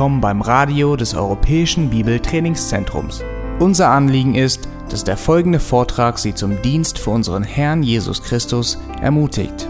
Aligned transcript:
willkommen 0.00 0.22
beim 0.22 0.40
Radio 0.40 0.96
des 0.96 1.14
Europäischen 1.14 1.90
Bibeltrainingszentrums. 1.90 3.22
Unser 3.58 3.90
Anliegen 3.90 4.34
ist, 4.34 4.66
dass 4.88 5.04
der 5.04 5.18
folgende 5.18 5.60
Vortrag 5.60 6.18
Sie 6.18 6.34
zum 6.34 6.62
Dienst 6.62 6.98
für 6.98 7.10
unseren 7.10 7.42
Herrn 7.42 7.82
Jesus 7.82 8.22
Christus 8.22 8.78
ermutigt. 9.02 9.68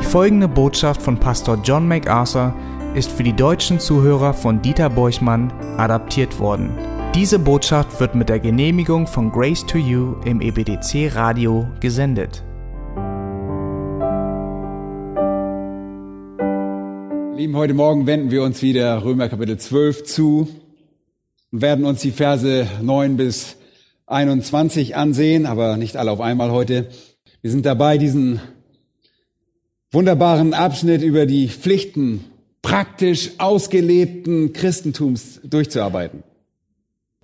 Die 0.00 0.04
folgende 0.06 0.48
Botschaft 0.48 1.02
von 1.02 1.20
Pastor 1.20 1.58
John 1.62 1.86
MacArthur 1.86 2.54
ist 2.94 3.12
für 3.12 3.22
die 3.22 3.34
deutschen 3.34 3.78
Zuhörer 3.78 4.32
von 4.32 4.62
Dieter 4.62 4.88
Borchmann 4.88 5.52
adaptiert 5.76 6.40
worden. 6.40 6.70
Diese 7.14 7.38
Botschaft 7.38 8.00
wird 8.00 8.14
mit 8.14 8.30
der 8.30 8.40
Genehmigung 8.40 9.06
von 9.06 9.30
Grace 9.30 9.66
to 9.66 9.76
You 9.76 10.14
im 10.24 10.40
EBDC 10.40 11.14
Radio 11.14 11.68
gesendet. 11.80 12.42
Lieben, 17.36 17.54
heute 17.54 17.74
Morgen 17.74 18.06
wenden 18.06 18.30
wir 18.30 18.42
uns 18.42 18.62
wieder 18.62 19.04
Römer 19.04 19.28
Kapitel 19.28 19.58
12 19.58 20.04
zu 20.04 20.48
und 21.52 21.60
werden 21.60 21.84
uns 21.84 22.00
die 22.00 22.10
Verse 22.10 22.66
9 22.80 23.18
bis 23.18 23.56
21 24.06 24.96
ansehen, 24.96 25.44
aber 25.44 25.76
nicht 25.76 25.98
alle 25.98 26.12
auf 26.12 26.22
einmal 26.22 26.50
heute. 26.50 26.88
Wir 27.42 27.50
sind 27.50 27.66
dabei, 27.66 27.98
diesen 27.98 28.40
wunderbaren 29.90 30.54
Abschnitt 30.54 31.02
über 31.02 31.26
die 31.26 31.50
Pflichten 31.50 32.24
praktisch 32.62 33.32
ausgelebten 33.36 34.54
Christentums 34.54 35.38
durchzuarbeiten. 35.44 36.22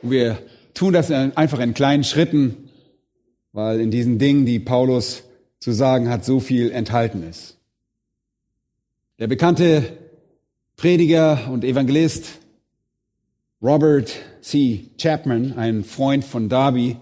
Wir 0.02 0.36
tun 0.74 0.92
das 0.92 1.10
einfach 1.10 1.58
in 1.58 1.72
kleinen 1.72 2.04
Schritten, 2.04 2.68
weil 3.54 3.80
in 3.80 3.90
diesen 3.90 4.18
Dingen, 4.18 4.44
die 4.44 4.58
Paulus 4.58 5.22
zu 5.58 5.72
sagen 5.72 6.10
hat, 6.10 6.26
so 6.26 6.38
viel 6.38 6.70
enthalten 6.70 7.22
ist. 7.22 7.56
Der 9.18 9.26
bekannte 9.26 10.01
Prediger 10.82 11.48
und 11.48 11.62
Evangelist 11.62 12.40
Robert 13.62 14.12
C. 14.40 14.90
Chapman, 14.98 15.52
ein 15.56 15.84
Freund 15.84 16.24
von 16.24 16.48
Darby, 16.48 16.96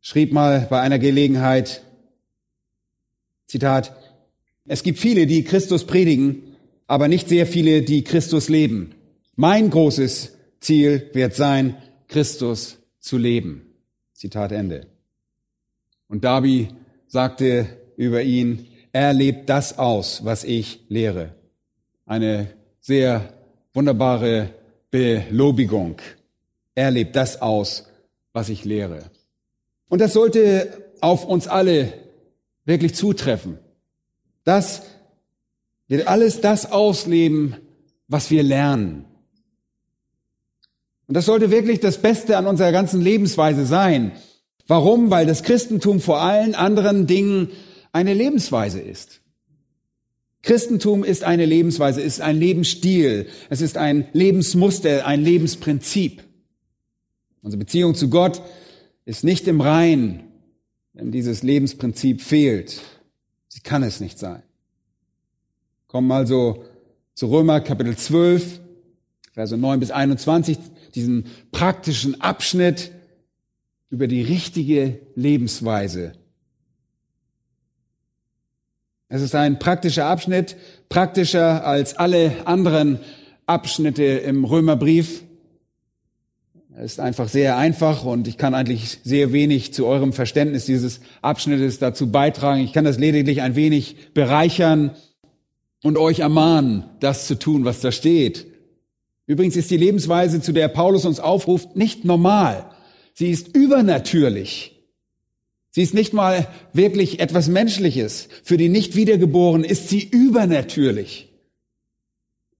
schrieb 0.00 0.32
mal 0.32 0.68
bei 0.70 0.80
einer 0.80 1.00
Gelegenheit, 1.00 1.82
Zitat, 3.48 3.92
es 4.66 4.84
gibt 4.84 5.00
viele, 5.00 5.26
die 5.26 5.42
Christus 5.42 5.84
predigen, 5.84 6.54
aber 6.86 7.08
nicht 7.08 7.28
sehr 7.28 7.48
viele, 7.48 7.82
die 7.82 8.04
Christus 8.04 8.48
leben. 8.48 8.94
Mein 9.34 9.70
großes 9.70 10.36
Ziel 10.60 11.10
wird 11.12 11.34
sein, 11.34 11.74
Christus 12.06 12.78
zu 13.00 13.18
leben. 13.18 13.62
Zitat 14.12 14.52
Ende. 14.52 14.86
Und 16.06 16.22
Darby 16.22 16.68
sagte 17.08 17.66
über 17.96 18.22
ihn, 18.22 18.68
er 18.92 19.12
lebt 19.12 19.48
das 19.48 19.76
aus, 19.76 20.24
was 20.24 20.44
ich 20.44 20.84
lehre. 20.88 21.34
Eine 22.06 22.61
sehr 22.82 23.32
wunderbare 23.72 24.50
Belobigung. 24.90 25.96
Er 26.74 26.90
lebt 26.90 27.16
das 27.16 27.40
aus, 27.40 27.86
was 28.32 28.48
ich 28.48 28.64
lehre. 28.64 29.04
Und 29.88 30.00
das 30.00 30.12
sollte 30.12 30.92
auf 31.00 31.24
uns 31.24 31.46
alle 31.46 31.92
wirklich 32.64 32.94
zutreffen. 32.94 33.58
Das 34.44 34.82
wird 35.88 36.08
alles 36.08 36.40
das 36.40 36.70
ausleben, 36.70 37.56
was 38.08 38.30
wir 38.30 38.42
lernen. 38.42 39.04
Und 41.06 41.14
das 41.14 41.26
sollte 41.26 41.50
wirklich 41.50 41.80
das 41.80 41.98
Beste 41.98 42.36
an 42.36 42.46
unserer 42.46 42.72
ganzen 42.72 43.00
Lebensweise 43.00 43.64
sein. 43.64 44.12
Warum? 44.66 45.10
Weil 45.10 45.26
das 45.26 45.42
Christentum 45.42 46.00
vor 46.00 46.20
allen 46.20 46.54
anderen 46.54 47.06
Dingen 47.06 47.50
eine 47.92 48.14
Lebensweise 48.14 48.80
ist. 48.80 49.21
Christentum 50.42 51.04
ist 51.04 51.22
eine 51.22 51.46
Lebensweise, 51.46 52.00
ist 52.00 52.20
ein 52.20 52.36
Lebensstil, 52.36 53.28
es 53.48 53.60
ist 53.60 53.76
ein 53.76 54.08
Lebensmuster, 54.12 55.06
ein 55.06 55.22
Lebensprinzip. 55.22 56.22
Unsere 57.42 57.58
Beziehung 57.58 57.94
zu 57.94 58.10
Gott 58.10 58.42
ist 59.04 59.22
nicht 59.22 59.46
im 59.46 59.60
Rein, 59.60 60.24
wenn 60.92 61.12
dieses 61.12 61.42
Lebensprinzip 61.44 62.20
fehlt. 62.20 62.80
Sie 63.48 63.60
kann 63.60 63.84
es 63.84 64.00
nicht 64.00 64.18
sein. 64.18 64.42
Kommen 65.86 66.10
also 66.10 66.64
zu 67.14 67.26
Römer 67.26 67.60
Kapitel 67.60 67.96
12, 67.96 68.60
Verse 69.32 69.56
9 69.56 69.80
bis 69.80 69.90
21, 69.90 70.58
diesen 70.94 71.26
praktischen 71.52 72.20
Abschnitt 72.20 72.90
über 73.90 74.08
die 74.08 74.22
richtige 74.22 75.00
Lebensweise 75.14 76.14
es 79.14 79.20
ist 79.20 79.34
ein 79.34 79.58
praktischer 79.58 80.06
Abschnitt, 80.06 80.56
praktischer 80.88 81.66
als 81.66 81.98
alle 81.98 82.32
anderen 82.46 82.98
Abschnitte 83.44 84.04
im 84.04 84.46
Römerbrief. 84.46 85.24
Es 86.74 86.92
ist 86.92 87.00
einfach 87.00 87.28
sehr 87.28 87.58
einfach 87.58 88.06
und 88.06 88.26
ich 88.26 88.38
kann 88.38 88.54
eigentlich 88.54 89.00
sehr 89.04 89.34
wenig 89.34 89.74
zu 89.74 89.86
eurem 89.86 90.14
Verständnis 90.14 90.64
dieses 90.64 91.02
Abschnittes 91.20 91.78
dazu 91.78 92.10
beitragen. 92.10 92.62
Ich 92.62 92.72
kann 92.72 92.86
das 92.86 92.98
lediglich 92.98 93.42
ein 93.42 93.54
wenig 93.54 94.14
bereichern 94.14 94.92
und 95.82 95.98
euch 95.98 96.20
ermahnen, 96.20 96.84
das 97.00 97.26
zu 97.26 97.38
tun, 97.38 97.66
was 97.66 97.80
da 97.80 97.92
steht. 97.92 98.46
Übrigens 99.26 99.56
ist 99.56 99.70
die 99.70 99.76
Lebensweise, 99.76 100.40
zu 100.40 100.52
der 100.54 100.68
Paulus 100.68 101.04
uns 101.04 101.20
aufruft, 101.20 101.76
nicht 101.76 102.06
normal. 102.06 102.64
Sie 103.12 103.30
ist 103.30 103.54
übernatürlich. 103.54 104.81
Sie 105.74 105.82
ist 105.82 105.94
nicht 105.94 106.12
mal 106.12 106.46
wirklich 106.74 107.18
etwas 107.18 107.48
Menschliches. 107.48 108.28
Für 108.44 108.58
die 108.58 108.68
Nicht-Wiedergeborenen 108.68 109.64
ist 109.64 109.88
sie 109.88 110.02
übernatürlich. 110.04 111.32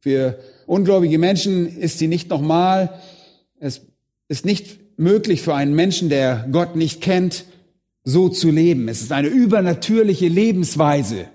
Für 0.01 0.39
ungläubige 0.67 1.19
Menschen 1.19 1.79
ist 1.79 1.99
sie 1.99 2.09
nicht 2.09 2.31
normal. 2.31 2.99
Es 3.61 3.83
ist 4.29 4.47
nicht 4.47 4.99
möglich 4.99 5.43
für 5.43 5.55
einen 5.55 5.75
Menschen, 5.75 6.09
der 6.09 6.49
Gott 6.51 6.75
nicht 6.75 7.03
kennt, 7.03 7.45
so 8.03 8.31
zu 8.31 8.51
leben. 8.51 8.89
Es 8.89 9.03
ist 9.03 9.13
eine 9.13 9.29
übernatürliche 9.29 10.29
Lebensweise. 10.29 11.29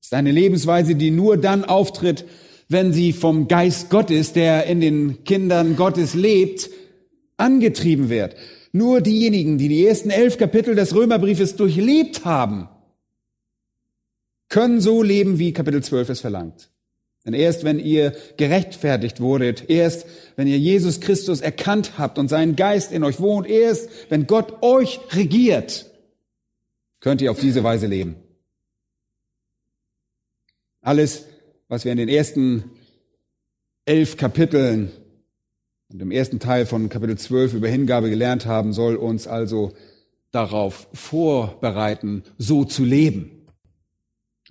Es 0.00 0.08
ist 0.08 0.14
eine 0.14 0.30
Lebensweise, 0.30 0.94
die 0.94 1.10
nur 1.10 1.38
dann 1.38 1.64
auftritt, 1.64 2.26
wenn 2.68 2.92
sie 2.92 3.14
vom 3.14 3.48
Geist 3.48 3.88
Gottes, 3.88 4.34
der 4.34 4.66
in 4.66 4.82
den 4.82 5.24
Kindern 5.24 5.76
Gottes 5.76 6.12
lebt, 6.12 6.68
angetrieben 7.38 8.10
wird. 8.10 8.36
Nur 8.76 9.00
diejenigen, 9.00 9.56
die 9.56 9.68
die 9.68 9.86
ersten 9.86 10.10
elf 10.10 10.36
Kapitel 10.36 10.74
des 10.74 10.96
Römerbriefes 10.96 11.54
durchlebt 11.54 12.24
haben, 12.24 12.68
können 14.48 14.80
so 14.80 15.00
leben, 15.00 15.38
wie 15.38 15.52
Kapitel 15.52 15.80
12 15.80 16.08
es 16.08 16.20
verlangt. 16.20 16.70
Denn 17.24 17.34
erst 17.34 17.62
wenn 17.62 17.78
ihr 17.78 18.16
gerechtfertigt 18.36 19.20
wurdet, 19.20 19.70
erst 19.70 20.06
wenn 20.34 20.48
ihr 20.48 20.58
Jesus 20.58 21.00
Christus 21.00 21.40
erkannt 21.40 21.98
habt 21.98 22.18
und 22.18 22.26
sein 22.26 22.56
Geist 22.56 22.90
in 22.90 23.04
euch 23.04 23.20
wohnt, 23.20 23.46
erst 23.46 23.88
wenn 24.08 24.26
Gott 24.26 24.60
euch 24.64 24.98
regiert, 25.12 25.86
könnt 26.98 27.22
ihr 27.22 27.30
auf 27.30 27.38
diese 27.38 27.62
Weise 27.62 27.86
leben. 27.86 28.16
Alles, 30.80 31.26
was 31.68 31.84
wir 31.84 31.92
in 31.92 31.98
den 31.98 32.08
ersten 32.08 32.72
elf 33.84 34.16
Kapiteln 34.16 34.90
und 35.94 36.02
im 36.02 36.10
ersten 36.10 36.40
Teil 36.40 36.66
von 36.66 36.88
Kapitel 36.88 37.16
12 37.16 37.54
über 37.54 37.68
Hingabe 37.68 38.10
gelernt 38.10 38.46
haben, 38.46 38.72
soll 38.72 38.96
uns 38.96 39.28
also 39.28 39.74
darauf 40.32 40.88
vorbereiten, 40.92 42.24
so 42.36 42.64
zu 42.64 42.84
leben. 42.84 43.46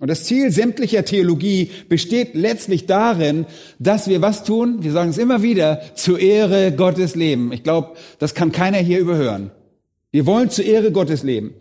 Und 0.00 0.08
das 0.08 0.24
Ziel 0.24 0.50
sämtlicher 0.50 1.04
Theologie 1.04 1.70
besteht 1.90 2.34
letztlich 2.34 2.86
darin, 2.86 3.44
dass 3.78 4.08
wir 4.08 4.22
was 4.22 4.44
tun? 4.44 4.82
Wir 4.82 4.92
sagen 4.92 5.10
es 5.10 5.18
immer 5.18 5.42
wieder, 5.42 5.82
zur 5.94 6.18
Ehre 6.18 6.72
Gottes 6.72 7.14
leben. 7.14 7.52
Ich 7.52 7.62
glaube, 7.62 7.94
das 8.18 8.34
kann 8.34 8.50
keiner 8.50 8.78
hier 8.78 8.98
überhören. 8.98 9.50
Wir 10.12 10.24
wollen 10.24 10.48
zur 10.48 10.64
Ehre 10.64 10.92
Gottes 10.92 11.24
leben. 11.24 11.52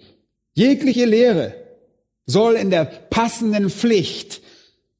Jegliche 0.54 1.04
Lehre 1.04 1.56
soll 2.26 2.54
in 2.56 2.70
der 2.70 2.86
passenden 2.86 3.70
Pflicht 3.70 4.42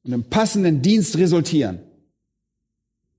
und 0.02 0.12
im 0.12 0.24
passenden 0.24 0.82
Dienst 0.82 1.16
resultieren. 1.16 1.78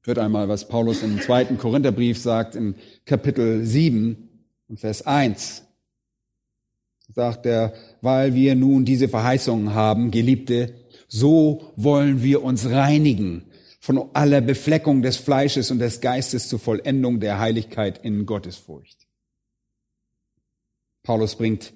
Hört 0.06 0.20
einmal, 0.20 0.48
was 0.48 0.68
Paulus 0.68 1.02
im 1.02 1.20
zweiten 1.20 1.58
Korintherbrief 1.58 2.20
sagt, 2.20 2.56
in 2.56 2.76
Kapitel 3.06 3.66
7 3.66 4.30
und 4.68 4.80
Vers 4.80 5.02
1. 5.02 5.64
Sagt 7.12 7.48
er, 7.48 7.74
weil 8.02 8.36
wir 8.36 8.54
nun 8.54 8.86
diese 8.86 9.10
Verheißungen 9.10 9.74
haben, 9.74 10.12
Geliebte, 10.12 10.76
so 11.08 11.74
wollen 11.76 12.22
wir 12.22 12.44
uns 12.44 12.70
reinigen 12.70 13.46
von 13.80 14.12
aller 14.14 14.42
Befleckung 14.42 15.02
des 15.02 15.18
Fleisches 15.18 15.72
und 15.72 15.80
des 15.80 16.02
Geistes 16.02 16.50
zur 16.50 16.60
Vollendung 16.60 17.20
der 17.20 17.40
Heiligkeit 17.40 17.98
in 18.06 18.28
Gottesfurcht. 18.28 19.08
Paulus 21.02 21.36
bringt 21.36 21.74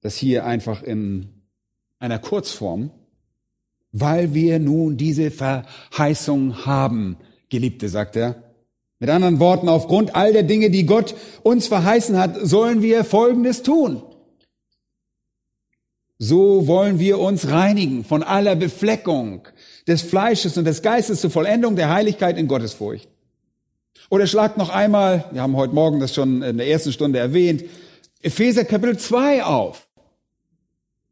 das 0.00 0.16
hier 0.16 0.44
einfach 0.44 0.82
in 0.82 1.44
einer 2.00 2.18
Kurzform 2.18 2.90
weil 3.92 4.34
wir 4.34 4.58
nun 4.58 4.96
diese 4.96 5.30
Verheißung 5.30 6.66
haben, 6.66 7.16
Geliebte, 7.48 7.88
sagt 7.88 8.16
er. 8.16 8.42
Mit 9.00 9.10
anderen 9.10 9.38
Worten, 9.38 9.68
aufgrund 9.68 10.16
all 10.16 10.32
der 10.32 10.42
Dinge, 10.42 10.70
die 10.70 10.84
Gott 10.84 11.14
uns 11.42 11.68
verheißen 11.68 12.18
hat, 12.18 12.36
sollen 12.42 12.82
wir 12.82 13.04
Folgendes 13.04 13.62
tun. 13.62 14.02
So 16.18 16.66
wollen 16.66 16.98
wir 16.98 17.20
uns 17.20 17.48
reinigen 17.48 18.04
von 18.04 18.24
aller 18.24 18.56
Befleckung 18.56 19.46
des 19.86 20.02
Fleisches 20.02 20.56
und 20.56 20.64
des 20.64 20.82
Geistes 20.82 21.20
zur 21.20 21.30
Vollendung 21.30 21.76
der 21.76 21.90
Heiligkeit 21.90 22.36
in 22.36 22.48
Gottesfurcht. 22.48 23.08
Oder 24.10 24.26
schlagt 24.26 24.56
noch 24.56 24.70
einmal, 24.70 25.26
wir 25.30 25.42
haben 25.42 25.54
heute 25.54 25.74
Morgen 25.74 26.00
das 26.00 26.14
schon 26.14 26.42
in 26.42 26.56
der 26.56 26.66
ersten 26.66 26.92
Stunde 26.92 27.20
erwähnt, 27.20 27.64
Epheser 28.20 28.64
Kapitel 28.64 28.98
2 28.98 29.44
auf. 29.44 29.86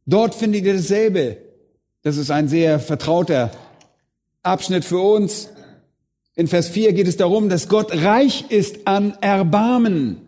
Dort 0.07 0.35
findet 0.35 0.65
ihr 0.65 0.75
dasselbe. 0.75 1.46
Das 2.07 2.19
ist 2.19 2.31
ein 2.31 2.47
sehr 2.47 2.79
vertrauter 2.79 3.51
Abschnitt 4.45 4.85
für 4.85 5.01
uns. 5.01 5.49
In 6.37 6.47
Vers 6.47 6.69
4 6.69 6.93
geht 6.93 7.09
es 7.09 7.17
darum, 7.17 7.49
dass 7.49 7.69
Gott 7.69 7.93
reich 7.93 8.45
ist 8.49 8.87
an 8.87 9.19
Erbarmen 9.21 10.19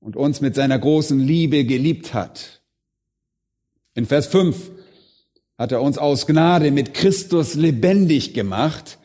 und 0.00 0.16
uns 0.16 0.40
mit 0.40 0.54
seiner 0.54 0.78
großen 0.78 1.20
Liebe 1.20 1.66
geliebt 1.66 2.14
hat. 2.14 2.62
In 3.92 4.06
Vers 4.06 4.28
5 4.28 4.56
hat 5.58 5.72
er 5.72 5.82
uns 5.82 5.98
aus 5.98 6.26
Gnade 6.26 6.70
mit 6.70 6.94
Christus 6.94 7.52
lebendig 7.52 8.32
gemacht. 8.32 8.96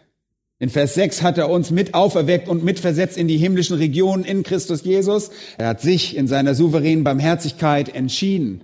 In 0.60 0.69
Vers 0.69 0.94
6 0.94 1.24
hat 1.24 1.38
er 1.38 1.50
uns 1.50 1.72
mit 1.72 1.94
auferweckt 1.94 2.48
und 2.48 2.64
mitversetzt 2.64 3.18
in 3.18 3.28
die 3.28 3.36
himmlischen 3.36 3.75
Regionen 3.75 4.24
in 4.24 4.44
Christus 4.44 4.86
Jesus. 4.86 5.30
Er 5.57 5.68
hat 5.68 5.81
sich 5.81 6.16
in 6.16 6.30
seiner 6.30 6.56
souveränen 6.56 7.04
Barmherzigkeit 7.04 7.94
entschieden, 7.94 8.62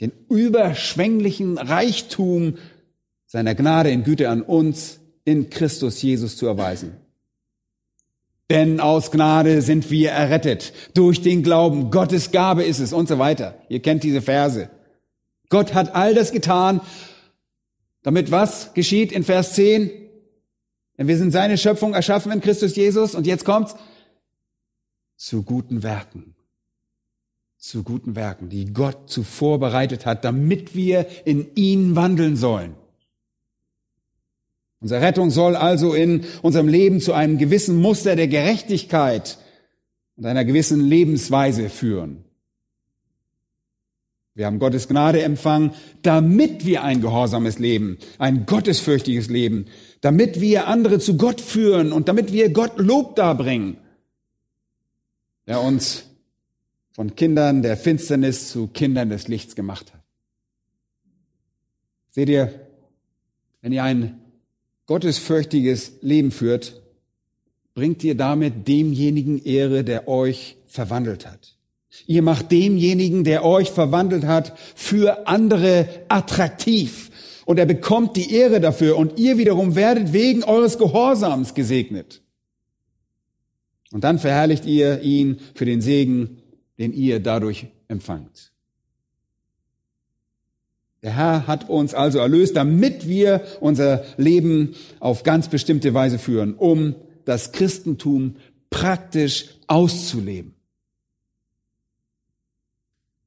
den 0.00 0.12
überschwänglichen 0.28 1.58
Reichtum 1.58 2.58
seiner 3.26 3.54
Gnade 3.54 3.90
in 3.90 4.04
Güte 4.04 4.28
an 4.28 4.42
uns 4.42 5.00
in 5.24 5.50
Christus 5.50 6.02
Jesus 6.02 6.36
zu 6.36 6.46
erweisen. 6.46 6.96
Denn 8.50 8.80
aus 8.80 9.10
Gnade 9.10 9.62
sind 9.62 9.90
wir 9.90 10.10
errettet 10.10 10.74
durch 10.94 11.22
den 11.22 11.42
Glauben. 11.42 11.90
Gottes 11.90 12.32
Gabe 12.32 12.64
ist 12.64 12.80
es 12.80 12.92
und 12.92 13.08
so 13.08 13.18
weiter. 13.18 13.58
Ihr 13.68 13.80
kennt 13.80 14.02
diese 14.02 14.20
Verse. 14.20 14.68
Gott 15.48 15.72
hat 15.72 15.94
all 15.94 16.14
das 16.14 16.32
getan, 16.32 16.80
damit 18.02 18.30
was 18.30 18.74
geschieht 18.74 19.12
in 19.12 19.24
Vers 19.24 19.54
10? 19.54 19.90
Denn 20.98 21.08
wir 21.08 21.16
sind 21.16 21.30
seine 21.30 21.56
Schöpfung 21.56 21.94
erschaffen 21.94 22.32
in 22.32 22.40
Christus 22.40 22.76
Jesus 22.76 23.14
und 23.14 23.26
jetzt 23.26 23.44
kommt's 23.44 23.74
zu 25.16 25.42
guten 25.42 25.82
Werken. 25.82 26.31
Zu 27.62 27.84
guten 27.84 28.16
Werken, 28.16 28.48
die 28.48 28.72
Gott 28.72 29.08
zuvor 29.08 29.60
bereitet 29.60 30.04
hat, 30.04 30.24
damit 30.24 30.74
wir 30.74 31.06
in 31.24 31.46
ihn 31.54 31.94
wandeln 31.94 32.34
sollen. 32.34 32.74
Unsere 34.80 35.00
Rettung 35.00 35.30
soll 35.30 35.54
also 35.54 35.94
in 35.94 36.24
unserem 36.42 36.66
Leben 36.66 37.00
zu 37.00 37.12
einem 37.12 37.38
gewissen 37.38 37.76
Muster 37.76 38.16
der 38.16 38.26
Gerechtigkeit 38.26 39.38
und 40.16 40.26
einer 40.26 40.44
gewissen 40.44 40.80
Lebensweise 40.80 41.68
führen. 41.68 42.24
Wir 44.34 44.46
haben 44.46 44.58
Gottes 44.58 44.88
Gnade 44.88 45.22
empfangen, 45.22 45.70
damit 46.02 46.66
wir 46.66 46.82
ein 46.82 47.00
gehorsames 47.00 47.60
Leben, 47.60 47.96
ein 48.18 48.44
gottesfürchtiges 48.44 49.28
Leben, 49.28 49.66
damit 50.00 50.40
wir 50.40 50.66
andere 50.66 50.98
zu 50.98 51.16
Gott 51.16 51.40
führen 51.40 51.92
und 51.92 52.08
damit 52.08 52.32
wir 52.32 52.52
Gott 52.52 52.76
Lob 52.78 53.14
darbringen, 53.14 53.76
der 55.46 55.60
uns 55.60 56.06
von 56.92 57.16
Kindern 57.16 57.62
der 57.62 57.76
Finsternis 57.76 58.50
zu 58.50 58.68
Kindern 58.68 59.10
des 59.10 59.28
Lichts 59.28 59.56
gemacht 59.56 59.92
hat. 59.92 60.02
Seht 62.10 62.28
ihr, 62.28 62.68
wenn 63.62 63.72
ihr 63.72 63.82
ein 63.82 64.20
gottesfürchtiges 64.86 65.94
Leben 66.02 66.30
führt, 66.30 66.82
bringt 67.74 68.04
ihr 68.04 68.16
damit 68.16 68.68
demjenigen 68.68 69.42
Ehre, 69.42 69.84
der 69.84 70.08
euch 70.08 70.56
verwandelt 70.66 71.26
hat. 71.26 71.56
Ihr 72.06 72.22
macht 72.22 72.52
demjenigen, 72.52 73.24
der 73.24 73.44
euch 73.44 73.70
verwandelt 73.70 74.24
hat, 74.24 74.58
für 74.74 75.26
andere 75.26 75.88
attraktiv. 76.08 77.10
Und 77.44 77.58
er 77.58 77.66
bekommt 77.66 78.16
die 78.16 78.34
Ehre 78.34 78.60
dafür 78.60 78.96
und 78.96 79.18
ihr 79.18 79.38
wiederum 79.38 79.74
werdet 79.74 80.12
wegen 80.12 80.44
eures 80.44 80.78
Gehorsams 80.78 81.54
gesegnet. 81.54 82.22
Und 83.92 84.04
dann 84.04 84.18
verherrlicht 84.18 84.64
ihr 84.64 85.00
ihn 85.02 85.38
für 85.54 85.64
den 85.64 85.80
Segen, 85.80 86.41
den 86.82 86.92
ihr 86.92 87.20
dadurch 87.20 87.66
empfangt. 87.86 88.50
Der 91.02 91.14
Herr 91.16 91.46
hat 91.46 91.68
uns 91.68 91.94
also 91.94 92.18
erlöst, 92.18 92.56
damit 92.56 93.06
wir 93.06 93.44
unser 93.60 94.04
Leben 94.16 94.74
auf 94.98 95.22
ganz 95.22 95.46
bestimmte 95.48 95.94
Weise 95.94 96.18
führen, 96.18 96.54
um 96.54 96.96
das 97.24 97.52
Christentum 97.52 98.34
praktisch 98.68 99.50
auszuleben. 99.68 100.54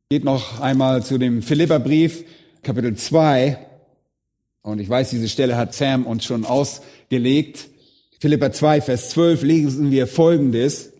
Geht 0.10 0.25
noch 0.25 0.60
einmal 0.60 1.02
zu 1.02 1.18
dem 1.18 1.42
Philipperbrief, 1.42 2.25
Kapitel 2.62 2.94
2. 2.96 3.57
Und 4.63 4.80
ich 4.80 4.90
weiß, 4.90 5.12
diese 5.12 5.30
Stelle 5.30 5.56
hat 5.56 5.74
Sam 5.74 6.06
uns 6.06 6.25
schon 6.25 6.44
ausgelegt. 6.44 7.69
Philipper 8.19 8.52
2, 8.52 8.81
Vers 8.81 9.12
12 9.12 9.44
lesen 9.44 9.92
wir 9.92 10.07
Folgendes. 10.07 10.92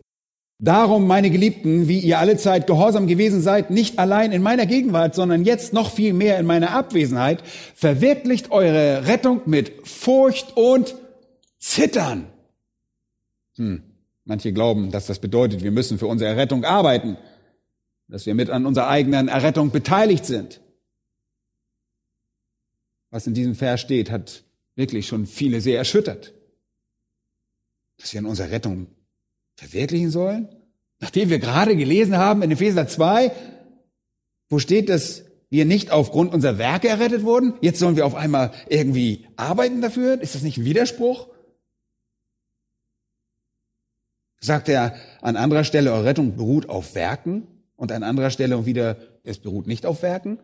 Darum, 0.58 1.06
meine 1.06 1.30
Geliebten, 1.30 1.90
wie 1.90 2.00
ihr 2.00 2.20
alle 2.20 2.38
Zeit 2.38 2.66
gehorsam 2.66 3.08
gewesen 3.08 3.42
seid, 3.42 3.72
nicht 3.72 4.00
allein 4.00 4.32
in 4.32 4.42
meiner 4.42 4.66
Gegenwart, 4.66 5.14
sondern 5.14 5.44
jetzt 5.44 5.74
noch 5.74 5.92
viel 5.92 6.14
mehr 6.14 6.40
in 6.40 6.46
meiner 6.46 6.72
Abwesenheit, 6.72 7.44
verwirklicht 7.76 8.52
eure 8.52 9.06
Rettung 9.06 9.42
mit 9.46 9.86
Furcht 9.86 10.56
und 10.56 10.96
Zittern. 11.60 12.28
Hm. 13.58 13.84
Manche 14.24 14.54
glauben, 14.54 14.92
dass 14.92 15.08
das 15.08 15.20
bedeutet, 15.20 15.62
wir 15.62 15.72
müssen 15.72 16.00
für 16.00 16.08
unsere 16.08 16.32
Errettung 16.32 16.64
arbeiten, 16.64 17.18
dass 18.08 18.26
wir 18.26 18.34
mit 18.34 18.50
an 18.50 18.66
unserer 18.66 18.88
eigenen 18.88 19.28
Errettung 19.28 19.72
beteiligt 19.72 20.26
sind. 20.26 20.62
Was 23.12 23.28
in 23.28 23.34
diesem 23.34 23.56
Vers 23.56 23.82
steht, 23.82 24.10
hat 24.10 24.44
wirklich 24.76 25.08
schon 25.08 25.26
viele 25.26 25.62
sehr 25.62 25.78
erschüttert. 25.78 26.34
Dass 27.98 28.14
wir 28.14 28.20
an 28.20 28.26
unserer 28.26 28.52
Rettung 28.52 28.88
verwirklichen 29.56 30.12
sollen? 30.12 30.50
Nachdem 31.00 31.30
wir 31.30 31.40
gerade 31.40 31.76
gelesen 31.76 32.18
haben 32.18 32.42
in 32.42 32.52
Epheser 32.52 32.88
2, 32.88 33.32
wo 34.50 34.60
steht, 34.60 34.90
dass 34.90 35.24
wir 35.50 35.66
nicht 35.66 35.92
aufgrund 35.92 36.34
unserer 36.34 36.58
Werke 36.58 36.88
errettet 36.88 37.24
wurden, 37.24 37.54
jetzt 37.62 37.80
sollen 37.80 37.96
wir 37.96 38.06
auf 38.06 38.16
einmal 38.16 38.52
irgendwie 38.70 39.26
arbeiten 39.36 39.82
dafür? 39.82 40.22
Ist 40.22 40.36
das 40.36 40.44
nicht 40.44 40.58
ein 40.58 40.66
Widerspruch? 40.66 41.28
Sagt 44.40 44.70
er 44.70 44.96
an 45.22 45.38
anderer 45.38 45.64
Stelle, 45.64 45.92
eure 45.92 46.06
Rettung 46.06 46.36
beruht 46.36 46.70
auf 46.70 46.96
Werken 46.96 47.48
und 47.76 47.92
an 47.92 48.04
anderer 48.04 48.30
Stelle 48.30 48.66
wieder, 48.66 48.98
es 49.24 49.40
beruht 49.40 49.68
nicht 49.68 49.86
auf 49.86 50.02
Werken? 50.02 50.40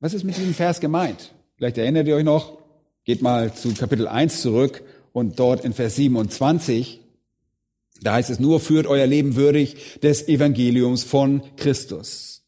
Was 0.00 0.14
ist 0.14 0.24
mit 0.24 0.36
diesem 0.36 0.54
Vers 0.54 0.80
gemeint? 0.80 1.34
Vielleicht 1.56 1.78
erinnert 1.78 2.06
ihr 2.06 2.16
euch 2.16 2.24
noch, 2.24 2.58
geht 3.04 3.22
mal 3.22 3.52
zu 3.52 3.74
Kapitel 3.74 4.06
1 4.06 4.42
zurück 4.42 4.82
und 5.12 5.38
dort 5.38 5.64
in 5.64 5.72
Vers 5.72 5.96
27 5.96 7.00
da 8.02 8.14
heißt 8.14 8.30
es 8.30 8.40
nur, 8.40 8.60
führt 8.60 8.86
euer 8.86 9.06
Leben 9.06 9.36
würdig 9.36 10.00
des 10.02 10.28
Evangeliums 10.28 11.04
von 11.04 11.42
Christus. 11.56 12.42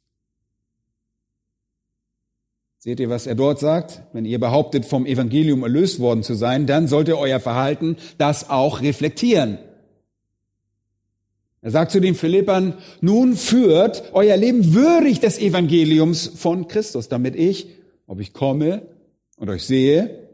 Seht 2.79 2.99
ihr, 2.99 3.11
was 3.11 3.27
er 3.27 3.35
dort 3.35 3.59
sagt? 3.59 4.03
Wenn 4.15 4.25
ihr 4.25 4.41
behauptet, 4.41 4.87
vom 4.87 5.05
Evangelium 5.05 5.63
erlöst 5.63 6.01
worden 6.01 6.23
zu 6.23 6.35
sein, 6.35 6.67
dann 6.67 6.89
sollt 6.89 7.09
ihr 7.09 7.19
euer 7.19 7.39
Verhalten 7.39 7.97
das 8.17 8.49
auch 8.49 8.81
reflektieren. 8.81 9.59
Er 11.61 11.71
sagt 11.71 11.93
zu 11.93 12.01
den 12.01 12.15
Philippern, 12.15 12.79
nun 13.03 13.37
führt 13.37 14.05
euer 14.15 14.37
Leben 14.39 14.73
würdig 14.73 15.21
des 15.21 15.39
Evangeliums 15.39 16.27
von 16.27 16.69
Christus, 16.69 17.09
damit 17.09 17.37
ich, 17.37 17.67
ob 18.07 18.19
ich 18.19 18.33
komme 18.33 18.81
und 19.37 19.51
euch 19.51 19.65
sehe 19.65 20.29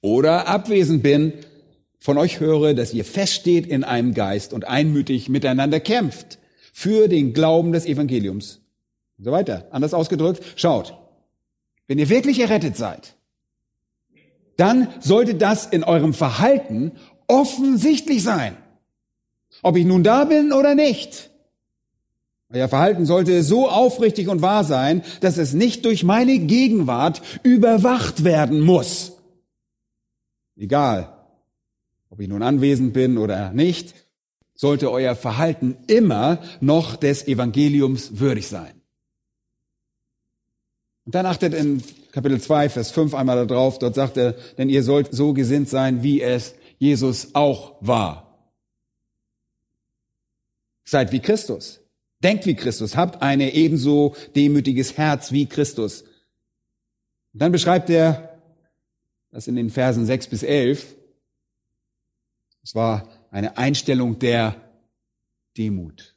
oder 0.00 0.48
abwesend 0.48 1.02
bin, 1.02 1.34
von 1.98 2.16
euch 2.16 2.40
höre, 2.40 2.74
dass 2.74 2.94
ihr 2.94 3.04
feststeht 3.04 3.66
in 3.66 3.84
einem 3.84 4.14
Geist 4.14 4.52
und 4.52 4.66
einmütig 4.66 5.28
miteinander 5.28 5.80
kämpft 5.80 6.38
für 6.72 7.08
den 7.08 7.32
Glauben 7.32 7.72
des 7.72 7.86
Evangeliums. 7.86 8.60
Und 9.18 9.24
so 9.24 9.32
weiter. 9.32 9.66
Anders 9.72 9.94
ausgedrückt, 9.94 10.42
schaut, 10.56 10.96
wenn 11.88 11.98
ihr 11.98 12.08
wirklich 12.08 12.38
errettet 12.38 12.76
seid, 12.76 13.16
dann 14.56 14.88
sollte 15.00 15.34
das 15.34 15.66
in 15.66 15.82
eurem 15.84 16.14
Verhalten 16.14 16.92
offensichtlich 17.26 18.22
sein. 18.22 18.56
Ob 19.62 19.76
ich 19.76 19.84
nun 19.84 20.04
da 20.04 20.24
bin 20.24 20.52
oder 20.52 20.74
nicht. 20.74 21.30
Euer 22.50 22.68
Verhalten 22.68 23.04
sollte 23.04 23.42
so 23.42 23.68
aufrichtig 23.68 24.28
und 24.28 24.40
wahr 24.40 24.64
sein, 24.64 25.02
dass 25.20 25.36
es 25.36 25.52
nicht 25.52 25.84
durch 25.84 26.04
meine 26.04 26.38
Gegenwart 26.38 27.20
überwacht 27.42 28.24
werden 28.24 28.60
muss. 28.60 29.12
Egal, 30.56 31.17
ob 32.10 32.20
ich 32.20 32.28
nun 32.28 32.42
anwesend 32.42 32.92
bin 32.92 33.18
oder 33.18 33.52
nicht, 33.52 33.94
sollte 34.54 34.90
euer 34.90 35.14
Verhalten 35.14 35.76
immer 35.86 36.42
noch 36.60 36.96
des 36.96 37.26
Evangeliums 37.28 38.18
würdig 38.18 38.48
sein. 38.48 38.74
Und 41.04 41.14
dann 41.14 41.26
achtet 41.26 41.54
in 41.54 41.82
Kapitel 42.12 42.40
2, 42.40 42.68
Vers 42.68 42.90
5 42.90 43.14
einmal 43.14 43.46
darauf, 43.46 43.78
dort 43.78 43.94
sagt 43.94 44.16
er, 44.16 44.32
denn 44.58 44.68
ihr 44.68 44.82
sollt 44.82 45.12
so 45.12 45.32
gesinnt 45.32 45.68
sein, 45.68 46.02
wie 46.02 46.20
es 46.20 46.54
Jesus 46.78 47.34
auch 47.34 47.76
war. 47.80 48.52
Seid 50.84 51.12
wie 51.12 51.20
Christus. 51.20 51.80
Denkt 52.22 52.46
wie 52.46 52.54
Christus. 52.54 52.96
Habt 52.96 53.22
eine 53.22 53.54
ebenso 53.54 54.16
demütiges 54.34 54.96
Herz 54.96 55.32
wie 55.32 55.46
Christus. 55.46 56.04
Dann 57.32 57.52
beschreibt 57.52 57.90
er 57.90 58.40
das 59.30 59.46
in 59.46 59.56
den 59.56 59.70
Versen 59.70 60.06
6 60.06 60.26
bis 60.28 60.42
11. 60.42 60.97
Es 62.62 62.74
war 62.74 63.08
eine 63.30 63.56
Einstellung 63.56 64.18
der 64.18 64.56
Demut. 65.56 66.14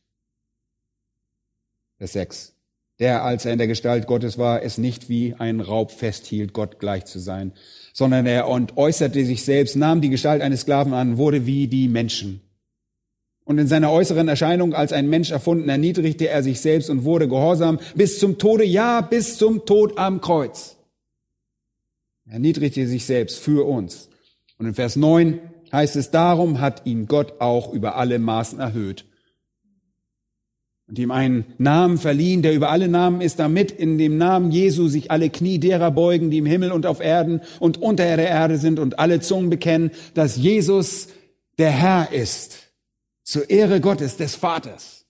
Vers 1.97 2.13
6. 2.13 2.55
Der, 2.99 3.23
als 3.23 3.45
er 3.45 3.53
in 3.53 3.57
der 3.57 3.67
Gestalt 3.67 4.05
Gottes 4.05 4.37
war, 4.37 4.61
es 4.61 4.77
nicht 4.77 5.09
wie 5.09 5.33
ein 5.33 5.59
Raub 5.59 5.91
festhielt, 5.91 6.53
Gott 6.53 6.79
gleich 6.79 7.05
zu 7.05 7.19
sein, 7.19 7.53
sondern 7.93 8.27
er 8.27 8.47
äußerte 8.47 9.25
sich 9.25 9.43
selbst, 9.43 9.75
nahm 9.75 10.01
die 10.01 10.09
Gestalt 10.09 10.41
eines 10.41 10.61
Sklaven 10.61 10.93
an, 10.93 11.17
wurde 11.17 11.47
wie 11.47 11.67
die 11.67 11.87
Menschen. 11.87 12.41
Und 13.43 13.57
in 13.57 13.67
seiner 13.67 13.91
äußeren 13.91 14.27
Erscheinung 14.27 14.73
als 14.75 14.93
ein 14.93 15.09
Mensch 15.09 15.31
erfunden, 15.31 15.67
erniedrigte 15.67 16.29
er 16.29 16.43
sich 16.43 16.61
selbst 16.61 16.89
und 16.89 17.03
wurde 17.03 17.27
gehorsam 17.27 17.79
bis 17.95 18.19
zum 18.19 18.37
Tode, 18.37 18.63
ja, 18.63 19.01
bis 19.01 19.37
zum 19.37 19.65
Tod 19.65 19.97
am 19.97 20.21
Kreuz. 20.21 20.77
Er 22.27 22.33
erniedrigte 22.33 22.87
sich 22.87 23.05
selbst 23.05 23.39
für 23.39 23.67
uns. 23.67 24.09
Und 24.57 24.67
in 24.67 24.73
Vers 24.75 24.95
9 24.95 25.39
heißt 25.71 25.95
es, 25.95 26.11
darum 26.11 26.59
hat 26.59 26.85
ihn 26.85 27.07
Gott 27.07 27.39
auch 27.39 27.73
über 27.73 27.95
alle 27.95 28.19
Maßen 28.19 28.59
erhöht 28.59 29.05
und 30.91 30.99
ihm 30.99 31.11
einen 31.11 31.45
Namen 31.57 31.97
verliehen, 31.97 32.41
der 32.41 32.53
über 32.53 32.69
alle 32.69 32.89
Namen 32.89 33.21
ist, 33.21 33.39
damit 33.39 33.71
in 33.71 33.97
dem 33.97 34.17
Namen 34.17 34.51
Jesu 34.51 34.89
sich 34.89 35.09
alle 35.09 35.29
Knie 35.29 35.57
derer 35.57 35.89
beugen, 35.89 36.29
die 36.29 36.39
im 36.39 36.45
Himmel 36.45 36.73
und 36.73 36.85
auf 36.85 36.99
Erden 36.99 37.39
und 37.61 37.81
unter 37.81 38.17
der 38.17 38.27
Erde 38.27 38.57
sind 38.57 38.77
und 38.77 38.99
alle 38.99 39.21
Zungen 39.21 39.49
bekennen, 39.49 39.91
dass 40.15 40.35
Jesus 40.35 41.07
der 41.57 41.71
Herr 41.71 42.11
ist, 42.11 42.73
zur 43.23 43.49
Ehre 43.49 43.79
Gottes, 43.79 44.17
des 44.17 44.35
Vaters. 44.35 45.05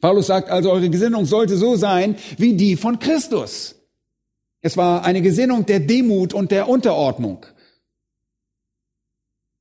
Paulus 0.00 0.28
sagt 0.28 0.48
also, 0.48 0.72
eure 0.72 0.88
Gesinnung 0.88 1.26
sollte 1.26 1.58
so 1.58 1.76
sein 1.76 2.16
wie 2.38 2.54
die 2.54 2.76
von 2.76 2.98
Christus. 2.98 3.74
Es 4.62 4.78
war 4.78 5.04
eine 5.04 5.20
Gesinnung 5.20 5.66
der 5.66 5.80
Demut 5.80 6.32
und 6.32 6.52
der 6.52 6.70
Unterordnung. 6.70 7.44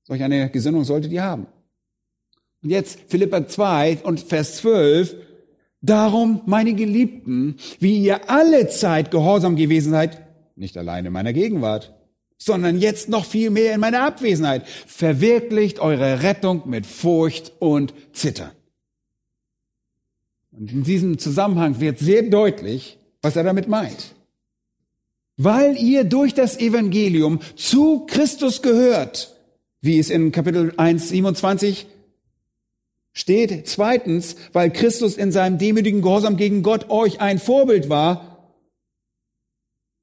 Solch 0.10 0.24
eine 0.24 0.50
Gesinnung 0.50 0.84
solltet 0.86 1.12
ihr 1.12 1.24
haben. 1.24 1.46
Und 2.64 2.72
jetzt 2.72 3.00
Philippa 3.08 3.48
2 3.48 4.00
und 4.04 4.20
Vers 4.20 4.58
12. 4.58 5.16
Darum, 5.82 6.42
meine 6.48 6.74
Geliebten, 6.74 7.58
wie 7.80 8.00
ihr 8.00 8.28
alle 8.28 8.68
Zeit 8.70 9.12
gehorsam 9.12 9.56
gewesen 9.56 9.92
seid, 9.92 10.26
nicht 10.56 10.76
allein 10.78 11.06
in 11.06 11.14
meiner 11.14 11.32
Gegenwart, 11.32 11.94
sondern 12.40 12.80
jetzt 12.80 13.08
noch 13.08 13.24
viel 13.24 13.52
mehr 13.52 13.76
in 13.76 13.82
meiner 13.82 14.02
Abwesenheit, 14.02 14.68
verwirklicht 14.68 15.80
eure 15.80 16.24
Rettung 16.24 16.64
mit 16.66 16.88
Furcht 16.88 17.52
und 17.60 17.94
Zittern. 18.12 18.52
Und 20.52 20.72
in 20.72 20.84
diesem 20.84 21.20
Zusammenhang 21.20 21.80
wird 21.80 22.00
sehr 22.00 22.24
deutlich, 22.24 22.98
was 23.22 23.36
er 23.36 23.44
damit 23.44 23.68
meint. 23.68 24.16
Weil 25.38 25.78
ihr 25.78 26.04
durch 26.04 26.34
das 26.34 26.60
Evangelium 26.60 27.42
zu 27.56 28.08
Christus 28.08 28.64
gehört, 28.64 29.39
wie 29.82 30.00
es 30.00 30.10
in 30.10 30.32
Kapitel 30.32 30.74
1, 30.78 31.10
27 31.10 31.88
steht. 33.14 33.68
Zweitens, 33.68 34.36
weil 34.54 34.72
Christus 34.72 35.18
in 35.18 35.32
seinem 35.32 35.58
demütigen 35.58 36.02
Gehorsam 36.02 36.38
gegen 36.38 36.64
Gott 36.64 36.90
euch 36.90 37.22
ein 37.22 37.40
Vorbild 37.40 37.90
war, 37.90 38.56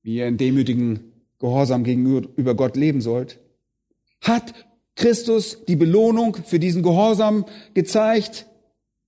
wie 0.03 0.17
ihr 0.17 0.27
in 0.27 0.37
demütigen 0.37 1.13
Gehorsam 1.39 1.85
gegenüber 1.85 2.55
Gott 2.55 2.77
leben 2.77 3.01
sollt, 3.01 3.41
hat 4.21 4.55
Christus 4.95 5.65
die 5.67 5.77
Belohnung 5.77 6.37
für 6.45 6.59
diesen 6.59 6.83
Gehorsam 6.83 7.45
gezeigt 7.75 8.47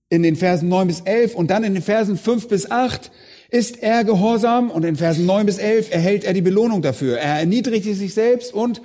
in 0.09 0.23
den 0.23 0.35
Versen 0.35 0.69
9 0.69 0.87
bis 0.87 1.01
11 1.01 1.35
und 1.35 1.49
dann 1.49 1.63
in 1.63 1.73
den 1.73 1.83
Versen 1.83 2.17
5 2.17 2.47
bis 2.47 2.69
8 2.69 3.11
ist 3.49 3.81
er 3.81 4.03
gehorsam 4.03 4.69
und 4.69 4.85
in 4.85 4.95
Versen 4.95 5.25
9 5.25 5.45
bis 5.45 5.57
11 5.57 5.91
erhält 5.91 6.23
er 6.23 6.33
die 6.33 6.41
Belohnung 6.41 6.81
dafür. 6.81 7.17
Er 7.17 7.39
erniedrigte 7.39 7.93
sich 7.95 8.13
selbst 8.13 8.53
und 8.53 8.81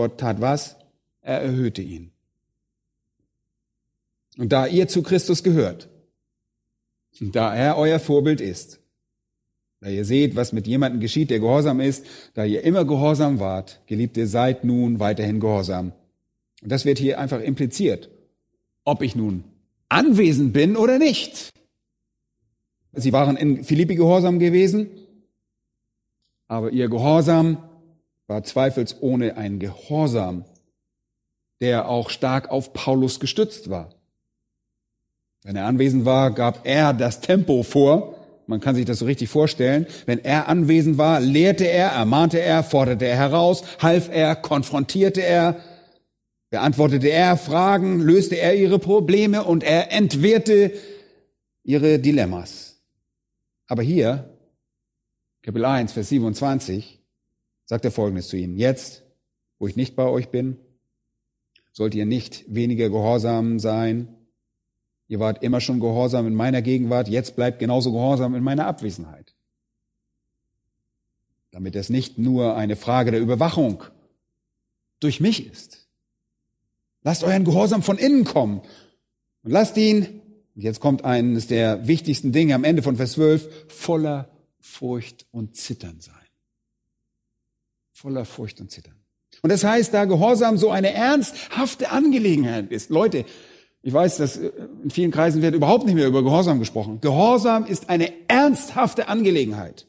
Gott 0.00 0.16
tat 0.16 0.40
was? 0.40 0.76
Er 1.20 1.42
erhöhte 1.42 1.82
ihn. 1.82 2.10
Und 4.38 4.50
da 4.50 4.66
ihr 4.66 4.88
zu 4.88 5.02
Christus 5.02 5.42
gehört, 5.42 5.90
und 7.20 7.36
da 7.36 7.54
er 7.54 7.76
euer 7.76 7.98
Vorbild 7.98 8.40
ist, 8.40 8.80
da 9.80 9.90
ihr 9.90 10.06
seht, 10.06 10.36
was 10.36 10.54
mit 10.54 10.66
jemandem 10.66 11.02
geschieht, 11.02 11.28
der 11.28 11.38
gehorsam 11.38 11.80
ist, 11.80 12.06
da 12.32 12.46
ihr 12.46 12.64
immer 12.64 12.86
gehorsam 12.86 13.40
wart, 13.40 13.82
Geliebte, 13.84 14.26
seid 14.26 14.64
nun 14.64 15.00
weiterhin 15.00 15.38
gehorsam. 15.38 15.92
Und 16.62 16.72
das 16.72 16.86
wird 16.86 16.98
hier 16.98 17.20
einfach 17.20 17.42
impliziert. 17.42 18.08
Ob 18.84 19.02
ich 19.02 19.14
nun 19.14 19.44
anwesend 19.90 20.54
bin 20.54 20.78
oder 20.78 20.98
nicht. 20.98 21.52
Sie 22.94 23.12
waren 23.12 23.36
in 23.36 23.64
Philippi 23.64 23.96
gehorsam 23.96 24.38
gewesen, 24.38 24.88
aber 26.48 26.70
ihr 26.70 26.88
Gehorsam 26.88 27.69
war 28.30 28.44
zweifelsohne 28.44 29.36
ein 29.36 29.58
Gehorsam, 29.58 30.44
der 31.60 31.88
auch 31.88 32.10
stark 32.10 32.48
auf 32.48 32.72
Paulus 32.72 33.18
gestützt 33.18 33.70
war. 33.70 33.90
Wenn 35.42 35.56
er 35.56 35.66
anwesend 35.66 36.04
war, 36.04 36.30
gab 36.30 36.60
er 36.64 36.92
das 36.92 37.20
Tempo 37.20 37.64
vor. 37.64 38.14
Man 38.46 38.60
kann 38.60 38.76
sich 38.76 38.84
das 38.84 39.00
so 39.00 39.04
richtig 39.04 39.28
vorstellen. 39.28 39.84
Wenn 40.06 40.22
er 40.24 40.46
anwesend 40.46 40.96
war, 40.96 41.18
lehrte 41.18 41.64
er, 41.64 41.88
ermahnte 41.88 42.40
er, 42.40 42.62
forderte 42.62 43.04
er 43.04 43.16
heraus, 43.16 43.64
half 43.80 44.08
er, 44.12 44.36
konfrontierte 44.36 45.22
er, 45.22 45.56
beantwortete 46.50 47.10
er 47.10 47.36
Fragen, 47.36 47.98
löste 47.98 48.36
er 48.36 48.54
ihre 48.54 48.78
Probleme 48.78 49.42
und 49.42 49.64
er 49.64 49.90
entwehrte 49.90 50.72
ihre 51.64 51.98
Dilemmas. 51.98 52.80
Aber 53.66 53.82
hier, 53.82 54.36
Kapitel 55.42 55.64
1, 55.64 55.92
Vers 55.92 56.10
27, 56.10 56.99
sagt 57.70 57.84
er 57.84 57.90
Folgendes 57.90 58.28
zu 58.28 58.36
ihnen. 58.36 58.56
Jetzt, 58.56 59.04
wo 59.58 59.66
ich 59.66 59.76
nicht 59.76 59.96
bei 59.96 60.04
euch 60.04 60.28
bin, 60.28 60.58
sollt 61.72 61.94
ihr 61.94 62.04
nicht 62.04 62.44
weniger 62.52 62.90
gehorsam 62.90 63.58
sein, 63.58 64.16
Ihr 65.10 65.18
wart 65.18 65.42
immer 65.42 65.60
schon 65.60 65.80
gehorsam 65.80 66.28
in 66.28 66.36
meiner 66.36 66.62
Gegenwart, 66.62 67.08
jetzt 67.08 67.34
bleibt 67.34 67.58
genauso 67.58 67.90
gehorsam 67.90 68.36
in 68.36 68.44
meiner 68.44 68.68
Abwesenheit. 68.68 69.34
Damit 71.50 71.74
es 71.74 71.90
nicht 71.90 72.16
nur 72.16 72.56
eine 72.56 72.76
Frage 72.76 73.10
der 73.10 73.20
Überwachung 73.20 73.82
durch 75.00 75.18
mich 75.18 75.50
ist. 75.50 75.88
Lasst 77.02 77.24
euren 77.24 77.44
Gehorsam 77.44 77.82
von 77.82 77.98
innen 77.98 78.22
kommen 78.22 78.60
und 79.42 79.50
lasst 79.50 79.76
ihn, 79.76 80.22
jetzt 80.54 80.78
kommt 80.78 81.04
eines 81.04 81.48
der 81.48 81.88
wichtigsten 81.88 82.30
Dinge 82.30 82.54
am 82.54 82.62
Ende 82.62 82.84
von 82.84 82.94
Vers 82.94 83.14
12, 83.14 83.66
voller 83.66 84.30
Furcht 84.60 85.26
und 85.32 85.56
Zittern 85.56 85.98
sein. 85.98 86.14
Voller 88.00 88.24
Furcht 88.24 88.62
und 88.62 88.70
Zittern. 88.70 88.94
Und 89.42 89.52
das 89.52 89.62
heißt, 89.62 89.92
da 89.92 90.06
Gehorsam 90.06 90.56
so 90.56 90.70
eine 90.70 90.94
ernsthafte 90.94 91.90
Angelegenheit 91.90 92.70
ist. 92.72 92.88
Leute, 92.88 93.26
ich 93.82 93.92
weiß, 93.92 94.16
dass 94.16 94.38
äh, 94.38 94.50
in 94.82 94.88
vielen 94.90 95.10
Kreisen 95.10 95.42
wird 95.42 95.54
überhaupt 95.54 95.84
nicht 95.84 95.96
mehr 95.96 96.06
über 96.06 96.22
Gehorsam 96.22 96.60
gesprochen. 96.60 97.02
Gehorsam 97.02 97.66
ist 97.66 97.90
eine 97.90 98.10
ernsthafte 98.26 99.08
Angelegenheit. 99.08 99.86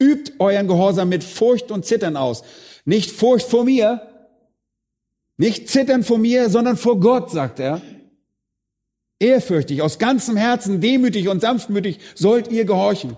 Übt 0.00 0.32
euren 0.40 0.66
Gehorsam 0.66 1.10
mit 1.10 1.22
Furcht 1.22 1.70
und 1.70 1.86
Zittern 1.86 2.16
aus. 2.16 2.42
Nicht 2.84 3.12
Furcht 3.12 3.46
vor 3.46 3.64
mir, 3.64 4.02
nicht 5.36 5.68
Zittern 5.68 6.02
vor 6.02 6.18
mir, 6.18 6.50
sondern 6.50 6.76
vor 6.76 6.98
Gott, 6.98 7.30
sagt 7.30 7.60
er. 7.60 7.80
Ehrfürchtig, 9.20 9.80
aus 9.80 10.00
ganzem 10.00 10.36
Herzen, 10.36 10.80
demütig 10.80 11.28
und 11.28 11.40
sanftmütig 11.40 12.00
sollt 12.16 12.50
ihr 12.50 12.64
gehorchen. 12.64 13.16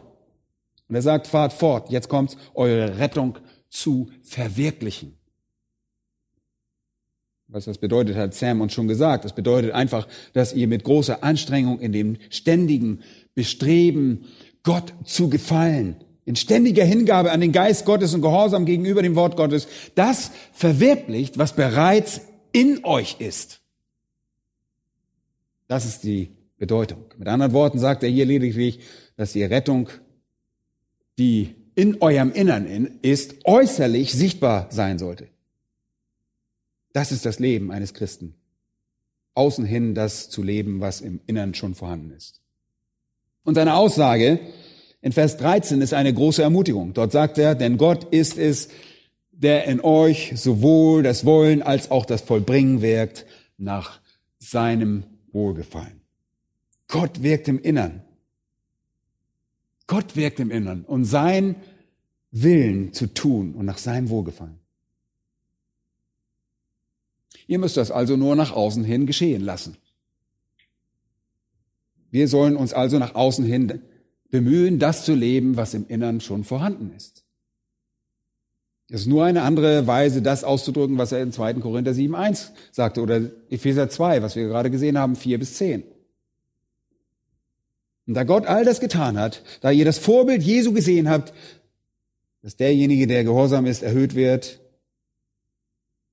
Und 0.91 0.95
er 0.95 1.01
sagt, 1.01 1.27
fahrt 1.27 1.55
fort, 1.55 1.89
jetzt 1.89 2.11
kommt's, 2.11 2.37
eure 2.53 2.99
Rettung 2.99 3.39
zu 3.75 4.09
verwirklichen. 4.23 5.17
Was 7.49 7.67
das 7.67 7.79
bedeutet, 7.79 8.17
hat 8.17 8.33
Sam 8.33 8.61
uns 8.61 8.73
schon 8.73 8.89
gesagt. 8.89 9.25
Das 9.25 9.35
bedeutet 9.35 9.73
einfach, 9.73 10.09
dass 10.33 10.55
ihr 10.55 10.69
mit 10.69 10.85
großer 10.85 11.23
Anstrengung 11.23 11.81
in 11.81 11.93
dem 11.93 12.17
ständigen 12.31 13.01
Bestreben, 13.35 14.27
Gott 14.63 14.95
zu 15.05 15.29
gefallen, 15.29 15.97
in 16.25 16.37
ständiger 16.37 16.85
Hingabe 16.85 17.33
an 17.33 17.41
den 17.41 17.53
Geist 17.53 17.85
Gottes 17.85 18.15
und 18.15 18.23
Gehorsam 18.23 18.65
gegenüber 18.65 19.03
dem 19.03 19.17
Wort 19.17 19.37
Gottes, 19.37 19.67
das 19.95 20.31
verwirklicht, 20.53 21.37
was 21.37 21.55
bereits 21.55 22.23
in 22.53 22.85
euch 22.85 23.17
ist. 23.19 23.61
Das 25.67 25.85
ist 25.85 26.05
die 26.05 26.31
Bedeutung. 26.57 27.05
Mit 27.19 27.29
anderen 27.29 27.53
Worten 27.53 27.79
sagt 27.79 28.05
er 28.05 28.09
hier 28.09 28.25
lediglich, 28.25 28.81
dass 29.17 29.33
die 29.33 29.43
Rettung, 29.43 29.91
die 31.19 31.57
in 31.75 32.01
eurem 32.01 32.33
Innern 32.33 32.99
ist, 33.03 33.45
äußerlich 33.45 34.13
sichtbar 34.13 34.69
sein 34.71 34.99
sollte. 34.99 35.29
Das 36.93 37.11
ist 37.11 37.27
das 37.27 37.39
Leben 37.41 37.73
eines 37.73 37.95
Christen. 37.95 38.35
Außen 39.35 39.65
hin 39.65 39.95
das 39.95 40.31
zu 40.31 40.43
leben, 40.43 40.81
was 40.81 41.01
im 41.01 41.21
Innern 41.27 41.55
schon 41.55 41.75
vorhanden 41.75 42.13
ist. 42.13 42.41
Und 43.43 43.57
seine 43.57 43.75
Aussage 43.75 44.39
in 45.03 45.13
Vers 45.13 45.37
13 45.37 45.83
ist 45.83 45.93
eine 45.93 46.15
große 46.15 46.43
Ermutigung. 46.43 46.95
Dort 46.95 47.13
sagt 47.13 47.37
er, 47.39 47.55
denn 47.55 47.77
Gott 47.77 48.05
ist 48.15 48.39
es, 48.39 48.69
der 49.33 49.65
in 49.65 49.81
euch 49.81 50.33
sowohl 50.37 51.03
das 51.03 51.25
Wollen 51.27 51.63
als 51.63 51.91
auch 51.91 52.07
das 52.07 52.23
Vollbringen 52.23 52.81
wirkt 52.81 53.27
nach 53.59 54.01
seinem 54.39 55.05
Wohlgefallen. 55.33 56.01
Gott 56.87 57.23
wirkt 57.23 57.49
im 57.49 57.59
Innern. 57.59 58.04
Gott 59.87 60.17
wirkt 60.17 60.41
im 60.41 60.51
Innern 60.51 60.85
und 60.85 61.05
sein 61.05 61.57
Willen 62.31 62.93
zu 62.93 63.13
tun 63.13 63.55
und 63.55 63.67
nach 63.67 63.79
seinem 63.79 64.09
Wohlgefallen. 64.09 64.59
Ihr 67.47 67.59
müsst 67.59 67.77
das 67.77 67.91
also 67.91 68.17
nur 68.17 68.37
nach 68.37 68.53
außen 68.53 68.85
hin 68.85 69.07
geschehen 69.07 69.43
lassen. 69.43 69.77
Wir 72.11 72.29
sollen 72.29 72.57
uns 72.57 72.73
also 72.73 72.99
nach 72.99 73.15
außen 73.15 73.45
hin 73.45 73.83
bemühen, 74.31 74.79
das 74.79 75.05
zu 75.05 75.15
leben, 75.15 75.57
was 75.57 75.75
im 75.75 75.87
Innern 75.89 76.21
schon 76.21 76.45
vorhanden 76.45 76.93
ist. 76.97 77.25
Es 78.89 79.03
ist 79.03 79.07
nur 79.07 79.25
eine 79.25 79.43
andere 79.43 79.87
Weise, 79.87 80.23
das 80.23 80.45
auszudrücken, 80.45 80.99
was 80.99 81.13
er 81.13 81.23
in 81.23 81.33
2. 81.33 81.55
Korinther 81.55 81.93
7.1 81.93 82.51
sagte 82.71 83.01
oder 83.01 83.23
Epheser 83.49 83.89
2, 83.89 84.23
was 84.23 84.37
wir 84.37 84.47
gerade 84.47 84.71
gesehen 84.71 84.99
haben, 84.99 85.17
4 85.17 85.39
bis 85.39 85.55
10. 85.55 85.85
Und 88.07 88.15
da 88.15 88.25
Gott 88.25 88.47
all 88.47 88.65
das 88.65 88.81
getan 88.81 89.19
hat, 89.19 89.43
da 89.61 89.71
ihr 89.71 89.85
das 89.85 89.99
Vorbild 89.99 90.43
Jesu 90.43 90.73
gesehen 90.73 91.09
habt, 91.09 91.33
dass 92.43 92.57
derjenige, 92.57 93.07
der 93.07 93.25
gehorsam 93.25 93.65
ist, 93.65 93.83
erhöht 93.83 94.15
wird, 94.15 94.61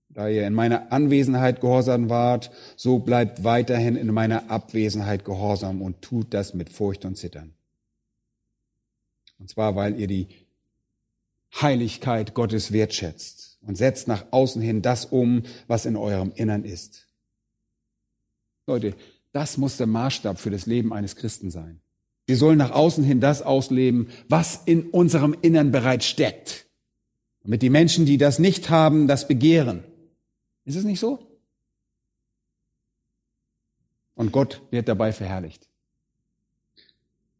da 0.07 0.27
ihr 0.27 0.45
in 0.45 0.53
meiner 0.53 0.91
Anwesenheit 0.91 1.61
gehorsam 1.61 2.09
wart, 2.09 2.51
so 2.75 2.99
bleibt 2.99 3.43
weiterhin 3.43 3.95
in 3.95 4.07
meiner 4.13 4.49
Abwesenheit 4.49 5.25
gehorsam 5.25 5.81
und 5.81 6.01
tut 6.01 6.33
das 6.33 6.53
mit 6.53 6.69
Furcht 6.69 7.05
und 7.05 7.17
Zittern. 7.17 7.53
Und 9.39 9.49
zwar, 9.49 9.75
weil 9.75 9.99
ihr 9.99 10.07
die 10.07 10.27
Heiligkeit 11.61 12.33
Gottes 12.33 12.71
wertschätzt 12.71 13.57
und 13.61 13.75
setzt 13.75 14.07
nach 14.07 14.25
außen 14.31 14.61
hin 14.61 14.81
das 14.81 15.05
um, 15.05 15.43
was 15.67 15.85
in 15.85 15.97
eurem 15.97 16.31
Innern 16.35 16.63
ist. 16.63 17.07
Leute, 18.67 18.95
das 19.33 19.57
muss 19.57 19.77
der 19.77 19.87
Maßstab 19.87 20.39
für 20.39 20.51
das 20.51 20.65
Leben 20.65 20.93
eines 20.93 21.15
Christen 21.15 21.51
sein. 21.51 21.80
Wir 22.31 22.37
sollen 22.37 22.59
nach 22.59 22.71
außen 22.71 23.03
hin 23.03 23.19
das 23.19 23.41
ausleben, 23.41 24.07
was 24.29 24.61
in 24.63 24.89
unserem 24.89 25.35
Innern 25.41 25.73
bereits 25.73 26.05
steckt. 26.05 26.65
Damit 27.43 27.61
die 27.61 27.69
Menschen, 27.69 28.05
die 28.05 28.17
das 28.17 28.39
nicht 28.39 28.69
haben, 28.69 29.09
das 29.09 29.27
begehren. 29.27 29.83
Ist 30.63 30.77
es 30.77 30.85
nicht 30.85 31.01
so? 31.01 31.19
Und 34.15 34.31
Gott 34.31 34.61
wird 34.71 34.87
dabei 34.87 35.11
verherrlicht. 35.11 35.67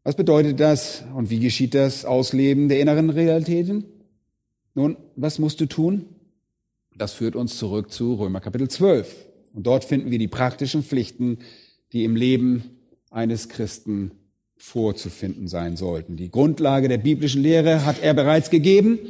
Was 0.04 0.14
bedeutet 0.14 0.60
das 0.60 1.04
und 1.14 1.30
wie 1.30 1.40
geschieht 1.40 1.72
das 1.72 2.04
Ausleben 2.04 2.68
der 2.68 2.80
inneren 2.80 3.08
Realitäten? 3.08 3.86
Nun, 4.74 4.98
was 5.16 5.38
musst 5.38 5.58
du 5.62 5.64
tun? 5.64 6.04
Das 6.98 7.14
führt 7.14 7.34
uns 7.34 7.56
zurück 7.56 7.90
zu 7.90 8.16
Römer 8.16 8.40
Kapitel 8.40 8.68
12. 8.68 9.26
Und 9.54 9.66
dort 9.66 9.86
finden 9.86 10.10
wir 10.10 10.18
die 10.18 10.28
praktischen 10.28 10.82
Pflichten, 10.82 11.38
die 11.94 12.04
im 12.04 12.14
Leben 12.14 12.76
eines 13.10 13.48
Christen 13.48 14.10
vorzufinden 14.62 15.48
sein 15.48 15.76
sollten. 15.76 16.16
Die 16.16 16.30
Grundlage 16.30 16.88
der 16.88 16.98
biblischen 16.98 17.42
Lehre 17.42 17.84
hat 17.84 18.00
er 18.00 18.14
bereits 18.14 18.48
gegeben. 18.48 19.00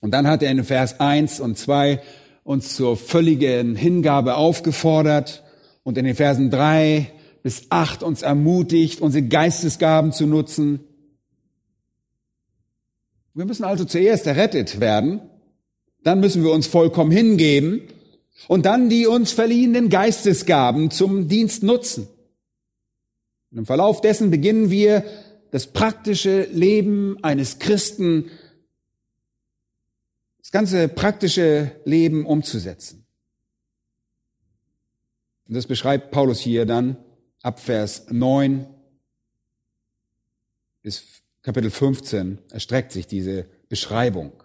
Und 0.00 0.10
dann 0.10 0.26
hat 0.26 0.42
er 0.42 0.50
in 0.50 0.64
Vers 0.64 0.98
1 0.98 1.38
und 1.38 1.56
2 1.56 2.02
uns 2.42 2.74
zur 2.74 2.96
völligen 2.96 3.76
Hingabe 3.76 4.34
aufgefordert 4.34 5.44
und 5.84 5.96
in 5.96 6.04
den 6.04 6.16
Versen 6.16 6.50
drei 6.50 7.12
bis 7.42 7.66
acht 7.70 8.02
uns 8.02 8.22
ermutigt, 8.22 9.00
unsere 9.00 9.26
Geistesgaben 9.26 10.12
zu 10.12 10.26
nutzen. 10.26 10.80
Wir 13.32 13.44
müssen 13.44 13.64
also 13.64 13.84
zuerst 13.84 14.26
errettet 14.26 14.80
werden, 14.80 15.20
dann 16.02 16.20
müssen 16.20 16.42
wir 16.42 16.50
uns 16.50 16.66
vollkommen 16.66 17.12
hingeben 17.12 17.82
und 18.48 18.66
dann 18.66 18.90
die 18.90 19.06
uns 19.06 19.32
verliehenen 19.32 19.88
Geistesgaben 19.88 20.90
zum 20.90 21.28
Dienst 21.28 21.62
nutzen. 21.62 22.08
Und 23.54 23.60
im 23.60 23.66
Verlauf 23.66 24.02
dessen 24.02 24.30
beginnen 24.30 24.68
wir 24.68 25.02
das 25.50 25.68
praktische 25.68 26.42
Leben 26.50 27.16
eines 27.22 27.58
Christen 27.58 28.30
ganze 30.54 30.86
praktische 30.86 31.72
Leben 31.84 32.24
umzusetzen. 32.24 33.04
Und 35.48 35.56
das 35.56 35.66
beschreibt 35.66 36.12
Paulus 36.12 36.38
hier 36.38 36.64
dann 36.64 36.96
ab 37.42 37.58
Vers 37.58 38.06
9 38.08 38.64
bis 40.82 41.02
Kapitel 41.42 41.72
15 41.72 42.38
erstreckt 42.52 42.92
sich 42.92 43.08
diese 43.08 43.46
Beschreibung. 43.68 44.44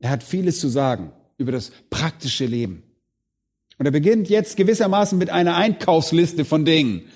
Er 0.00 0.10
hat 0.10 0.24
vieles 0.24 0.58
zu 0.58 0.66
sagen 0.66 1.12
über 1.38 1.52
das 1.52 1.70
praktische 1.88 2.46
Leben. 2.46 2.82
Und 3.78 3.86
er 3.86 3.92
beginnt 3.92 4.28
jetzt 4.28 4.56
gewissermaßen 4.56 5.16
mit 5.16 5.30
einer 5.30 5.54
Einkaufsliste 5.54 6.44
von 6.44 6.64
Dingen. 6.64 7.08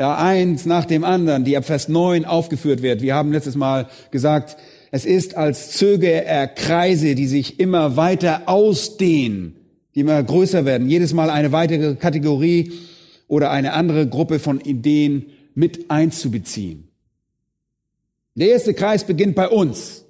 Ja, 0.00 0.16
eins 0.16 0.64
nach 0.64 0.86
dem 0.86 1.04
anderen, 1.04 1.44
die 1.44 1.58
ab 1.58 1.66
Vers 1.66 1.90
9 1.90 2.24
aufgeführt 2.24 2.80
wird. 2.80 3.02
Wir 3.02 3.14
haben 3.14 3.32
letztes 3.32 3.54
Mal 3.54 3.86
gesagt, 4.10 4.56
es 4.90 5.04
ist, 5.04 5.36
als 5.36 5.72
zöge 5.72 6.24
er 6.24 6.48
Kreise, 6.48 7.14
die 7.14 7.26
sich 7.26 7.60
immer 7.60 7.98
weiter 7.98 8.44
ausdehnen, 8.46 9.56
die 9.94 10.00
immer 10.00 10.22
größer 10.22 10.64
werden. 10.64 10.88
Jedes 10.88 11.12
Mal 11.12 11.28
eine 11.28 11.52
weitere 11.52 11.96
Kategorie 11.96 12.72
oder 13.28 13.50
eine 13.50 13.74
andere 13.74 14.08
Gruppe 14.08 14.38
von 14.38 14.62
Ideen 14.62 15.26
mit 15.54 15.90
einzubeziehen. 15.90 16.88
Der 18.36 18.52
erste 18.52 18.72
Kreis 18.72 19.04
beginnt 19.04 19.34
bei 19.34 19.50
uns. 19.50 20.06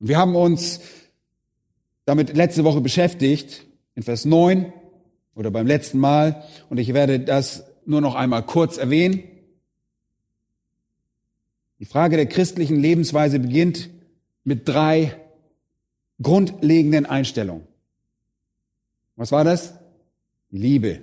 Wir 0.00 0.18
haben 0.18 0.34
uns 0.34 0.80
damit 2.06 2.36
letzte 2.36 2.64
Woche 2.64 2.80
beschäftigt, 2.80 3.66
in 3.94 4.02
Vers 4.02 4.24
9 4.24 4.72
oder 5.36 5.52
beim 5.52 5.68
letzten 5.68 6.00
Mal. 6.00 6.42
Und 6.70 6.78
ich 6.78 6.92
werde 6.92 7.20
das 7.20 7.67
nur 7.88 8.00
noch 8.00 8.14
einmal 8.14 8.44
kurz 8.44 8.76
erwähnen. 8.76 9.24
Die 11.78 11.84
Frage 11.84 12.16
der 12.16 12.26
christlichen 12.26 12.78
Lebensweise 12.78 13.38
beginnt 13.38 13.90
mit 14.44 14.68
drei 14.68 15.16
grundlegenden 16.20 17.06
Einstellungen. 17.06 17.66
Was 19.16 19.32
war 19.32 19.44
das? 19.44 19.74
Liebe. 20.50 21.02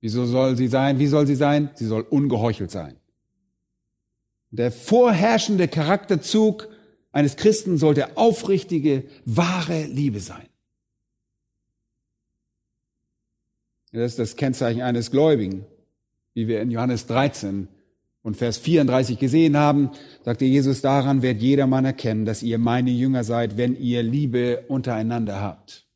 Wieso 0.00 0.26
soll 0.26 0.56
sie 0.56 0.68
sein? 0.68 0.98
Wie 0.98 1.06
soll 1.06 1.26
sie 1.26 1.34
sein? 1.34 1.70
Sie 1.74 1.86
soll 1.86 2.02
ungeheuchelt 2.02 2.70
sein. 2.70 2.96
Der 4.50 4.70
vorherrschende 4.70 5.68
Charakterzug 5.68 6.68
eines 7.10 7.36
Christen 7.36 7.78
sollte 7.78 8.16
aufrichtige, 8.16 9.04
wahre 9.24 9.84
Liebe 9.84 10.20
sein. 10.20 10.46
Das 13.92 14.12
ist 14.12 14.18
das 14.18 14.36
Kennzeichen 14.36 14.80
eines 14.80 15.10
Gläubigen, 15.10 15.66
wie 16.34 16.48
wir 16.48 16.60
in 16.60 16.70
Johannes 16.70 17.06
13 17.06 17.68
und 18.22 18.36
Vers 18.36 18.58
34 18.58 19.18
gesehen 19.18 19.56
haben, 19.56 19.90
sagte 20.24 20.44
Jesus, 20.44 20.80
daran 20.80 21.22
wird 21.22 21.42
jedermann 21.42 21.84
erkennen, 21.84 22.24
dass 22.24 22.42
ihr 22.42 22.58
meine 22.58 22.90
Jünger 22.90 23.24
seid, 23.24 23.56
wenn 23.56 23.76
ihr 23.76 24.02
Liebe 24.02 24.64
untereinander 24.68 25.40
habt. 25.40 25.86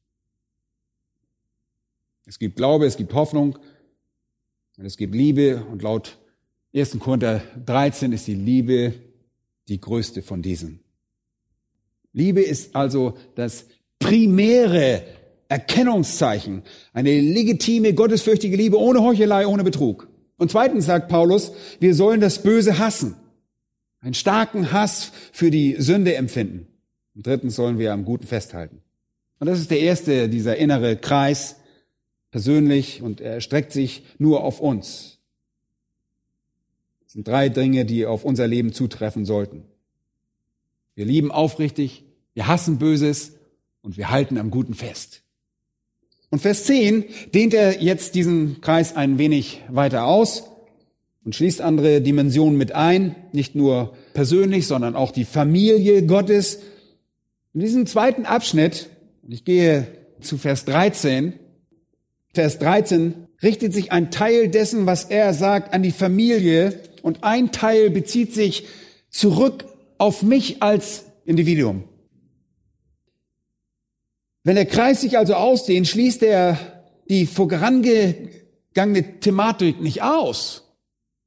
Es 2.27 2.39
gibt 2.39 2.57
Glaube, 2.57 2.87
es 2.87 2.97
gibt 2.97 3.15
Hoffnung 3.15 3.59
und 4.77 4.85
es 4.85 4.97
gibt 4.97 5.15
Liebe 5.15 5.65
und 5.71 5.83
laut 5.83 6.19
1. 6.75 6.99
Korinther 6.99 7.43
13 7.65 8.13
ist 8.13 8.27
die 8.27 8.35
Liebe 8.35 8.95
die 9.69 9.81
größte 9.81 10.23
von 10.23 10.43
diesen. 10.43 10.81
Liebe 12.13 12.41
ist 12.41 12.75
also 12.75 13.17
das 13.35 13.67
primäre 13.99 15.05
Erkennungszeichen, 15.49 16.63
eine 16.93 17.21
legitime, 17.21 17.95
gottesfürchtige 17.95 18.57
Liebe 18.57 18.79
ohne 18.79 19.03
Heuchelei, 19.03 19.47
ohne 19.47 19.65
Betrug. 19.65 20.09
Und 20.39 20.51
zweitens 20.51 20.87
sagt 20.87 21.09
Paulus, 21.09 21.53
wir 21.81 21.95
sollen 21.95 22.21
das 22.21 22.43
Böse 22.43 22.79
hassen. 22.79 23.17
Einen 24.01 24.15
starken 24.15 24.73
Hass 24.73 25.13
für 25.33 25.51
die 25.51 25.77
Sünde 25.79 26.15
empfinden. 26.15 26.67
Und 27.15 27.27
drittens 27.27 27.57
sollen 27.57 27.79
wir 27.79 27.93
am 27.93 28.05
Guten 28.05 28.27
festhalten. 28.27 28.83
Und 29.39 29.47
das 29.47 29.59
ist 29.59 29.71
der 29.71 29.81
erste, 29.81 30.29
dieser 30.29 30.57
innere 30.57 30.97
Kreis, 30.97 31.57
persönlich, 32.31 33.03
und 33.03 33.21
er 33.21 33.41
streckt 33.41 33.73
sich 33.73 34.05
nur 34.19 34.45
auf 34.45 34.61
uns. 34.61 35.19
Das 37.05 37.15
sind 37.15 37.27
drei 37.27 37.49
Dinge, 37.49 37.85
die 37.85 38.07
auf 38.07 38.25
unser 38.25 38.47
Leben 38.47 38.73
zutreffen 38.73 39.25
sollten. 39.25 39.65
Wir 40.95 41.05
lieben 41.05 41.31
aufrichtig, 41.31 42.05
wir 42.35 42.47
hassen 42.47 42.79
Böses 42.79 43.33
und 43.81 43.97
wir 43.97 44.11
halten 44.11 44.39
am 44.39 44.51
Guten 44.51 44.75
fest. 44.75 45.23
Und 46.31 46.41
Vers 46.41 46.65
10 46.65 47.05
dehnt 47.35 47.55
er 47.55 47.83
jetzt 47.83 48.15
diesen 48.15 48.61
Kreis 48.61 48.97
ein 48.97 49.19
wenig 49.19 49.63
weiter 49.69 50.07
aus 50.07 50.45
und 51.25 51.35
schließt 51.35 51.61
andere 51.61 52.01
Dimensionen 52.01 52.57
mit 52.57 52.73
ein, 52.73 53.17
nicht 53.33 53.55
nur 53.55 53.95
persönlich, 54.15 54.67
sondern 54.67 54.97
auch 54.97 55.13
die 55.13 55.25
Familie 55.25 56.05
Gottes. 56.05 56.61
In 57.55 57.61
diesem 57.61 57.87
zweiten 57.87 58.27
Abschnitt, 58.27 58.89
und 59.23 59.33
ich 59.33 59.45
gehe 59.45 59.87
zu 60.21 60.39
Vers 60.39 60.65
13, 60.65 61.35
Vers 62.33 62.59
13 62.59 63.15
richtet 63.43 63.73
sich 63.73 63.93
ein 63.93 64.11
Teil 64.11 64.49
dessen, 64.49 64.87
was 64.87 65.05
er 65.05 65.33
sagt, 65.35 65.73
an 65.73 65.83
die 65.83 65.91
Familie 65.91 66.81
und 67.03 67.25
ein 67.25 67.53
Teil 67.53 67.91
bezieht 67.91 68.35
sich 68.35 68.67
zurück 69.11 69.65
auf 69.99 70.23
mich 70.23 70.63
als 70.63 71.05
Individuum. 71.25 71.85
Wenn 74.47 74.55
der 74.55 74.67
Kreis 74.67 75.01
sich 75.01 75.19
also 75.19 75.35
ausdehnt, 75.35 75.89
schließt 75.89 76.23
er 76.23 76.57
die 77.09 77.27
vorangegangene 77.27 79.19
Thematik 79.19 79.81
nicht 79.81 80.05
aus. 80.05 80.73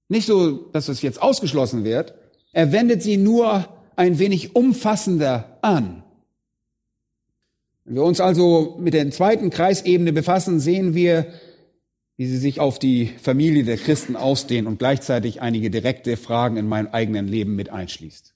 Nicht 0.08 0.26
so, 0.26 0.70
dass 0.72 0.88
es 0.88 1.02
jetzt 1.02 1.22
ausgeschlossen 1.22 1.84
wird. 1.84 2.14
Er 2.54 2.72
wendet 2.72 3.04
sie 3.04 3.18
nur 3.18 3.68
ein 3.98 4.20
wenig 4.20 4.56
umfassender 4.56 5.58
an. 5.62 6.02
Wenn 7.84 7.96
wir 7.96 8.04
uns 8.04 8.22
also 8.22 8.78
mit 8.80 8.94
der 8.94 9.12
zweiten 9.12 9.50
Kreisebene 9.50 10.14
befassen, 10.14 10.62
sehen 10.62 10.96
wir, 10.96 11.28
wie 12.16 12.26
sie 12.26 12.38
sich 12.38 12.62
auf 12.62 12.80
die 12.80 13.08
Familie 13.22 13.66
der 13.66 13.76
Christen 13.76 14.16
ausdehnt 14.16 14.66
und 14.66 14.80
gleichzeitig 14.80 15.42
einige 15.42 15.70
direkte 15.70 16.16
Fragen 16.16 16.56
in 16.56 16.70
meinem 16.70 16.88
eigenen 16.94 17.28
Leben 17.28 17.58
mit 17.58 17.70
einschließt. 17.70 18.34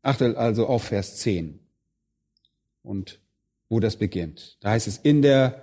Achtet 0.00 0.38
also 0.38 0.66
auf 0.68 0.84
Vers 0.84 1.16
10 1.16 1.60
und 2.82 3.20
wo 3.68 3.80
das 3.80 3.96
beginnt. 3.96 4.56
Da 4.60 4.70
heißt 4.70 4.86
es, 4.86 4.98
in 4.98 5.22
der 5.22 5.62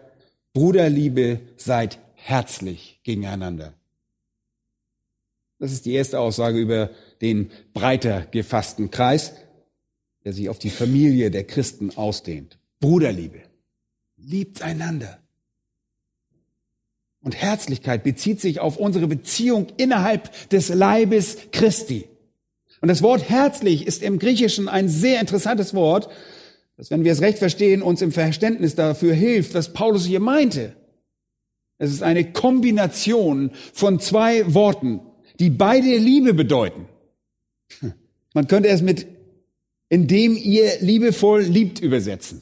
Bruderliebe 0.53 1.41
seid 1.57 1.99
herzlich 2.15 2.99
gegeneinander. 3.03 3.73
Das 5.59 5.71
ist 5.71 5.85
die 5.85 5.93
erste 5.93 6.19
Aussage 6.19 6.59
über 6.59 6.89
den 7.21 7.49
breiter 7.73 8.27
gefassten 8.31 8.91
Kreis, 8.91 9.33
der 10.25 10.33
sich 10.33 10.49
auf 10.49 10.59
die 10.59 10.69
Familie 10.69 11.31
der 11.31 11.45
Christen 11.45 11.91
ausdehnt. 11.95 12.57
Bruderliebe. 12.79 13.41
Liebt 14.17 14.61
einander. 14.61 15.19
Und 17.21 17.35
Herzlichkeit 17.35 18.03
bezieht 18.03 18.41
sich 18.41 18.59
auf 18.59 18.77
unsere 18.77 19.07
Beziehung 19.07 19.67
innerhalb 19.77 20.49
des 20.49 20.69
Leibes 20.69 21.37
Christi. 21.51 22.05
Und 22.81 22.89
das 22.89 23.01
Wort 23.01 23.29
herzlich 23.29 23.87
ist 23.87 24.03
im 24.03 24.19
Griechischen 24.19 24.67
ein 24.67 24.89
sehr 24.89 25.21
interessantes 25.21 25.73
Wort, 25.73 26.09
das, 26.77 26.91
wenn 26.91 27.03
wir 27.03 27.11
es 27.11 27.21
recht 27.21 27.37
verstehen, 27.37 27.81
uns 27.81 28.01
im 28.01 28.11
Verständnis 28.11 28.75
dafür 28.75 29.13
hilft, 29.13 29.53
was 29.53 29.73
Paulus 29.73 30.05
hier 30.05 30.19
meinte. 30.19 30.75
Es 31.77 31.91
ist 31.91 32.03
eine 32.03 32.31
Kombination 32.31 33.51
von 33.73 33.99
zwei 33.99 34.53
Worten, 34.53 35.01
die 35.39 35.49
beide 35.49 35.97
Liebe 35.97 36.33
bedeuten. 36.33 36.87
Man 38.33 38.47
könnte 38.47 38.69
es 38.69 38.81
mit 38.81 39.07
indem 39.93 40.35
ihr 40.35 40.79
liebevoll 40.79 41.43
liebt 41.43 41.79
übersetzen. 41.79 42.41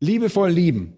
Liebevoll 0.00 0.50
lieben. 0.50 0.94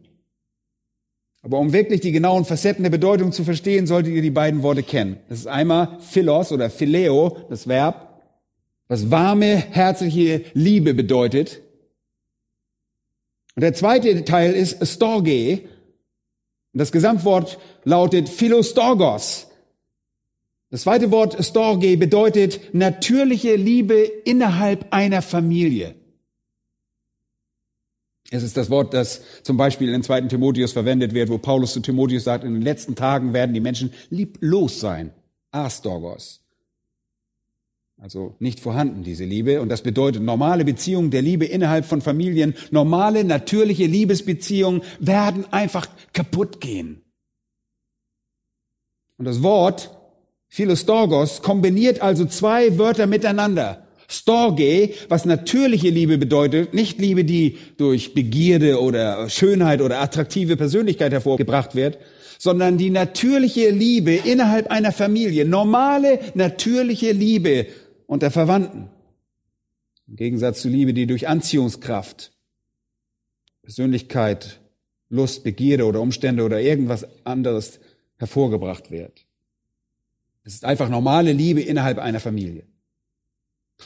Aber 1.43 1.59
um 1.59 1.73
wirklich 1.73 2.03
die 2.03 2.13
genauen 2.13 2.45
Facetten 2.45 2.85
der 2.85 2.91
Bedeutung 2.91 3.33
zu 3.33 3.43
verstehen, 3.43 3.89
solltet 3.89 4.13
ihr 4.13 4.23
die 4.23 4.31
beiden 4.31 4.63
Worte 4.63 4.85
kennen. 4.85 5.17
Das 5.29 5.41
ist 5.41 5.49
einmal 5.49 5.99
Philos 5.99 6.53
oder 6.53 6.71
Phileo, 6.71 7.37
das 7.49 7.67
Verb, 7.67 8.23
was 8.87 9.11
warme, 9.11 9.57
herzliche 9.57 10.45
Liebe 10.55 10.95
bedeutet. 10.95 11.63
Und 13.55 13.63
der 13.63 13.75
zweite 13.75 14.25
Teil 14.25 14.53
ist 14.55 14.87
Storge. 14.87 15.63
Das 16.73 16.93
Gesamtwort 16.93 17.59
lautet 17.85 18.29
Philostorgos. 18.29 19.49
Das 20.71 20.83
zweite 20.83 21.11
Wort 21.11 21.45
Storge 21.45 21.97
bedeutet 21.97 22.73
natürliche 22.73 23.57
Liebe 23.57 24.03
innerhalb 24.25 24.87
einer 24.93 25.21
Familie. 25.21 25.97
Es 28.31 28.45
ist 28.45 28.57
das 28.57 28.71
Wort, 28.71 28.95
das 28.95 29.23
zum 29.43 29.57
Beispiel 29.57 29.93
in 29.93 30.05
2. 30.05 30.23
Timotheus 30.23 30.73
verwendet 30.73 31.13
wird, 31.13 31.29
wo 31.29 31.39
Paulus 31.39 31.73
zu 31.73 31.81
Timotheus 31.81 32.23
sagt, 32.23 32.45
in 32.45 32.55
den 32.55 32.63
letzten 32.63 32.95
Tagen 32.95 33.33
werden 33.33 33.53
die 33.53 33.61
Menschen 33.61 33.93
lieblos 34.11 34.79
sein. 34.79 35.13
Astorgos. 35.51 36.41
Also 38.03 38.35
nicht 38.39 38.61
vorhanden, 38.61 39.03
diese 39.03 39.25
Liebe. 39.25 39.61
Und 39.61 39.69
das 39.69 39.83
bedeutet, 39.83 40.23
normale 40.23 40.65
Beziehungen 40.65 41.11
der 41.11 41.21
Liebe 41.21 41.45
innerhalb 41.45 41.85
von 41.85 42.01
Familien, 42.01 42.55
normale, 42.71 43.25
natürliche 43.25 43.85
Liebesbeziehungen 43.85 44.83
werden 44.99 45.45
einfach 45.53 45.87
kaputt 46.15 46.61
gehen. 46.61 47.03
Und 49.19 49.27
das 49.27 49.43
Wort 49.43 49.91
Philostorgos 50.49 51.43
kombiniert 51.43 52.01
also 52.01 52.25
zwei 52.25 52.79
Wörter 52.79 53.07
miteinander. 53.07 53.87
Storge, 54.09 54.91
was 55.09 55.25
natürliche 55.25 55.91
Liebe 55.91 56.19
bedeutet, 56.19 56.75
nicht 56.75 56.99
Liebe, 56.99 57.25
die 57.25 57.59
durch 57.77 58.15
Begierde 58.15 58.81
oder 58.81 59.29
Schönheit 59.29 59.83
oder 59.83 60.01
attraktive 60.01 60.57
Persönlichkeit 60.57 61.13
hervorgebracht 61.13 61.77
wird, 61.77 61.99
sondern 62.41 62.79
die 62.79 62.89
natürliche 62.89 63.69
Liebe 63.69 64.15
innerhalb 64.15 64.69
einer 64.71 64.93
Familie, 64.93 65.45
normale, 65.45 66.19
natürliche 66.35 67.13
Liebe 67.13 67.67
unter 68.11 68.33
Verwandten. 68.33 68.91
Im 70.09 70.17
Gegensatz 70.17 70.63
zur 70.63 70.73
Liebe, 70.73 70.93
die 70.93 71.07
durch 71.07 71.29
Anziehungskraft, 71.29 72.33
Persönlichkeit, 73.63 74.59
Lust, 75.11 75.45
Begierde 75.45 75.87
oder 75.87 76.01
Umstände 76.01 76.43
oder 76.43 76.61
irgendwas 76.61 77.07
anderes 77.25 77.79
hervorgebracht 78.17 78.91
wird. 78.91 79.27
Es 80.43 80.55
ist 80.55 80.65
einfach 80.65 80.89
normale 80.89 81.33
Liebe 81.33 81.61
innerhalb 81.61 81.99
einer 81.99 82.19
Familie. 82.19 82.65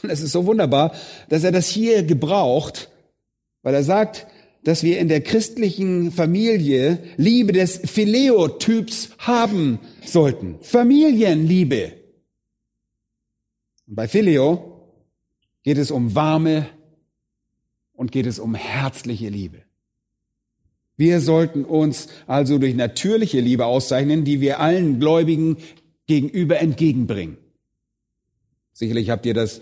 Und 0.01 0.09
es 0.09 0.21
ist 0.21 0.31
so 0.31 0.47
wunderbar, 0.47 0.95
dass 1.29 1.43
er 1.43 1.51
das 1.51 1.69
hier 1.69 2.01
gebraucht, 2.01 2.89
weil 3.61 3.75
er 3.75 3.83
sagt, 3.83 4.25
dass 4.63 4.81
wir 4.81 4.97
in 4.97 5.07
der 5.07 5.21
christlichen 5.21 6.11
Familie 6.11 6.97
Liebe 7.17 7.53
des 7.53 7.77
Phileo-Typs 7.77 9.11
haben 9.19 9.77
sollten. 10.03 10.57
Familienliebe. 10.61 12.04
Und 13.87 13.95
bei 13.95 14.07
Phileo 14.07 14.91
geht 15.63 15.77
es 15.77 15.91
um 15.91 16.15
warme 16.15 16.67
und 17.93 18.11
geht 18.11 18.25
es 18.25 18.39
um 18.39 18.55
herzliche 18.55 19.29
Liebe. 19.29 19.61
Wir 20.97 21.19
sollten 21.19 21.65
uns 21.65 22.07
also 22.25 22.57
durch 22.57 22.75
natürliche 22.75 23.39
Liebe 23.39 23.65
auszeichnen, 23.65 24.23
die 24.23 24.39
wir 24.39 24.59
allen 24.59 24.99
Gläubigen 24.99 25.57
gegenüber 26.07 26.59
entgegenbringen. 26.59 27.37
Sicherlich 28.71 29.09
habt 29.09 29.25
ihr 29.25 29.33
das 29.33 29.61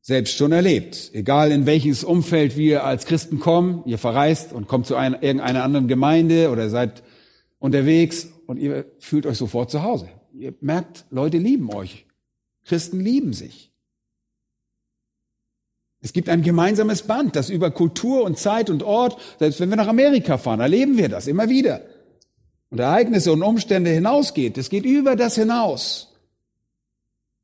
selbst 0.00 0.36
schon 0.36 0.52
erlebt. 0.52 1.10
Egal 1.14 1.52
in 1.52 1.64
welches 1.64 2.04
Umfeld 2.04 2.56
wir 2.56 2.84
als 2.84 3.06
Christen 3.06 3.38
kommen, 3.38 3.82
ihr 3.86 3.98
verreist 3.98 4.52
und 4.52 4.68
kommt 4.68 4.86
zu 4.86 4.96
einer, 4.96 5.22
irgendeiner 5.22 5.62
anderen 5.62 5.88
Gemeinde 5.88 6.50
oder 6.50 6.68
seid 6.68 7.02
unterwegs 7.58 8.28
und 8.46 8.58
ihr 8.58 8.84
fühlt 8.98 9.26
euch 9.26 9.38
sofort 9.38 9.70
zu 9.70 9.82
Hause. 9.82 10.08
Ihr 10.34 10.54
merkt, 10.60 11.04
Leute 11.10 11.38
lieben 11.38 11.72
euch. 11.72 12.06
Christen 12.64 13.00
lieben 13.00 13.32
sich. 13.32 13.70
Es 16.00 16.12
gibt 16.12 16.28
ein 16.28 16.42
gemeinsames 16.42 17.02
Band, 17.02 17.36
das 17.36 17.48
über 17.48 17.70
Kultur 17.70 18.24
und 18.24 18.38
Zeit 18.38 18.70
und 18.70 18.82
Ort, 18.82 19.20
selbst 19.38 19.60
wenn 19.60 19.70
wir 19.70 19.76
nach 19.76 19.88
Amerika 19.88 20.36
fahren, 20.36 20.60
erleben 20.60 20.96
wir 20.96 21.08
das 21.08 21.28
immer 21.28 21.48
wieder 21.48 21.82
und 22.72 22.80
Ereignisse 22.80 23.30
und 23.32 23.42
Umstände 23.42 23.90
hinausgeht. 23.90 24.56
Es 24.56 24.70
geht 24.70 24.86
über 24.86 25.14
das 25.14 25.34
hinaus. 25.34 26.08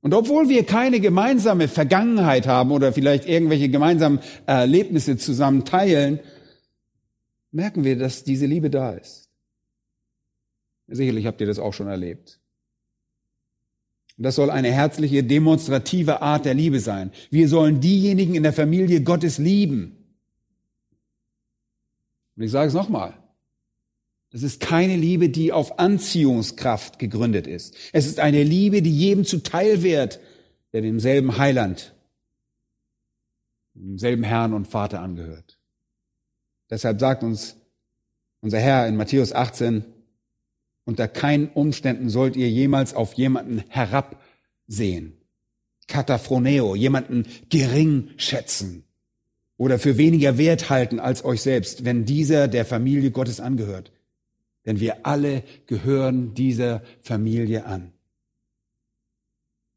Und 0.01 0.15
obwohl 0.15 0.49
wir 0.49 0.65
keine 0.65 1.01
gemeinsame 1.01 1.69
Vergangenheit 1.69 2.47
haben 2.47 2.71
oder 2.71 2.95
vielleicht 2.95 3.29
irgendwelche 3.29 3.69
gemeinsamen 3.69 4.21
Erlebnisse 4.47 5.19
zusammen 5.19 5.67
teilen, 5.67 6.21
merken 7.53 7.85
wir, 7.85 7.99
dass 7.99 8.25
diese 8.25 8.47
Liebe 8.47 8.71
da 8.71 8.93
ist. 8.93 9.29
Sicherlich 10.87 11.27
habt 11.27 11.43
ihr 11.43 11.47
das 11.47 11.59
auch 11.59 11.75
schon 11.75 11.89
erlebt. 11.89 12.38
Und 14.19 14.25
das 14.25 14.35
soll 14.35 14.51
eine 14.51 14.73
herzliche, 14.73 15.23
demonstrative 15.23 16.23
Art 16.23 16.45
der 16.45 16.55
Liebe 16.55 16.81
sein. 16.81 17.13
Wir 17.31 17.49
sollen 17.49 17.81
diejenigen 17.81 18.35
in 18.35 18.43
der 18.43 18.53
Familie 18.53 19.03
Gottes 19.03 19.39
lieben. 19.39 19.97
Und 22.37 22.43
ich 22.43 22.51
sage 22.51 22.67
es 22.67 22.75
nochmal. 22.75 23.15
Das 24.31 24.43
ist 24.43 24.61
keine 24.61 24.97
Liebe, 24.97 25.29
die 25.29 25.53
auf 25.53 25.79
Anziehungskraft 25.79 26.99
gegründet 26.99 27.47
ist. 27.47 27.77
Es 27.93 28.07
ist 28.07 28.19
eine 28.19 28.43
Liebe, 28.43 28.83
die 28.83 28.91
jedem 28.91 29.25
zuteil 29.25 29.85
wird, 29.85 30.19
der 30.73 30.83
demselben 30.83 31.39
Heiland, 31.39 31.95
demselben 33.75 34.25
Herrn 34.25 34.53
und 34.53 34.67
Vater 34.67 35.01
angehört. 35.01 35.59
Deshalb 36.71 36.99
sagt 36.99 37.23
uns 37.23 37.57
unser 38.41 38.59
Herr 38.59 38.89
in 38.89 38.97
Matthäus 38.97 39.33
18, 39.33 39.85
unter 40.89 41.07
keinen 41.07 41.51
Umständen 41.51 42.09
sollt 42.09 42.35
ihr 42.35 42.49
jemals 42.49 42.95
auf 42.95 43.13
jemanden 43.13 43.63
herabsehen. 43.69 45.19
Kataphroneo, 45.87 46.75
jemanden 46.75 47.27
gering 47.51 48.09
schätzen 48.17 48.85
oder 49.59 49.79
für 49.79 49.99
weniger 49.99 50.39
wert 50.39 50.71
halten 50.71 50.99
als 50.99 51.27
euch 51.27 51.43
selbst, 51.43 51.85
wenn 51.85 52.07
dieser 52.07 52.49
der 52.49 52.65
Familie 52.65 53.11
Gottes 53.11 53.39
angehört. 53.39 53.93
Denn 54.65 54.81
wir 54.81 55.05
alle 55.05 55.43
gehören 55.67 56.33
dieser 56.33 56.83
Familie 57.03 57.67
an. 57.67 57.93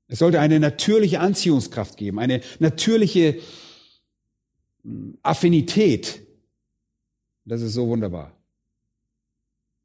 Es 0.08 0.19
sollte 0.19 0.39
eine 0.39 0.62
natürliche 0.62 1.19
Anziehungskraft 1.19 1.97
geben, 1.97 2.19
eine 2.19 2.39
natürliche 2.60 3.38
hm, 4.84 5.17
Affinität. 5.24 6.21
Das 7.43 7.62
ist 7.62 7.74
so 7.74 7.89
wunderbar. 7.89 8.40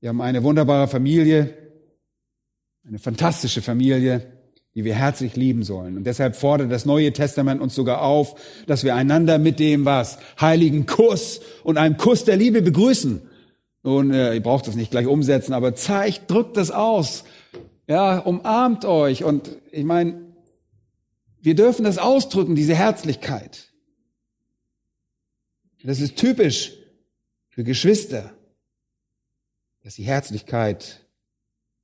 Wir 0.01 0.11
haben 0.11 0.21
eine 0.21 0.43
wunderbare 0.43 0.89
Familie, 0.89 1.55
eine 2.87 2.99
fantastische 2.99 3.63
Familie, 3.63 4.33
die 4.75 4.85
wir 4.85 4.95
herzlich 4.95 5.37
lieben 5.37 5.63
sollen. 5.63 5.97
Und 5.97 6.05
deshalb 6.05 6.37
fordert 6.37 6.71
das 6.71 6.85
Neue 6.85 7.13
Testament 7.13 7.61
uns 7.61 7.75
sogar 7.75 8.03
auf, 8.03 8.35
dass 8.67 8.85
wir 8.85 8.95
einander 8.95 9.39
mit 9.39 9.59
dem 9.59 9.85
was 9.85 10.19
heiligen 10.41 10.87
Kuss 10.87 11.41
und 11.65 11.79
einem 11.79 11.97
Kuss 11.97 12.25
der 12.25 12.37
Liebe 12.37 12.63
begrüßen. 12.63 13.23
Nun, 13.83 14.13
äh, 14.13 14.35
ihr 14.35 14.43
braucht 14.43 14.67
das 14.67 14.75
nicht 14.75 14.91
gleich 14.91 15.07
umsetzen, 15.07 15.55
aber 15.55 15.75
zeigt, 15.75 16.31
drückt 16.31 16.57
das 16.57 16.71
aus. 16.71 17.25
Ja, 17.89 18.19
umarmt 18.19 18.85
euch. 18.85 19.25
Und 19.25 19.57
ich 19.73 19.85
meine, 19.85 20.27
Wir 21.47 21.55
dürfen 21.55 21.85
das 21.85 21.99
ausdrücken, 21.99 22.57
diese 22.57 22.75
Herzlichkeit. 22.75 23.73
Das 25.85 26.01
ist 26.01 26.17
typisch 26.17 26.73
für 27.51 27.63
Geschwister, 27.63 28.36
dass 29.87 29.95
sie 29.95 30.03
Herzlichkeit 30.03 31.07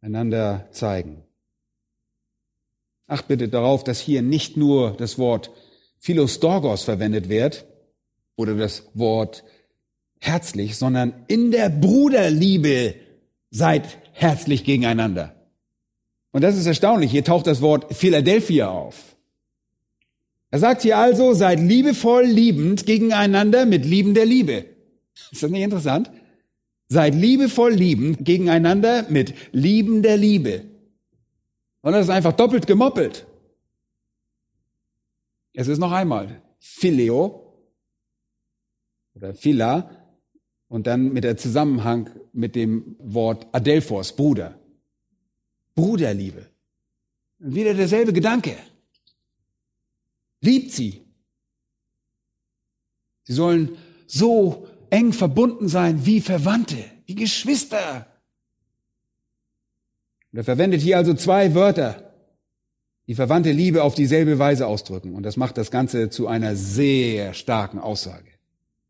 einander 0.01 0.67
zeigen. 0.73 1.23
Acht 3.07 3.29
bitte 3.29 3.49
darauf, 3.49 3.85
dass 3.85 4.01
hier 4.01 4.23
nicht 4.23 4.57
nur 4.57 4.97
das 4.97 5.19
Wort 5.19 5.53
Philostorgos 6.01 6.83
verwendet 6.83 7.29
wird 7.29 7.65
oder 8.35 8.57
das 8.57 8.89
Wort 8.95 9.45
herzlich, 10.19 10.77
sondern 10.77 11.15
in 11.29 11.53
der 11.53 11.69
Bruderliebe 11.69 12.97
seid 13.53 13.99
herzlich 14.11 14.65
gegeneinander. 14.65 15.37
Und 16.33 16.43
das 16.43 16.57
ist 16.57 16.67
erstaunlich. 16.67 17.13
Hier 17.13 17.23
taucht 17.23 17.47
das 17.47 17.61
Wort 17.61 17.95
Philadelphia 17.95 18.69
auf. 18.69 19.17
Er 20.51 20.59
sagt 20.59 20.83
hier 20.83 20.99
also, 20.99 21.35
seid 21.35 21.61
liebevoll 21.61 22.25
liebend 22.25 22.85
gegeneinander 22.85 23.65
mit 23.65 23.87
liebender 23.87 24.25
Liebe. 24.25 24.65
Ist 25.31 25.45
das 25.45 25.51
nicht 25.53 25.63
interessant? 25.63 26.11
Seid 26.93 27.15
liebevoll 27.15 27.73
liebend 27.73 28.23
gegeneinander 28.23 29.07
mit 29.09 29.35
liebender 29.53 30.19
Liebe. 30.19 30.67
Und 31.81 31.93
das 31.93 32.05
ist 32.05 32.11
einfach 32.11 32.35
doppelt 32.35 32.67
gemoppelt. 32.67 33.27
Es 35.55 35.69
ist 35.69 35.79
noch 35.79 35.93
einmal 35.93 36.43
Phileo 36.59 37.57
oder 39.15 39.33
Phila 39.33 39.91
und 40.69 40.87
dann 40.87 41.15
mit 41.15 41.25
der 41.25 41.39
Zusammenhang 41.39 42.11
mit 42.35 42.55
dem 42.57 42.95
Wort 42.99 43.47
Adelphos, 43.53 44.15
Bruder. 44.15 44.61
Bruderliebe. 45.75 46.47
Wieder 47.39 47.73
derselbe 47.73 48.13
Gedanke. 48.13 48.55
Liebt 50.43 50.73
sie. 50.73 51.07
Sie 53.23 53.33
sollen 53.33 53.79
so 54.07 54.69
eng 54.93 55.13
verbunden 55.15 55.69
sein 55.69 56.05
wie 56.05 56.21
Verwandte, 56.21 56.77
wie 57.07 57.15
Geschwister. 57.15 58.07
Und 60.31 60.39
er 60.39 60.45
verwendet 60.45 60.83
hier 60.83 60.99
also 60.99 61.15
zwei 61.15 61.55
Wörter, 61.55 62.13
die 63.07 63.15
verwandte 63.15 63.53
Liebe 63.53 63.83
auf 63.83 63.95
dieselbe 63.95 64.39
Weise 64.39 64.67
ausdrücken. 64.67 65.15
Und 65.15 65.23
das 65.25 65.39
macht 65.39 65.57
das 65.57 65.71
Ganze 65.71 66.11
zu 66.11 66.29
einer 66.29 66.55
sehr 66.57 67.33
starken 67.33 67.79
Aussage. 67.79 68.31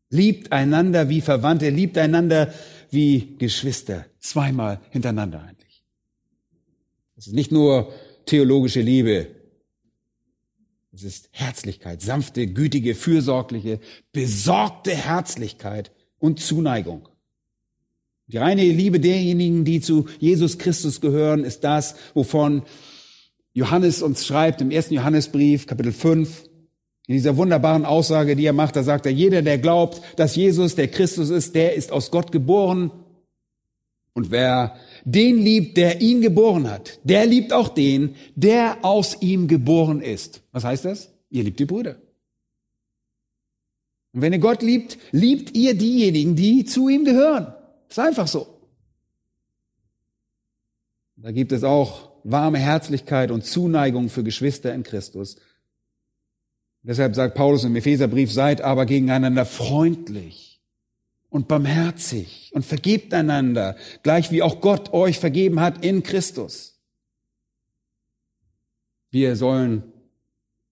Liebt 0.09 0.51
einander 0.51 1.07
wie 1.07 1.21
Verwandte, 1.21 1.69
liebt 1.69 1.97
einander 1.97 2.53
wie 2.91 3.35
Geschwister. 3.37 4.05
Zweimal 4.19 4.81
hintereinander 4.91 5.41
eigentlich. 5.41 5.83
Das 7.15 7.27
ist 7.27 7.33
nicht 7.33 7.51
nur 7.51 7.93
theologische 8.25 8.81
Liebe, 8.81 9.27
es 10.93 11.03
ist 11.03 11.29
Herzlichkeit, 11.31 12.01
sanfte, 12.01 12.45
gütige, 12.45 12.93
fürsorgliche, 12.93 13.79
besorgte 14.11 14.91
Herzlichkeit 14.91 15.91
und 16.19 16.39
Zuneigung. 16.39 17.09
Die 18.27 18.37
reine 18.37 18.63
Liebe 18.63 18.99
derjenigen, 18.99 19.65
die 19.65 19.81
zu 19.81 20.05
Jesus 20.19 20.59
Christus 20.59 21.01
gehören, 21.01 21.43
ist 21.43 21.63
das, 21.63 21.95
wovon 22.13 22.61
Johannes 23.53 24.03
uns 24.03 24.25
schreibt 24.25 24.61
im 24.61 24.71
ersten 24.71 24.93
Johannesbrief, 24.93 25.65
Kapitel 25.65 25.91
5. 25.91 26.43
In 27.07 27.15
dieser 27.15 27.37
wunderbaren 27.37 27.85
Aussage, 27.85 28.35
die 28.35 28.45
er 28.45 28.53
macht, 28.53 28.75
da 28.75 28.83
sagt 28.83 29.05
er, 29.05 29.11
jeder, 29.11 29.41
der 29.41 29.57
glaubt, 29.57 30.01
dass 30.15 30.35
Jesus 30.35 30.75
der 30.75 30.87
Christus 30.87 31.31
ist, 31.31 31.53
der 31.53 31.73
ist 31.73 31.91
aus 31.91 32.11
Gott 32.11 32.31
geboren. 32.31 32.91
Und 34.13 34.29
wer 34.29 34.75
den 35.05 35.39
liebt, 35.39 35.77
der 35.77 36.01
ihn 36.01 36.21
geboren 36.21 36.69
hat, 36.69 36.99
der 37.03 37.25
liebt 37.25 37.51
auch 37.51 37.69
den, 37.69 38.15
der 38.35 38.77
aus 38.83 39.17
ihm 39.21 39.47
geboren 39.47 40.01
ist. 40.01 40.41
Was 40.51 40.63
heißt 40.63 40.85
das? 40.85 41.11
Ihr 41.29 41.43
liebt 41.43 41.59
die 41.59 41.65
Brüder. 41.65 41.95
Und 44.13 44.21
wenn 44.21 44.33
ihr 44.33 44.39
Gott 44.39 44.61
liebt, 44.61 44.97
liebt 45.11 45.55
ihr 45.55 45.75
diejenigen, 45.75 46.35
die 46.35 46.65
zu 46.65 46.87
ihm 46.89 47.03
gehören. 47.03 47.53
Ist 47.89 47.99
einfach 47.99 48.27
so. 48.27 48.47
Da 51.15 51.31
gibt 51.31 51.51
es 51.51 51.63
auch 51.63 52.11
warme 52.23 52.59
Herzlichkeit 52.59 53.31
und 53.31 53.45
Zuneigung 53.45 54.09
für 54.09 54.23
Geschwister 54.23 54.73
in 54.73 54.83
Christus. 54.83 55.37
Deshalb 56.83 57.15
sagt 57.15 57.35
Paulus 57.35 57.63
im 57.63 57.75
Epheserbrief, 57.75 58.31
seid 58.31 58.61
aber 58.61 58.85
gegeneinander 58.85 59.45
freundlich 59.45 60.52
und 61.33 61.47
barmherzig 61.47 62.51
und 62.53 62.63
vergebt 62.63 63.11
einander, 63.11 63.75
gleich 64.03 64.29
wie 64.29 64.43
auch 64.43 64.61
Gott 64.61 64.93
euch 64.93 65.17
vergeben 65.17 65.59
hat 65.59 65.83
in 65.83 66.03
Christus. 66.03 66.79
Wir 69.09 69.35
sollen 69.35 69.81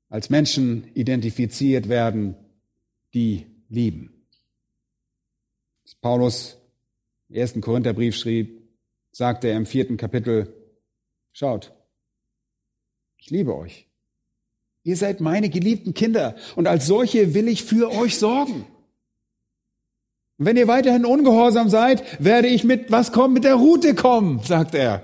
als 0.07 0.29
Menschen 0.29 0.91
identifiziert 0.93 1.89
werden, 1.89 2.35
die 3.15 3.47
lieben. 3.69 4.13
Als 5.83 5.95
Paulus 5.95 6.57
im 7.29 7.37
ersten 7.37 7.61
Korintherbrief 7.61 8.15
schrieb, 8.15 8.61
sagte 9.11 9.47
er 9.47 9.57
im 9.57 9.65
vierten 9.65 9.97
Kapitel, 9.97 10.53
schaut, 11.31 11.73
ich 13.17 13.31
liebe 13.31 13.55
euch. 13.55 13.87
Ihr 14.83 14.95
seid 14.95 15.21
meine 15.21 15.49
geliebten 15.49 15.95
Kinder 15.95 16.35
und 16.55 16.67
als 16.67 16.85
solche 16.85 17.33
will 17.33 17.47
ich 17.47 17.63
für 17.63 17.89
euch 17.89 18.19
sorgen. 18.19 18.67
Und 20.41 20.47
wenn 20.47 20.57
ihr 20.57 20.67
weiterhin 20.67 21.05
ungehorsam 21.05 21.69
seid, 21.69 22.01
werde 22.17 22.47
ich 22.47 22.63
mit 22.63 22.91
was 22.91 23.11
kommen? 23.11 23.35
Mit 23.35 23.43
der 23.43 23.53
Rute 23.53 23.93
kommen, 23.93 24.39
sagt 24.43 24.73
er. 24.73 25.03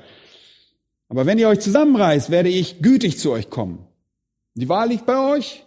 Aber 1.10 1.28
wenn 1.28 1.38
ihr 1.38 1.47
euch 1.47 1.60
zusammenreißt, 1.60 2.32
werde 2.32 2.50
ich 2.50 2.82
gütig 2.82 3.19
zu 3.19 3.34
euch 3.34 3.52
kommen. 3.52 3.86
Die 4.56 4.67
Wahl 4.67 4.89
liegt 4.89 5.06
bei 5.06 5.36
euch, 5.36 5.63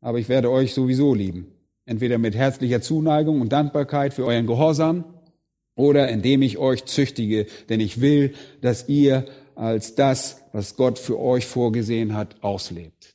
aber 0.00 0.18
ich 0.18 0.30
werde 0.30 0.50
euch 0.50 0.72
sowieso 0.72 1.12
lieben. 1.12 1.52
Entweder 1.84 2.16
mit 2.16 2.34
herzlicher 2.34 2.80
Zuneigung 2.80 3.42
und 3.42 3.52
Dankbarkeit 3.52 4.14
für 4.14 4.24
euren 4.24 4.46
Gehorsam 4.46 5.04
oder 5.74 6.08
indem 6.08 6.40
ich 6.40 6.56
euch 6.56 6.86
züchtige, 6.86 7.44
denn 7.68 7.80
ich 7.80 8.00
will, 8.00 8.32
dass 8.62 8.88
ihr 8.88 9.26
als 9.56 9.94
das, 9.94 10.40
was 10.52 10.76
Gott 10.76 10.98
für 10.98 11.20
euch 11.20 11.44
vorgesehen 11.44 12.14
hat, 12.14 12.42
auslebt. 12.42 13.14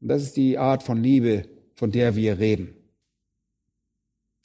Und 0.00 0.08
das 0.08 0.22
ist 0.22 0.38
die 0.38 0.56
Art 0.56 0.82
von 0.82 1.02
Liebe, 1.02 1.44
von 1.74 1.92
der 1.92 2.16
wir 2.16 2.38
reden. 2.38 2.78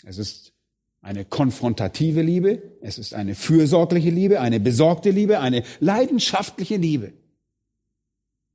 Es 0.07 0.17
ist 0.17 0.53
eine 1.01 1.25
konfrontative 1.25 2.21
Liebe, 2.21 2.61
es 2.79 2.97
ist 2.97 3.13
eine 3.13 3.35
fürsorgliche 3.35 4.09
Liebe, 4.09 4.39
eine 4.39 4.61
besorgte 4.61 5.11
Liebe, 5.11 5.41
eine 5.41 5.63
leidenschaftliche 5.81 6.77
Liebe. 6.77 7.11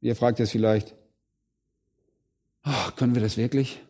Ihr 0.01 0.17
fragt 0.17 0.39
jetzt 0.39 0.53
vielleicht, 0.53 0.95
oh, 2.65 2.91
können 2.97 3.15
wir 3.15 3.21
das 3.21 3.37
wirklich? 3.37 3.81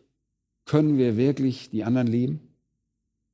Können 0.65 0.97
wir 0.97 1.15
wirklich 1.15 1.69
die 1.69 1.85
anderen 1.85 2.07
lieben? 2.07 2.41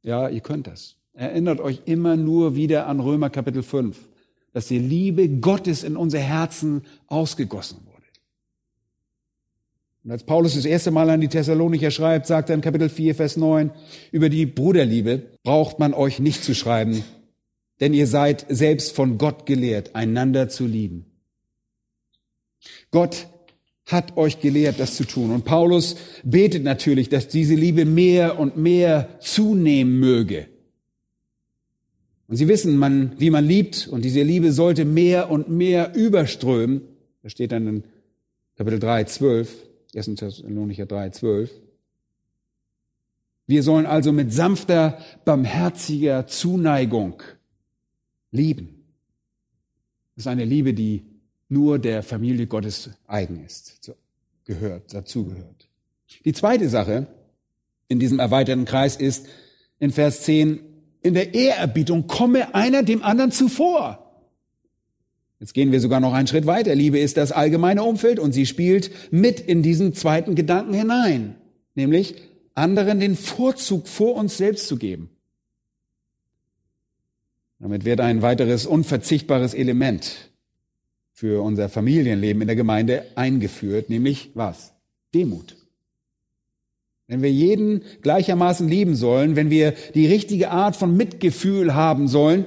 Ja, 0.03 0.29
ihr 0.29 0.41
könnt 0.41 0.67
das. 0.67 0.95
Erinnert 1.13 1.59
euch 1.59 1.81
immer 1.85 2.15
nur 2.15 2.55
wieder 2.55 2.85
an 2.85 2.99
Römer 2.99 3.31
Kapitel 3.31 3.63
5, 3.63 3.97
dass 4.53 4.67
die 4.67 4.77
Liebe 4.77 5.27
Gottes 5.27 5.83
in 5.83 5.97
unser 5.97 6.19
Herzen 6.19 6.83
ausgegossen. 7.07 7.79
Und 10.03 10.11
als 10.11 10.23
Paulus 10.23 10.55
das 10.55 10.65
erste 10.65 10.91
Mal 10.91 11.09
an 11.09 11.21
die 11.21 11.27
Thessalonicher 11.27 11.91
schreibt, 11.91 12.25
sagt 12.25 12.49
er 12.49 12.55
in 12.55 12.61
Kapitel 12.61 12.89
4, 12.89 13.15
Vers 13.15 13.35
9, 13.35 13.71
über 14.11 14.29
die 14.29 14.45
Bruderliebe 14.45 15.23
braucht 15.43 15.79
man 15.79 15.93
euch 15.93 16.19
nicht 16.19 16.43
zu 16.43 16.55
schreiben, 16.55 17.03
denn 17.79 17.93
ihr 17.93 18.07
seid 18.07 18.45
selbst 18.49 18.95
von 18.95 19.17
Gott 19.17 19.45
gelehrt, 19.45 19.95
einander 19.95 20.47
zu 20.47 20.65
lieben. 20.65 21.05
Gott 22.91 23.27
hat 23.85 24.17
euch 24.17 24.39
gelehrt, 24.39 24.79
das 24.79 24.95
zu 24.95 25.03
tun. 25.03 25.31
Und 25.31 25.45
Paulus 25.45 25.95
betet 26.23 26.63
natürlich, 26.63 27.09
dass 27.09 27.27
diese 27.27 27.55
Liebe 27.55 27.85
mehr 27.85 28.39
und 28.39 28.55
mehr 28.55 29.09
zunehmen 29.19 29.99
möge. 29.99 30.47
Und 32.27 32.35
Sie 32.35 32.47
wissen, 32.47 32.77
man, 32.77 33.13
wie 33.17 33.31
man 33.31 33.45
liebt, 33.45 33.87
und 33.87 34.05
diese 34.05 34.21
Liebe 34.21 34.51
sollte 34.51 34.85
mehr 34.85 35.31
und 35.31 35.49
mehr 35.49 35.95
überströmen. 35.95 36.81
Das 37.23 37.31
steht 37.31 37.51
dann 37.51 37.67
in 37.67 37.83
Kapitel 38.55 38.79
3, 38.79 39.05
12. 39.05 39.68
1. 39.95 40.15
Thessalonicher 40.15 40.85
3, 40.85 41.09
12. 41.09 41.51
Wir 43.47 43.63
sollen 43.63 43.87
also 43.87 44.11
mit 44.11 44.31
sanfter, 44.31 44.99
barmherziger 45.25 46.27
Zuneigung 46.27 47.23
lieben. 48.31 48.85
Das 50.15 50.25
ist 50.25 50.27
eine 50.27 50.45
Liebe, 50.45 50.73
die 50.73 51.05
nur 51.47 51.79
der 51.79 52.03
Familie 52.03 52.45
Gottes 52.45 52.91
eigen 53.07 53.43
ist, 53.43 53.91
gehört, 54.45 54.93
dazugehört. 54.93 55.67
Die 56.25 56.33
zweite 56.33 56.69
Sache 56.69 57.07
in 57.87 57.99
diesem 57.99 58.19
erweiterten 58.19 58.65
Kreis 58.65 58.95
ist 58.95 59.27
in 59.79 59.91
Vers 59.91 60.21
10, 60.21 60.59
in 61.01 61.13
der 61.15 61.33
Ehrerbietung 61.33 62.05
komme 62.05 62.53
einer 62.53 62.83
dem 62.83 63.01
anderen 63.01 63.31
zuvor. 63.31 64.08
Jetzt 65.39 65.53
gehen 65.53 65.71
wir 65.71 65.79
sogar 65.79 66.01
noch 66.01 66.13
einen 66.13 66.27
Schritt 66.27 66.45
weiter. 66.45 66.75
Liebe 66.75 66.99
ist 66.99 67.15
das 67.15 67.31
allgemeine 67.31 67.83
Umfeld 67.83 68.19
und 68.19 68.33
sie 68.33 68.45
spielt 68.45 68.91
mit 69.11 69.39
in 69.39 69.63
diesen 69.63 69.93
zweiten 69.93 70.35
Gedanken 70.35 70.73
hinein, 70.73 71.35
nämlich 71.75 72.15
anderen 72.55 72.99
den 72.99 73.15
Vorzug 73.15 73.87
vor 73.87 74.15
uns 74.15 74.37
selbst 74.37 74.67
zu 74.67 74.77
geben. 74.77 75.09
Damit 77.59 77.85
wird 77.85 78.01
ein 78.01 78.21
weiteres 78.21 78.65
unverzichtbares 78.65 79.53
Element 79.53 80.29
für 81.11 81.41
unser 81.41 81.69
Familienleben 81.69 82.41
in 82.41 82.47
der 82.47 82.55
Gemeinde 82.55 83.05
eingeführt, 83.15 83.89
nämlich 83.89 84.31
was? 84.33 84.73
Demut. 85.13 85.55
Wenn 87.07 87.21
wir 87.21 87.31
jeden 87.31 87.81
gleichermaßen 88.01 88.67
lieben 88.67 88.95
sollen, 88.95 89.35
wenn 89.35 89.49
wir 89.49 89.73
die 89.95 90.05
richtige 90.05 90.51
Art 90.51 90.75
von 90.75 90.95
Mitgefühl 90.95 91.73
haben 91.73 92.07
sollen, 92.07 92.45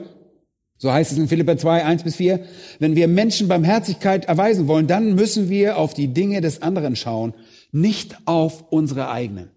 so 0.83 0.93
heißt 0.93 1.13
es 1.13 1.19
in 1.19 1.29
Philipper 1.29 1.57
2, 1.57 1.85
1 1.85 2.03
bis 2.03 2.17
4, 2.17 2.41
wenn 2.81 2.97
wir 2.97 3.07
Menschen 3.07 3.47
Barmherzigkeit 3.47 4.25
erweisen 4.25 4.67
wollen, 4.67 4.89
dann 4.89 5.15
müssen 5.15 5.49
wir 5.49 5.79
auf 5.79 5.95
die 5.95 6.09
Dinge 6.09 6.41
des 6.41 6.61
anderen 6.61 6.97
schauen, 6.97 7.35
nicht 7.71 8.17
auf 8.25 8.65
unsere 8.73 9.09
eigenen. 9.09 9.53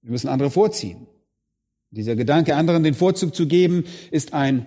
Wir 0.00 0.12
müssen 0.12 0.28
andere 0.28 0.50
vorziehen. 0.50 1.08
Dieser 1.90 2.16
Gedanke, 2.16 2.56
anderen 2.56 2.84
den 2.84 2.94
Vorzug 2.94 3.34
zu 3.34 3.46
geben, 3.46 3.84
ist 4.10 4.32
ein 4.32 4.64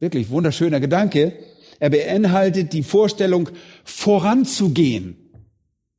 wirklich 0.00 0.30
wunderschöner 0.30 0.80
Gedanke. 0.80 1.34
Er 1.78 1.90
beinhaltet 1.90 2.72
die 2.72 2.84
Vorstellung, 2.84 3.50
voranzugehen. 3.84 5.18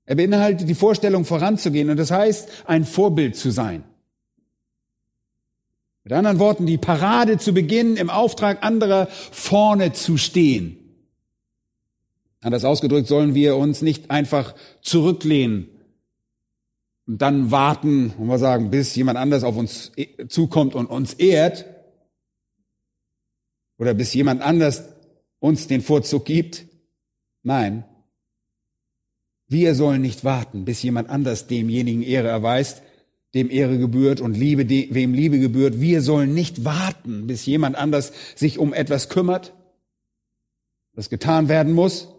Er 0.06 0.16
beinhaltet 0.16 0.68
die 0.68 0.74
Vorstellung, 0.74 1.26
voranzugehen. 1.26 1.92
Und 1.92 1.98
das 1.98 2.10
heißt, 2.10 2.64
ein 2.66 2.86
Vorbild 2.86 3.36
zu 3.36 3.52
sein. 3.52 3.84
Mit 6.04 6.14
anderen 6.14 6.40
Worten, 6.40 6.66
die 6.66 6.78
Parade 6.78 7.38
zu 7.38 7.54
beginnen, 7.54 7.98
im 7.98 8.10
Auftrag 8.10 8.64
anderer 8.64 9.08
vorne 9.32 9.94
zu 9.94 10.18
stehen. 10.18 10.78
Anders 12.42 12.64
ausgedrückt 12.64 13.08
sollen 13.08 13.36
wir 13.36 13.58
uns 13.58 13.82
nicht 13.82 14.10
einfach 14.12 14.56
zurücklehnen 14.82 15.68
und 17.10 17.24
dann 17.24 17.50
warten 17.50 18.14
und 18.20 18.28
wir 18.28 18.38
sagen, 18.38 18.70
bis 18.70 18.96
jemand 18.96 19.18
anders 19.18 19.44
auf 19.44 19.58
uns 19.58 19.92
e-, 19.96 20.28
zukommt 20.28 20.76
und 20.76 20.86
uns 20.86 21.14
ehrt 21.14 21.66
oder 23.80 23.96
bis 23.96 24.14
jemand 24.14 24.44
anders 24.44 24.84
uns 25.40 25.66
den 25.66 25.82
Vorzug 25.82 26.26
gibt. 26.26 26.66
Nein, 27.42 27.84
wir 29.48 29.74
sollen 29.74 30.02
nicht 30.02 30.24
warten, 30.24 30.66
bis 30.66 30.84
jemand 30.84 31.10
anders 31.10 31.48
demjenigen 31.48 32.04
Ehre 32.04 32.28
erweist, 32.28 32.84
dem 33.34 33.50
Ehre 33.50 33.78
gebührt 33.78 34.22
und 34.22 34.36
Liebe, 34.36 34.68
wem 34.70 35.14
Liebe 35.14 35.40
gebührt. 35.40 35.80
Wir 35.80 36.02
sollen 36.02 36.34
nicht 36.34 36.66
warten, 36.66 37.28
bis 37.28 37.46
jemand 37.46 37.76
anders 37.76 38.12
sich 38.36 38.58
um 38.58 38.74
etwas 38.74 39.10
kümmert, 39.10 39.54
das 40.96 41.10
getan 41.10 41.48
werden 41.48 41.74
muss. 41.74 42.10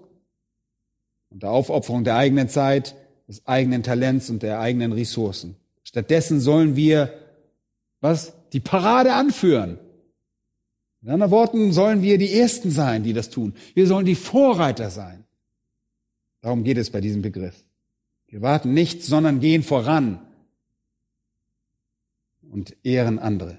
Unter 1.31 1.51
Aufopferung 1.51 2.05
der 2.05 2.17
eigenen 2.17 2.49
Zeit, 2.49 2.95
des 3.29 3.47
eigenen 3.47 3.83
Talents 3.83 4.31
und 4.31 4.43
der 4.43 4.61
eigenen 4.61 4.93
Ressourcen. 4.93 5.57
Stattdessen 5.85 6.41
sollen 6.41 6.77
wir, 6.77 7.13
was? 8.01 8.33
Die 8.53 8.61
Parade 8.61 9.13
anführen. 9.13 9.79
In 11.03 11.11
anderen 11.11 11.31
Worten 11.31 11.73
sollen 11.73 12.03
wir 12.03 12.19
die 12.19 12.33
Ersten 12.33 12.71
sein, 12.71 13.05
die 13.05 13.13
das 13.13 13.31
tun. 13.31 13.55
Wir 13.75 13.87
sollen 13.87 14.07
die 14.07 14.17
Vorreiter 14.17 14.91
sein. 14.91 15.25
Darum 16.41 16.65
geht 16.65 16.79
es 16.79 16.91
bei 16.91 17.01
diesem 17.01 17.23
Begriff. 17.23 17.65
Wir 18.27 18.43
warten 18.43 18.75
nicht, 18.75 19.05
sondern 19.05 19.41
gehen 19.41 19.63
voran 19.63 20.21
und 22.51 22.77
ehren 22.85 23.19
andere. 23.19 23.59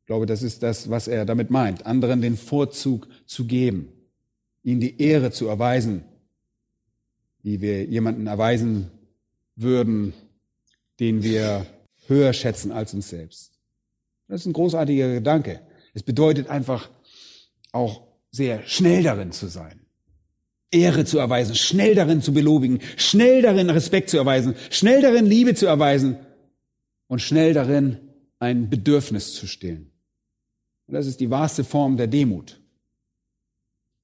Ich 0.00 0.06
glaube, 0.06 0.26
das 0.26 0.42
ist 0.42 0.62
das, 0.62 0.90
was 0.90 1.08
er 1.08 1.24
damit 1.24 1.50
meint, 1.50 1.86
anderen 1.86 2.22
den 2.22 2.36
Vorzug 2.36 3.08
zu 3.26 3.46
geben, 3.46 3.92
ihnen 4.62 4.80
die 4.80 5.00
Ehre 5.00 5.30
zu 5.30 5.48
erweisen, 5.48 6.04
wie 7.42 7.60
wir 7.60 7.84
jemanden 7.84 8.26
erweisen 8.26 8.90
würden, 9.56 10.12
den 11.00 11.22
wir 11.22 11.66
höher 12.06 12.32
schätzen 12.32 12.72
als 12.72 12.94
uns 12.94 13.10
selbst. 13.10 13.52
Das 14.28 14.40
ist 14.40 14.46
ein 14.46 14.52
großartiger 14.52 15.14
Gedanke. 15.14 15.60
Es 15.94 16.02
bedeutet 16.02 16.48
einfach 16.48 16.90
auch 17.72 18.02
sehr 18.30 18.62
schnell 18.66 19.02
darin 19.02 19.32
zu 19.32 19.46
sein. 19.46 19.80
Ehre 20.70 21.06
zu 21.06 21.18
erweisen, 21.18 21.54
schnell 21.54 21.94
darin 21.94 22.20
zu 22.20 22.34
belobigen, 22.34 22.80
schnell 22.96 23.40
darin 23.40 23.70
Respekt 23.70 24.10
zu 24.10 24.18
erweisen, 24.18 24.54
schnell 24.70 25.00
darin 25.00 25.24
Liebe 25.24 25.54
zu 25.54 25.66
erweisen 25.66 26.18
und 27.08 27.20
schnell 27.20 27.52
darin 27.54 27.98
ein 28.38 28.70
Bedürfnis 28.70 29.34
zu 29.34 29.46
stillen. 29.46 29.90
Und 30.86 30.94
das 30.94 31.06
ist 31.06 31.20
die 31.20 31.30
wahrste 31.30 31.64
Form 31.64 31.96
der 31.96 32.06
Demut. 32.06 32.60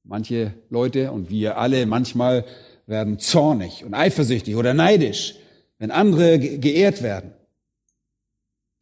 Manche 0.03 0.55
Leute 0.69 1.13
und 1.13 1.31
wir 1.31 1.57
alle 1.57 1.87
manchmal 1.87 2.45
werden 2.87 3.19
zornig 3.19 3.85
und 3.85 3.95
eifersüchtig 3.95 4.57
oder 4.57 4.75
neidisch, 4.75 5.37
wenn 5.79 5.91
andere 5.91 6.39
geehrt 6.39 7.03
werden. 7.03 7.33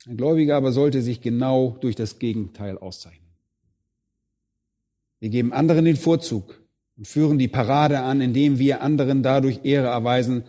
Ein 0.07 0.17
Gläubiger 0.17 0.57
aber 0.57 0.73
sollte 0.73 1.01
sich 1.01 1.21
genau 1.21 1.77
durch 1.81 1.95
das 1.95 2.19
Gegenteil 2.19 2.77
auszeichnen. 2.77 3.23
Wir 5.21 5.29
geben 5.29 5.53
anderen 5.53 5.85
den 5.85 5.97
Vorzug 5.97 6.61
und 6.97 7.07
führen 7.07 7.39
die 7.39 7.47
Parade 7.47 8.01
an, 8.01 8.21
indem 8.21 8.59
wir 8.59 8.83
anderen 8.83 9.23
dadurch 9.23 9.61
Ehre 9.63 9.87
erweisen, 9.87 10.45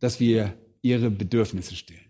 dass 0.00 0.18
wir 0.18 0.54
ihre 0.82 1.10
Bedürfnisse 1.10 1.76
stellen. 1.76 2.05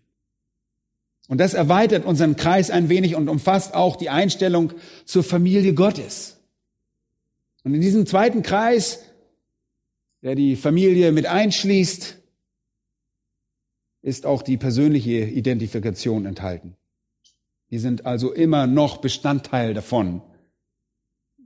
Und 1.28 1.38
das 1.38 1.54
erweitert 1.54 2.04
unseren 2.04 2.36
Kreis 2.36 2.70
ein 2.70 2.88
wenig 2.88 3.16
und 3.16 3.28
umfasst 3.28 3.74
auch 3.74 3.96
die 3.96 4.10
Einstellung 4.10 4.72
zur 5.04 5.24
Familie 5.24 5.74
Gottes. 5.74 6.38
Und 7.64 7.74
in 7.74 7.80
diesem 7.80 8.06
zweiten 8.06 8.42
Kreis 8.42 9.00
der 10.26 10.34
die 10.34 10.56
Familie 10.56 11.12
mit 11.12 11.26
einschließt, 11.26 12.16
ist 14.02 14.26
auch 14.26 14.42
die 14.42 14.56
persönliche 14.56 15.24
Identifikation 15.24 16.26
enthalten. 16.26 16.74
Die 17.70 17.78
sind 17.78 18.06
also 18.06 18.32
immer 18.32 18.66
noch 18.66 18.96
Bestandteil 18.96 19.72
davon. 19.72 20.22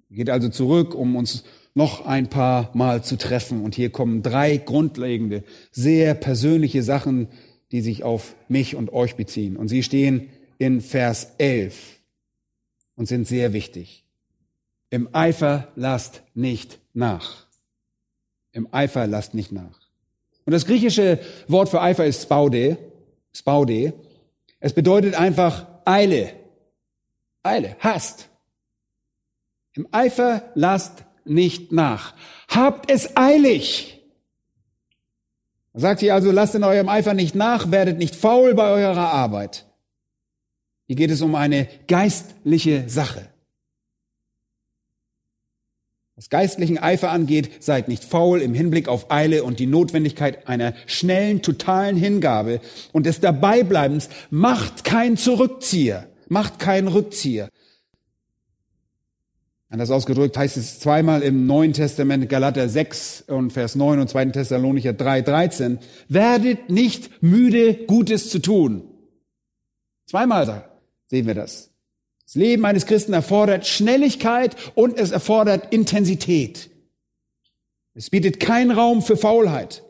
Geht 0.09 0.31
also 0.31 0.49
zurück, 0.49 0.95
um 0.95 1.15
uns 1.15 1.45
noch 1.75 2.07
ein 2.07 2.29
paar 2.29 2.71
Mal 2.75 3.05
zu 3.05 3.17
treffen. 3.17 3.63
Und 3.63 3.75
hier 3.75 3.91
kommen 3.91 4.23
drei 4.23 4.57
grundlegende, 4.57 5.45
sehr 5.73 6.15
persönliche 6.15 6.83
Sachen, 6.83 7.29
die 7.73 7.81
sich 7.81 8.03
auf 8.03 8.35
mich 8.49 8.77
und 8.77 8.93
euch 8.93 9.17
beziehen. 9.17 9.57
Und 9.57 9.69
sie 9.69 9.83
stehen 9.83 10.31
in 10.59 10.81
Vers 10.81 11.33
11 11.39 12.01
und 12.97 13.07
sind 13.07 13.27
sehr 13.27 13.53
wichtig. 13.53 14.05
Im 14.91 15.09
Eifer 15.13 15.69
lasst 15.77 16.23
nicht 16.35 16.81
nach. 16.93 17.47
Im 18.53 18.69
Eifer 18.73 19.07
lasst 19.07 19.35
nicht 19.35 19.53
nach. 19.53 19.81
Und 20.45 20.53
das 20.53 20.67
griechische 20.67 21.21
Wort 21.47 21.69
für 21.69 21.81
Eifer 21.81 22.05
ist 22.05 22.23
Spaude. 22.23 22.77
Spaude. 23.33 23.95
Es 24.59 24.73
bedeutet 24.73 25.15
einfach 25.15 25.67
Eile. 25.85 26.33
Eile. 27.43 27.77
Hast. 27.79 28.29
Im 29.75 29.87
Eifer 29.93 30.51
lasst 30.55 31.05
nicht 31.25 31.71
nach. 31.71 32.15
Habt 32.49 32.91
es 32.91 33.17
eilig. 33.17 34.00
Sagt 35.75 36.01
hier 36.01 36.15
also, 36.15 36.31
lasst 36.31 36.55
in 36.55 36.65
eurem 36.65 36.89
Eifer 36.89 37.15
nicht 37.15 37.35
nach, 37.35 37.71
werdet 37.71 37.99
nicht 37.99 38.17
faul 38.17 38.55
bei 38.55 38.69
eurer 38.71 39.13
Arbeit. 39.13 39.67
Hier 40.87 40.97
geht 40.97 41.11
es 41.11 41.23
um 41.23 41.35
eine 41.37 41.69
geistliche 41.87 42.89
Sache. 42.89 43.27
Was 46.17 46.29
geistlichen 46.29 46.77
Eifer 46.77 47.11
angeht, 47.11 47.63
seid 47.63 47.89
nicht 47.89 48.05
faul 48.05 48.43
im 48.43 48.53
Hinblick 48.53 48.89
auf 48.89 49.11
Eile 49.11 49.43
und 49.43 49.59
die 49.59 49.67
Notwendigkeit 49.67 50.49
einer 50.49 50.75
schnellen, 50.87 51.41
totalen 51.41 51.97
Hingabe 51.97 52.61
und 52.93 53.07
des 53.07 53.21
Dabeibleibens. 53.21 54.11
Macht 54.29 54.85
keinen 54.85 55.17
Zurückzieher, 55.17 56.09
macht 56.29 56.59
keinen 56.59 56.89
Rückzieher. 56.89 57.49
Anders 59.73 59.93
ausgedrückt 59.93 60.37
heißt 60.37 60.57
es 60.57 60.81
zweimal 60.81 61.23
im 61.23 61.47
Neuen 61.47 61.73
Testament, 61.73 62.29
Galater 62.29 62.69
6 62.69 63.27
und 63.29 63.53
Vers 63.53 63.77
9 63.77 64.01
und 64.01 64.11
2. 64.11 64.27
Thessalonicher 64.27 64.93
3, 64.93 65.23
13, 65.23 65.79
werdet 66.09 66.71
nicht 66.71 67.23
müde, 67.23 67.75
Gutes 67.87 68.31
zu 68.31 68.41
tun. 68.41 68.83
Zweimal 70.07 70.69
sehen 71.07 71.29
wir 71.29 71.35
das. 71.35 71.71
Das 72.25 72.35
Leben 72.35 72.65
eines 72.65 72.85
Christen 72.85 73.13
erfordert 73.13 73.65
Schnelligkeit 73.65 74.57
und 74.75 74.99
es 74.99 75.13
erfordert 75.13 75.73
Intensität. 75.73 76.69
Es 77.95 78.11
bietet 78.11 78.41
keinen 78.41 78.73
Raum 78.73 79.03
für 79.03 79.17
Faulheit. 79.17 79.85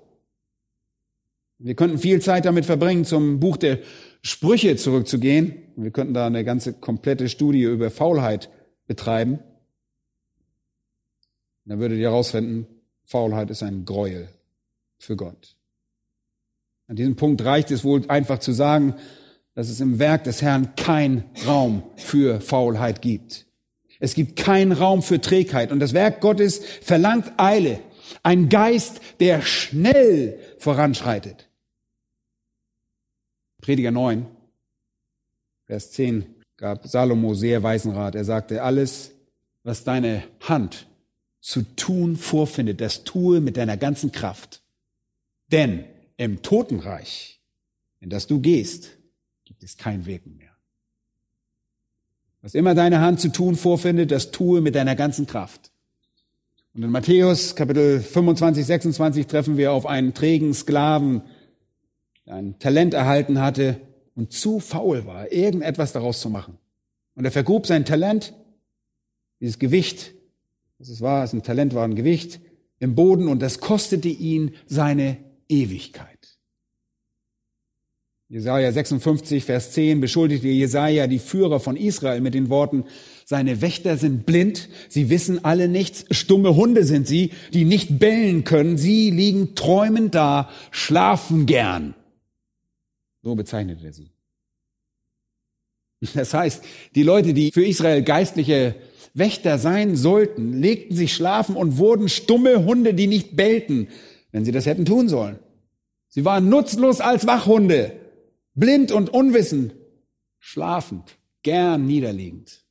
Wir 1.59 1.75
könnten 1.75 1.99
viel 1.99 2.21
Zeit 2.21 2.45
damit 2.45 2.67
verbringen, 2.67 3.07
zum 3.07 3.41
Buch 3.41 3.57
der 3.57 3.79
Sprüche 4.21 4.77
zurückzugehen. 4.77 5.55
Wir 5.77 5.91
könnten 5.91 6.13
da 6.13 6.27
eine 6.27 6.45
ganze 6.45 6.75
komplette 6.75 7.31
Studie 7.31 7.63
über 7.63 7.91
Faulheit 7.91 8.51
betreiben. 8.87 9.39
Dann 11.71 11.79
würdet 11.79 11.99
ihr 11.99 12.11
herausfinden, 12.11 12.67
Faulheit 13.05 13.49
ist 13.49 13.63
ein 13.63 13.85
Gräuel 13.85 14.29
für 14.99 15.15
Gott. 15.15 15.55
An 16.89 16.97
diesem 16.97 17.15
Punkt 17.15 17.45
reicht 17.45 17.71
es 17.71 17.85
wohl 17.85 18.03
einfach 18.11 18.41
zu 18.41 18.51
sagen, 18.51 18.97
dass 19.55 19.69
es 19.69 19.79
im 19.79 20.01
Werk 20.01 20.25
des 20.25 20.43
Herrn 20.43 20.75
kein 20.75 21.23
Raum 21.47 21.85
für 21.95 22.41
Faulheit 22.41 23.03
gibt. 23.03 23.47
Es 24.01 24.15
gibt 24.15 24.35
keinen 24.35 24.73
Raum 24.73 25.01
für 25.01 25.21
Trägheit. 25.21 25.71
Und 25.71 25.79
das 25.79 25.93
Werk 25.93 26.21
Gottes 26.21 26.61
verlangt 26.83 27.35
Eile. 27.37 27.79
Ein 28.25 28.49
Geist, 28.49 29.01
der 29.21 29.41
schnell 29.41 30.41
voranschreitet. 30.59 31.49
Prediger 33.61 33.93
9, 33.93 34.27
Vers 35.67 35.93
10 35.93 36.35
gab 36.57 36.89
Salomo 36.89 37.35
sehr 37.35 37.63
weisen 37.63 37.93
Rat. 37.93 38.17
Er 38.17 38.25
sagte, 38.25 38.65
alles, 38.65 39.13
was 39.63 39.85
deine 39.85 40.25
Hand 40.41 40.90
zu 41.41 41.63
tun 41.63 42.17
vorfindet, 42.17 42.81
das 42.81 43.05
tue 43.05 43.41
mit 43.41 43.57
deiner 43.57 43.77
ganzen 43.77 44.13
Kraft. 44.13 44.63
Denn 45.51 45.85
im 46.17 46.43
Totenreich, 46.43 47.41
in 48.01 48.11
das 48.11 48.27
du 48.27 48.41
gehst, 48.41 48.91
gibt 49.45 49.63
es 49.63 49.77
kein 49.77 50.07
Wirken 50.07 50.37
mehr. 50.37 50.51
Was 52.43 52.55
immer 52.55 52.75
deine 52.75 53.01
Hand 53.01 53.21
zu 53.21 53.29
tun 53.31 53.57
vorfindet, 53.57 54.11
das 54.11 54.31
tue 54.31 54.61
mit 54.61 54.75
deiner 54.75 54.97
ganzen 54.97 55.27
Kraft. 55.27 55.71
Und 56.73 56.83
in 56.83 56.91
Matthäus 56.91 57.57
Kapitel 57.57 58.01
25, 58.01 58.65
26 58.65 59.27
treffen 59.27 59.57
wir 59.57 59.73
auf 59.73 59.87
einen 59.87 60.15
trägen 60.15 60.55
Sklaven, 60.55 61.23
der 62.27 62.35
ein 62.35 62.59
Talent 62.59 62.95
erhalten 62.95 63.41
hatte 63.41 63.81
und 64.15 64.33
zu 64.33 64.61
faul 64.61 65.07
war, 65.07 65.33
irgendetwas 65.33 65.93
daraus 65.93 66.21
zu 66.21 66.31
machen. 66.31 66.59
Und 67.15 67.25
er 67.25 67.33
vergrub 67.33 67.67
sein 67.67 67.85
Talent, 67.85 68.35
dieses 69.41 69.59
Gewicht, 69.59 70.13
es 70.89 71.01
war, 71.01 71.25
es 71.25 71.33
ein 71.33 71.43
Talent 71.43 71.75
war 71.75 71.85
ein 71.85 71.95
Gewicht, 71.95 72.41
im 72.79 72.95
Boden 72.95 73.29
und 73.29 73.43
das 73.43 73.61
kostete 73.61 74.09
ihn 74.09 74.55
seine 74.67 75.19
Ewigkeit. 75.49 76.09
Jesaja 78.31 78.71
56, 78.71 79.45
Vers 79.45 79.73
10 79.73 80.01
beschuldigte 80.01 80.47
Jesaja 80.47 81.09
die 81.09 81.19
Führer 81.19 81.59
von 81.59 81.77
Israel 81.77 82.21
mit 82.21 82.33
den 82.35 82.49
Worten, 82.49 82.85
seine 83.25 83.61
Wächter 83.61 83.97
sind 83.97 84.25
blind, 84.25 84.69
sie 84.89 85.11
wissen 85.11 85.45
alle 85.45 85.67
nichts, 85.67 86.05
stumme 86.13 86.55
Hunde 86.55 86.85
sind 86.85 87.09
sie, 87.09 87.33
die 87.53 87.65
nicht 87.65 87.99
bellen 87.99 88.45
können, 88.45 88.79
sie 88.79 89.11
liegen 89.11 89.57
träumend 89.57 90.15
da, 90.15 90.49
schlafen 90.71 91.47
gern. 91.47 91.95
So 93.23 93.35
bezeichnete 93.35 93.85
er 93.85 93.93
sie. 93.93 94.11
Das 96.15 96.33
heißt, 96.33 96.65
die 96.95 97.03
Leute, 97.03 97.35
die 97.35 97.53
für 97.53 97.65
Israel 97.65 98.03
geistliche 98.03 98.75
Wächter 99.13 99.59
sein 99.59 99.97
sollten, 99.97 100.59
legten 100.61 100.97
sich 100.97 101.15
schlafen 101.15 101.57
und 101.57 101.79
wurden 101.79 102.09
stumme 102.09 102.65
Hunde, 102.65 102.95
die 102.95 103.07
nicht 103.07 103.37
bellten, 103.37 103.89
wenn 104.33 104.45
sie 104.45 104.53
das 104.53 104.67
hätten 104.67 104.85
tun 104.85 105.09
sollen. 105.09 105.39
Sie 106.09 106.25
waren 106.25 106.49
nutzlos 106.49 107.01
als 107.01 107.27
Wachhunde, 107.27 107.93
blind 108.55 108.93
und 108.93 109.11
unwissend, 109.11 109.75
schlafend, 110.39 111.19
gern 111.43 111.87
niederliegend. 111.87 112.65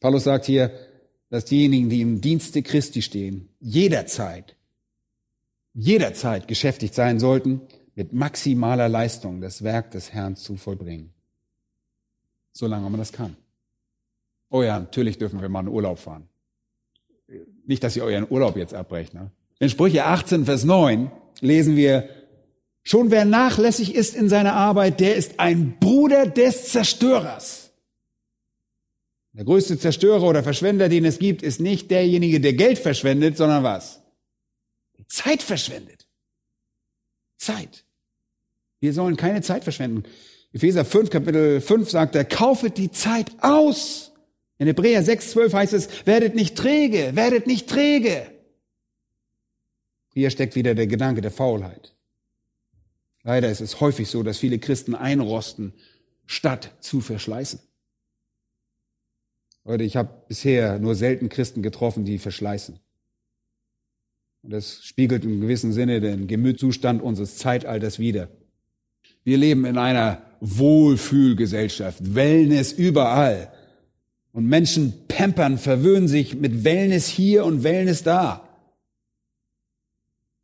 Paulus 0.00 0.24
sagt 0.24 0.46
hier, 0.46 0.72
dass 1.30 1.44
diejenigen, 1.46 1.88
die 1.88 2.00
im 2.00 2.20
Dienste 2.20 2.62
Christi 2.62 3.02
stehen, 3.02 3.48
jederzeit, 3.60 4.56
jederzeit 5.74 6.48
geschäftigt 6.48 6.94
sein 6.94 7.18
sollten, 7.18 7.62
mit 7.94 8.12
maximaler 8.12 8.88
Leistung 8.88 9.40
das 9.40 9.62
Werk 9.62 9.90
des 9.90 10.12
Herrn 10.12 10.36
zu 10.36 10.56
vollbringen. 10.56 11.11
Solange 12.52 12.88
man 12.90 12.98
das 12.98 13.12
kann. 13.12 13.36
Oh 14.50 14.62
ja, 14.62 14.78
natürlich 14.78 15.18
dürfen 15.18 15.40
wir 15.40 15.48
mal 15.48 15.60
in 15.60 15.68
Urlaub 15.68 15.98
fahren. 15.98 16.28
Nicht, 17.64 17.82
dass 17.82 17.96
ihr 17.96 18.04
euren 18.04 18.26
Urlaub 18.28 18.56
jetzt 18.56 18.74
abbrecht. 18.74 19.14
Ne? 19.14 19.30
In 19.58 19.70
Sprüche 19.70 20.04
18, 20.04 20.44
Vers 20.44 20.64
9 20.64 21.10
lesen 21.40 21.76
wir, 21.76 22.08
schon 22.82 23.10
wer 23.10 23.24
nachlässig 23.24 23.94
ist 23.94 24.14
in 24.14 24.28
seiner 24.28 24.54
Arbeit, 24.54 25.00
der 25.00 25.16
ist 25.16 25.40
ein 25.40 25.78
Bruder 25.78 26.26
des 26.26 26.68
Zerstörers. 26.68 27.72
Der 29.32 29.44
größte 29.44 29.78
Zerstörer 29.78 30.24
oder 30.24 30.42
Verschwender, 30.42 30.90
den 30.90 31.06
es 31.06 31.18
gibt, 31.18 31.42
ist 31.42 31.58
nicht 31.58 31.90
derjenige, 31.90 32.40
der 32.40 32.52
Geld 32.52 32.78
verschwendet, 32.78 33.38
sondern 33.38 33.62
was? 33.62 34.02
Zeit 35.08 35.42
verschwendet. 35.42 36.06
Zeit. 37.38 37.84
Wir 38.80 38.92
sollen 38.92 39.16
keine 39.16 39.42
Zeit 39.42 39.64
verschwenden. 39.64 40.04
Epheser 40.52 40.84
5, 40.84 41.10
Kapitel 41.10 41.60
5 41.60 41.90
sagt 41.90 42.14
er, 42.14 42.24
kaufet 42.24 42.76
die 42.76 42.90
Zeit 42.90 43.30
aus. 43.40 44.12
In 44.58 44.66
Hebräer 44.66 45.02
6, 45.02 45.30
12 45.30 45.52
heißt 45.54 45.72
es, 45.72 46.06
werdet 46.06 46.34
nicht 46.34 46.56
träge, 46.56 47.12
werdet 47.14 47.46
nicht 47.46 47.68
träge. 47.68 48.30
Hier 50.12 50.30
steckt 50.30 50.54
wieder 50.54 50.74
der 50.74 50.86
Gedanke 50.86 51.22
der 51.22 51.30
Faulheit. 51.30 51.94
Leider 53.22 53.50
ist 53.50 53.60
es 53.60 53.80
häufig 53.80 54.08
so, 54.08 54.22
dass 54.22 54.38
viele 54.38 54.58
Christen 54.58 54.94
einrosten, 54.94 55.72
statt 56.26 56.74
zu 56.80 57.00
verschleißen. 57.00 57.60
Leute, 59.64 59.84
ich 59.84 59.96
habe 59.96 60.10
bisher 60.28 60.78
nur 60.78 60.94
selten 60.94 61.28
Christen 61.28 61.62
getroffen, 61.62 62.04
die 62.04 62.18
verschleißen. 62.18 62.78
Und 64.42 64.50
das 64.50 64.84
spiegelt 64.84 65.24
im 65.24 65.40
gewissen 65.40 65.72
Sinne 65.72 66.00
den 66.00 66.26
Gemütszustand 66.26 67.00
unseres 67.00 67.38
Zeitalters 67.38 67.98
wider. 67.98 68.28
Wir 69.24 69.38
leben 69.38 69.64
in 69.64 69.78
einer 69.78 70.31
Wohlfühlgesellschaft, 70.42 72.14
Wellness 72.16 72.72
überall. 72.72 73.52
Und 74.32 74.46
Menschen 74.46 74.92
pampern, 75.06 75.56
verwöhnen 75.56 76.08
sich 76.08 76.34
mit 76.34 76.64
Wellness 76.64 77.06
hier 77.06 77.44
und 77.44 77.62
Wellness 77.62 78.02
da. 78.02 78.48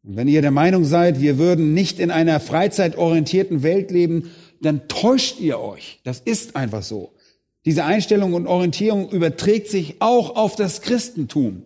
Und 0.05 0.17
wenn 0.17 0.29
ihr 0.29 0.41
der 0.41 0.53
Meinung 0.53 0.85
seid, 0.85 1.21
wir 1.21 1.37
würden 1.37 1.75
nicht 1.75 1.99
in 1.99 2.13
einer 2.13 2.39
freizeitorientierten 2.39 3.65
Welt 3.65 3.91
leben, 3.91 4.31
dann 4.61 4.87
täuscht 4.87 5.41
ihr 5.41 5.59
euch. 5.59 6.01
Das 6.05 6.21
ist 6.21 6.55
einfach 6.55 6.83
so. 6.83 7.13
Diese 7.65 7.85
Einstellung 7.85 8.35
und 8.35 8.47
Orientierung 8.47 9.11
überträgt 9.11 9.69
sich 9.69 9.97
auch 9.99 10.37
auf 10.37 10.55
das 10.55 10.81
Christentum. 10.81 11.65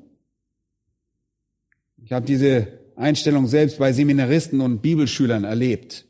Ich 2.03 2.13
habe 2.13 2.25
diese 2.25 2.67
Einstellung 2.97 3.47
selbst 3.47 3.79
bei 3.79 3.93
Seminaristen 3.93 4.63
und 4.63 4.81
Bibelschülern 4.81 5.45
erlebt. 5.45 6.07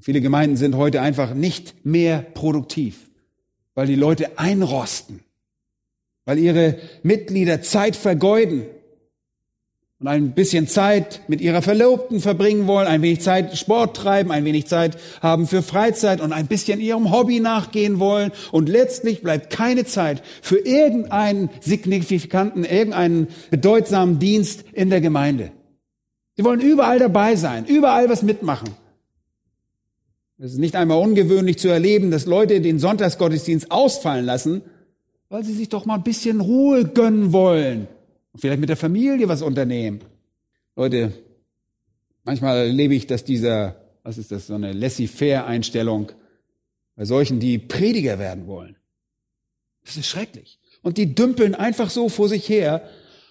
Viele 0.00 0.20
Gemeinden 0.20 0.56
sind 0.56 0.76
heute 0.76 1.00
einfach 1.00 1.34
nicht 1.34 1.84
mehr 1.84 2.18
produktiv 2.34 3.08
weil 3.78 3.86
die 3.86 3.94
Leute 3.94 4.40
einrosten, 4.40 5.20
weil 6.24 6.36
ihre 6.40 6.78
Mitglieder 7.04 7.62
Zeit 7.62 7.94
vergeuden 7.94 8.64
und 10.00 10.08
ein 10.08 10.32
bisschen 10.32 10.66
Zeit 10.66 11.20
mit 11.28 11.40
ihrer 11.40 11.62
Verlobten 11.62 12.18
verbringen 12.18 12.66
wollen, 12.66 12.88
ein 12.88 13.02
wenig 13.02 13.20
Zeit 13.20 13.56
Sport 13.56 13.96
treiben, 13.96 14.32
ein 14.32 14.44
wenig 14.44 14.66
Zeit 14.66 14.98
haben 15.22 15.46
für 15.46 15.62
Freizeit 15.62 16.20
und 16.20 16.32
ein 16.32 16.48
bisschen 16.48 16.80
ihrem 16.80 17.12
Hobby 17.12 17.38
nachgehen 17.38 18.00
wollen. 18.00 18.32
Und 18.50 18.68
letztlich 18.68 19.22
bleibt 19.22 19.50
keine 19.50 19.84
Zeit 19.84 20.24
für 20.42 20.58
irgendeinen 20.58 21.48
signifikanten, 21.60 22.64
irgendeinen 22.64 23.28
bedeutsamen 23.52 24.18
Dienst 24.18 24.64
in 24.72 24.90
der 24.90 25.00
Gemeinde. 25.00 25.52
Sie 26.36 26.42
wollen 26.42 26.60
überall 26.60 26.98
dabei 26.98 27.36
sein, 27.36 27.64
überall 27.64 28.08
was 28.08 28.24
mitmachen. 28.24 28.70
Es 30.40 30.52
ist 30.52 30.58
nicht 30.58 30.76
einmal 30.76 30.98
ungewöhnlich 30.98 31.58
zu 31.58 31.68
erleben, 31.68 32.12
dass 32.12 32.24
Leute 32.24 32.60
den 32.60 32.78
Sonntagsgottesdienst 32.78 33.72
ausfallen 33.72 34.24
lassen, 34.24 34.62
weil 35.28 35.44
sie 35.44 35.52
sich 35.52 35.68
doch 35.68 35.84
mal 35.84 35.96
ein 35.96 36.04
bisschen 36.04 36.40
Ruhe 36.40 36.84
gönnen 36.84 37.32
wollen. 37.32 37.88
Und 38.32 38.40
vielleicht 38.40 38.60
mit 38.60 38.68
der 38.68 38.76
Familie 38.76 39.28
was 39.28 39.42
unternehmen. 39.42 40.00
Leute, 40.76 41.12
manchmal 42.24 42.68
erlebe 42.68 42.94
ich, 42.94 43.08
dass 43.08 43.24
dieser, 43.24 43.76
was 44.04 44.16
ist 44.16 44.30
das, 44.30 44.46
so 44.46 44.54
eine 44.54 44.72
laissez-faire-Einstellung 44.72 46.12
bei 46.94 47.04
solchen, 47.04 47.40
die 47.40 47.58
Prediger 47.58 48.20
werden 48.20 48.46
wollen. 48.46 48.76
Das 49.84 49.96
ist 49.96 50.06
schrecklich. 50.06 50.60
Und 50.82 50.98
die 50.98 51.16
dümpeln 51.16 51.56
einfach 51.56 51.90
so 51.90 52.08
vor 52.08 52.28
sich 52.28 52.48
her 52.48 52.82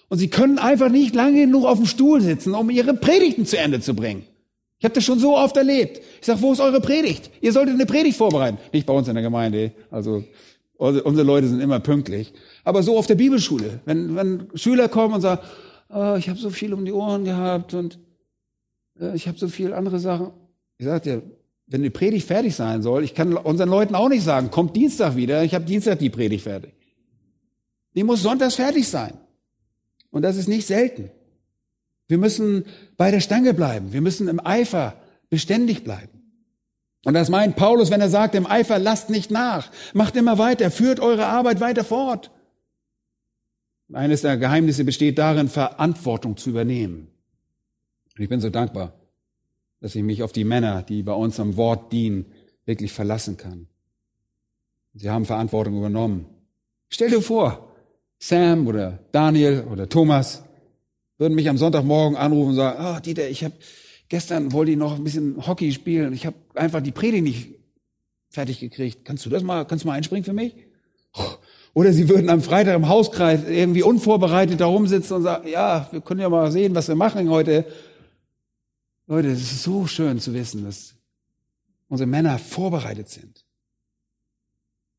und 0.10 0.18
sie 0.18 0.30
können 0.30 0.60
einfach 0.60 0.90
nicht 0.90 1.16
lange 1.16 1.42
genug 1.42 1.66
auf 1.66 1.78
dem 1.78 1.88
Stuhl 1.88 2.20
sitzen, 2.20 2.54
um 2.54 2.70
ihre 2.70 2.94
Predigten 2.94 3.46
zu 3.46 3.58
Ende 3.58 3.80
zu 3.80 3.96
bringen. 3.96 4.26
Ich 4.80 4.86
habe 4.86 4.94
das 4.94 5.04
schon 5.04 5.20
so 5.20 5.36
oft 5.36 5.58
erlebt. 5.58 6.02
Ich 6.20 6.26
sage, 6.26 6.42
wo 6.42 6.54
ist 6.54 6.60
eure 6.60 6.82
Predigt? 6.82 7.32
Ihr 7.42 7.52
solltet 7.52 7.74
eine 7.74 7.86
Predigt 7.86 8.18
vorbereiten. 8.18 8.58
Nicht 8.72 8.86
bei 8.86 8.94
uns 8.94 9.08
in 9.08 9.16
der 9.16 9.24
Gemeinde. 9.24 9.72
Also 9.90 10.24
unsere 10.78 11.26
Leute 11.26 11.48
sind 11.48 11.60
immer 11.60 11.80
pünktlich. 11.80 12.32
Aber 12.64 12.84
so 12.84 12.98
auf 12.98 13.08
der 13.08 13.16
Bibelschule. 13.16 13.80
Wenn, 13.86 14.16
wenn 14.16 14.48
Schüler 14.54 14.88
kommen 14.88 15.16
und 15.16 15.22
sagen, 15.22 15.42
oh, 15.90 16.16
ich 16.18 16.30
habe 16.30 16.38
so 16.38 16.52
viel 16.52 16.74
um 16.74 16.86
die 16.86 16.92
Ohren 16.92 17.26
gehabt 17.26 17.74
und 17.74 17.98
äh, 19.00 19.16
ich 19.16 19.28
habe 19.28 19.38
so 19.38 19.48
viel 19.48 19.74
andere 19.74 20.00
Sachen. 20.00 20.32
Ich 20.78 20.86
sage 20.86 21.02
dir, 21.02 21.22
wenn 21.66 21.82
die 21.82 21.90
Predigt 21.90 22.28
fertig 22.28 22.56
sein 22.56 22.84
soll, 22.84 23.04
ich 23.04 23.16
kann 23.16 23.34
unseren 23.34 23.70
Leuten 23.70 23.96
auch 23.96 24.10
nicht 24.10 24.24
sagen, 24.24 24.52
kommt 24.52 24.76
Dienstag 24.76 25.16
wieder, 25.16 25.44
ich 25.44 25.56
habe 25.56 25.66
Dienstag 25.66 26.00
die 26.00 26.10
Predigt 26.10 26.44
fertig. 26.44 26.74
Die 27.96 28.04
muss 28.04 28.22
sonntags 28.22 28.56
fertig 28.56 28.88
sein. 28.88 29.14
Und 30.12 30.22
das 30.22 30.38
ist 30.38 30.48
nicht 30.48 30.68
selten. 30.68 31.10
Wir 32.08 32.18
müssen 32.18 32.66
bei 32.96 33.12
der 33.12 33.20
Stange 33.20 33.54
bleiben. 33.54 33.94
Wir 33.94 34.02
müssen 34.02 34.28
im 34.28 34.46
Eifer 34.46 34.96
beständig 35.30 35.84
bleiben. 35.84 36.18
Und 37.04 37.14
das 37.14 37.30
meint 37.30 37.56
Paulus, 37.56 37.90
wenn 37.92 38.02
er 38.02 38.10
sagt, 38.10 38.36
im 38.36 38.48
Eifer 38.48 38.80
lasst 38.80 39.10
nicht 39.10 39.32
nach. 39.32 39.72
Macht 39.94 40.16
immer 40.16 40.38
weiter, 40.38 40.72
führt 40.72 41.00
eure 41.00 41.26
Arbeit 41.28 41.60
weiter 41.60 41.84
fort. 41.84 42.32
Eines 43.94 44.22
der 44.22 44.38
Geheimnisse 44.38 44.84
besteht 44.84 45.18
darin, 45.18 45.48
Verantwortung 45.48 46.36
zu 46.36 46.50
übernehmen. 46.50 47.08
Und 48.18 48.24
ich 48.24 48.30
bin 48.30 48.42
so 48.42 48.50
dankbar, 48.50 48.94
dass 49.80 49.96
ich 49.96 50.04
mich 50.04 50.24
auf 50.24 50.34
die 50.34 50.44
Männer, 50.44 50.84
die 50.84 51.04
bei 51.04 51.14
uns 51.14 51.40
am 51.40 51.56
Wort 51.56 51.94
dienen, 51.94 52.26
wirklich 52.66 52.92
verlassen 52.92 53.38
kann. 53.38 53.68
Sie 54.94 55.10
haben 55.10 55.26
Verantwortung 55.26 55.78
übernommen. 55.78 56.26
Stell 56.90 57.10
dir 57.10 57.22
vor, 57.22 57.72
Sam 58.20 58.68
oder 58.68 59.00
Daniel 59.12 59.66
oder 59.72 59.88
Thomas, 59.88 60.44
würden 61.18 61.36
mich 61.36 61.50
am 61.50 61.58
Sonntagmorgen 61.58 62.18
anrufen 62.18 62.50
und 62.50 62.56
sagen, 62.56 62.80
ah, 62.80 62.98
oh, 62.98 63.00
Dieter, 63.00 63.30
ich 63.30 63.44
habe 63.44 63.56
gestern 64.10 64.52
wollte 64.52 64.72
ich 64.72 64.78
noch 64.78 64.96
ein 64.96 65.04
bisschen 65.04 65.46
Hockey 65.46 65.72
spielen. 65.72 66.14
Ich 66.14 66.26
habe 66.26 66.36
einfach 66.56 66.82
die 66.82 66.92
Predigt 66.92 67.24
nicht 67.24 67.50
fertig 68.30 68.60
gekriegt. 68.60 69.06
Kannst 69.06 69.26
du 69.26 69.30
das 69.30 69.44
mal, 69.44 69.66
kannst 69.66 69.84
du 69.84 69.88
mal 69.88 69.96
einspringen 69.96 70.24
für 70.24 70.34
mich? 70.34 70.56
Oder 71.74 71.94
sie 71.94 72.10
würden 72.10 72.30
am 72.30 72.42
Freitag 72.42 72.76
im 72.76 72.88
Hauskreis 72.88 73.42
irgendwie 73.48 73.84
unvorbereitet 73.84 74.60
da 74.60 74.66
rumsitzen 74.66 75.18
und 75.18 75.24
sagen, 75.24 75.48
ja, 75.48 75.88
wir 75.92 76.02
können 76.02 76.22
ja 76.22 76.30
mal 76.30 76.52
sehen, 76.52 76.74
was 76.76 76.88
wir 76.88 76.96
machen 76.96 77.30
heute. 77.30 77.66
Leute, 79.06 79.30
es 79.30 79.42
ist 79.42 79.64
so 79.64 79.88
schön 79.88 80.20
zu 80.20 80.34
wissen, 80.34 80.66
dass 80.66 80.96
unsere 81.88 82.08
Männer 82.08 82.40
vorbereitet 82.40 83.10
sind. 83.10 83.46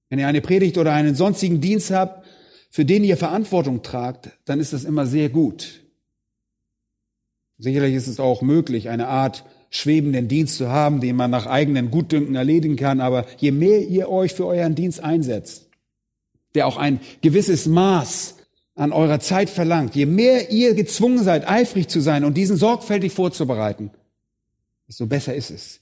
Wenn 0.08 0.18
ihr 0.18 0.26
eine 0.26 0.40
Predigt 0.40 0.78
oder 0.78 0.92
einen 0.92 1.14
sonstigen 1.14 1.60
Dienst 1.60 1.90
habt, 1.90 2.24
für 2.70 2.84
den 2.84 3.04
ihr 3.04 3.16
Verantwortung 3.16 3.82
tragt, 3.82 4.30
dann 4.44 4.60
ist 4.60 4.72
das 4.72 4.84
immer 4.84 5.06
sehr 5.06 5.28
gut. 5.28 5.82
Sicherlich 7.58 7.94
ist 7.94 8.06
es 8.06 8.20
auch 8.20 8.40
möglich, 8.40 8.88
eine 8.88 9.08
Art 9.08 9.44
schwebenden 9.70 10.28
Dienst 10.28 10.56
zu 10.56 10.68
haben, 10.68 11.00
den 11.00 11.16
man 11.16 11.30
nach 11.30 11.46
eigenen 11.46 11.90
Gutdünken 11.90 12.34
erledigen 12.34 12.76
kann, 12.76 13.00
aber 13.00 13.26
je 13.38 13.50
mehr 13.50 13.86
ihr 13.86 14.08
euch 14.08 14.32
für 14.32 14.46
euren 14.46 14.74
Dienst 14.74 15.00
einsetzt, 15.00 15.68
der 16.54 16.66
auch 16.66 16.76
ein 16.76 17.00
gewisses 17.20 17.66
Maß 17.66 18.36
an 18.74 18.92
eurer 18.92 19.20
Zeit 19.20 19.50
verlangt, 19.50 19.94
je 19.94 20.06
mehr 20.06 20.50
ihr 20.50 20.74
gezwungen 20.74 21.22
seid, 21.22 21.48
eifrig 21.48 21.88
zu 21.88 22.00
sein 22.00 22.24
und 22.24 22.36
diesen 22.36 22.56
sorgfältig 22.56 23.12
vorzubereiten, 23.12 23.90
desto 24.86 25.06
besser 25.06 25.34
ist 25.34 25.50
es. 25.50 25.80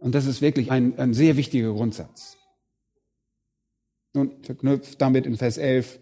Und 0.00 0.14
das 0.14 0.26
ist 0.26 0.40
wirklich 0.40 0.70
ein, 0.70 0.98
ein 0.98 1.14
sehr 1.14 1.36
wichtiger 1.36 1.72
Grundsatz. 1.72 2.36
Nun, 4.14 4.30
verknüpft 4.42 5.00
damit 5.00 5.26
in 5.26 5.36
Vers 5.36 5.58
11 5.58 5.98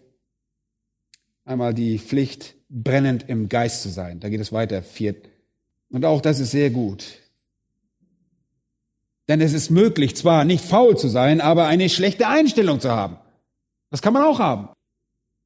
einmal 1.44 1.74
die 1.74 1.98
Pflicht, 1.98 2.54
brennend 2.70 3.28
im 3.28 3.48
Geist 3.48 3.82
zu 3.82 3.90
sein. 3.90 4.20
Da 4.20 4.28
geht 4.28 4.40
es 4.40 4.52
weiter, 4.52 4.82
viert. 4.82 5.28
Und 5.90 6.04
auch 6.04 6.20
das 6.20 6.38
ist 6.38 6.52
sehr 6.52 6.70
gut. 6.70 7.04
Denn 9.28 9.40
es 9.40 9.52
ist 9.52 9.70
möglich, 9.70 10.16
zwar 10.16 10.44
nicht 10.44 10.64
faul 10.64 10.96
zu 10.96 11.08
sein, 11.08 11.40
aber 11.40 11.66
eine 11.66 11.88
schlechte 11.88 12.28
Einstellung 12.28 12.80
zu 12.80 12.90
haben. 12.90 13.16
Das 13.90 14.02
kann 14.02 14.12
man 14.12 14.22
auch 14.22 14.38
haben. 14.38 14.68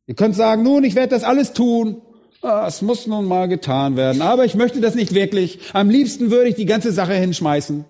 Ihr 0.07 0.15
könnt 0.15 0.37
sagen, 0.37 0.63
nun, 0.63 0.85
ich 0.85 0.95
werde 0.95 1.11
das 1.11 1.25
alles 1.25 1.55
tun. 1.55 2.03
Ah, 2.43 2.67
es 2.67 2.83
muss 2.83 3.07
nun 3.07 3.25
mal 3.25 3.49
getan 3.49 3.97
werden. 3.97 4.21
Aber 4.21 4.45
ich 4.45 4.55
möchte 4.55 4.81
das 4.81 4.95
nicht 4.95 5.15
wirklich. 5.15 5.61
Am 5.73 5.89
liebsten 5.89 6.31
würde 6.31 6.51
ich 6.51 6.55
die 6.57 6.67
ganze 6.67 6.93
Sache 6.93 7.15
hinschmeißen. 7.15 7.87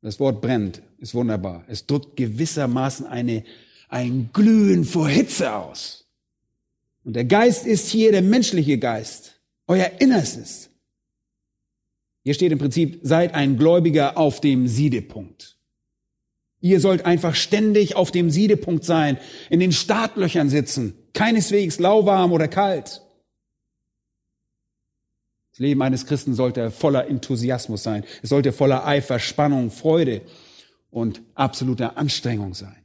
Das 0.00 0.18
Wort 0.18 0.40
brennt 0.40 0.80
ist 0.98 1.14
wunderbar. 1.14 1.64
Es 1.68 1.86
drückt 1.86 2.16
gewissermaßen 2.16 3.06
eine, 3.06 3.44
ein 3.88 4.30
Glühen 4.32 4.84
vor 4.84 5.08
Hitze 5.08 5.54
aus. 5.54 6.07
Und 7.08 7.14
der 7.14 7.24
Geist 7.24 7.64
ist 7.64 7.88
hier 7.88 8.12
der 8.12 8.20
menschliche 8.20 8.76
Geist, 8.76 9.40
euer 9.66 9.92
Innerstes. 9.98 10.68
Hier 12.22 12.34
steht 12.34 12.52
im 12.52 12.58
Prinzip, 12.58 13.00
seid 13.02 13.32
ein 13.32 13.56
Gläubiger 13.56 14.18
auf 14.18 14.42
dem 14.42 14.68
Siedepunkt. 14.68 15.56
Ihr 16.60 16.80
sollt 16.80 17.06
einfach 17.06 17.34
ständig 17.34 17.96
auf 17.96 18.10
dem 18.10 18.28
Siedepunkt 18.28 18.84
sein, 18.84 19.16
in 19.48 19.58
den 19.58 19.72
Startlöchern 19.72 20.50
sitzen, 20.50 20.98
keineswegs 21.14 21.78
lauwarm 21.78 22.30
oder 22.30 22.46
kalt. 22.46 23.00
Das 25.52 25.60
Leben 25.60 25.80
eines 25.80 26.04
Christen 26.04 26.34
sollte 26.34 26.70
voller 26.70 27.06
Enthusiasmus 27.06 27.84
sein. 27.84 28.04
Es 28.22 28.28
sollte 28.28 28.52
voller 28.52 28.86
Eifer, 28.86 29.18
Spannung, 29.18 29.70
Freude 29.70 30.20
und 30.90 31.22
absoluter 31.34 31.96
Anstrengung 31.96 32.52
sein. 32.52 32.84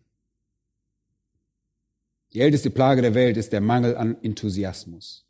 Die 2.33 2.41
älteste 2.41 2.69
Plage 2.69 3.01
der 3.01 3.13
Welt 3.13 3.37
ist 3.37 3.53
der 3.53 3.61
Mangel 3.61 3.95
an 3.95 4.17
Enthusiasmus. 4.23 5.25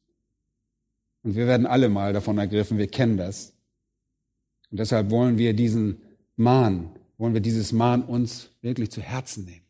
Und 1.24 1.36
wir 1.36 1.48
werden 1.48 1.66
alle 1.66 1.90
mal 1.90 2.14
davon 2.14 2.38
ergriffen, 2.38 2.78
wir 2.78 2.88
kennen 2.88 3.18
das. 3.18 3.54
Und 4.72 4.80
deshalb 4.80 5.10
wollen 5.12 5.38
wir 5.38 5.54
diesen 5.54 6.02
Mahn, 6.36 6.98
wollen 7.18 7.34
wir 7.34 7.42
dieses 7.42 7.72
Mahn 7.72 8.04
uns 8.04 8.50
wirklich 8.62 8.92
zu 8.92 9.02
Herzen 9.02 9.46
nehmen. 9.46 9.66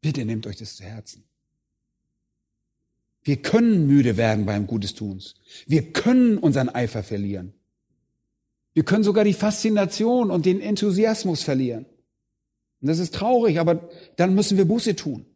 Bitte 0.00 0.24
nehmt 0.24 0.46
euch 0.46 0.56
das 0.56 0.76
zu 0.76 0.84
Herzen. 0.84 1.24
Wir 3.24 3.36
können 3.36 3.86
müde 3.86 4.16
werden 4.16 4.46
beim 4.46 4.66
Gutes 4.66 4.94
Tuns. 4.94 5.34
Wir 5.66 5.92
können 5.92 6.38
unseren 6.38 6.68
Eifer 6.68 7.04
verlieren. 7.04 7.54
Wir 8.74 8.84
können 8.84 9.04
sogar 9.04 9.22
die 9.24 9.34
Faszination 9.34 10.30
und 10.30 10.46
den 10.46 10.60
Enthusiasmus 10.60 11.42
verlieren. 11.42 11.86
Und 12.80 12.88
das 12.88 12.98
ist 12.98 13.14
traurig, 13.14 13.60
aber 13.60 13.88
dann 14.16 14.34
müssen 14.34 14.58
wir 14.58 14.64
Buße 14.64 14.96
tun. 14.96 15.26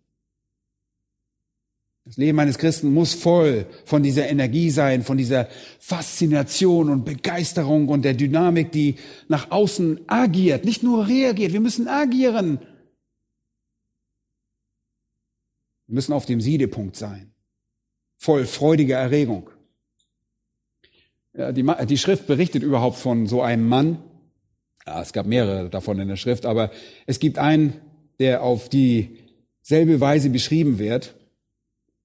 Das 2.06 2.16
Leben 2.18 2.38
eines 2.38 2.56
Christen 2.56 2.94
muss 2.94 3.14
voll 3.14 3.66
von 3.84 4.04
dieser 4.04 4.28
Energie 4.28 4.70
sein, 4.70 5.02
von 5.02 5.18
dieser 5.18 5.48
Faszination 5.80 6.88
und 6.88 7.04
Begeisterung 7.04 7.88
und 7.88 8.04
der 8.04 8.14
Dynamik, 8.14 8.70
die 8.70 8.94
nach 9.26 9.50
außen 9.50 10.08
agiert, 10.08 10.64
nicht 10.64 10.84
nur 10.84 11.08
reagiert. 11.08 11.52
Wir 11.52 11.60
müssen 11.60 11.88
agieren. 11.88 12.60
Wir 15.88 15.94
müssen 15.94 16.12
auf 16.12 16.26
dem 16.26 16.40
Siedepunkt 16.40 16.94
sein, 16.94 17.32
voll 18.18 18.46
freudiger 18.46 18.98
Erregung. 18.98 19.50
Die, 21.34 21.64
die 21.88 21.98
Schrift 21.98 22.28
berichtet 22.28 22.62
überhaupt 22.62 22.98
von 22.98 23.26
so 23.26 23.42
einem 23.42 23.68
Mann. 23.68 23.98
Ja, 24.86 25.02
es 25.02 25.12
gab 25.12 25.26
mehrere 25.26 25.70
davon 25.70 25.98
in 25.98 26.06
der 26.06 26.16
Schrift, 26.16 26.46
aber 26.46 26.70
es 27.06 27.18
gibt 27.18 27.38
einen, 27.38 27.80
der 28.20 28.44
auf 28.44 28.68
dieselbe 28.68 30.00
Weise 30.00 30.30
beschrieben 30.30 30.78
wird. 30.78 31.16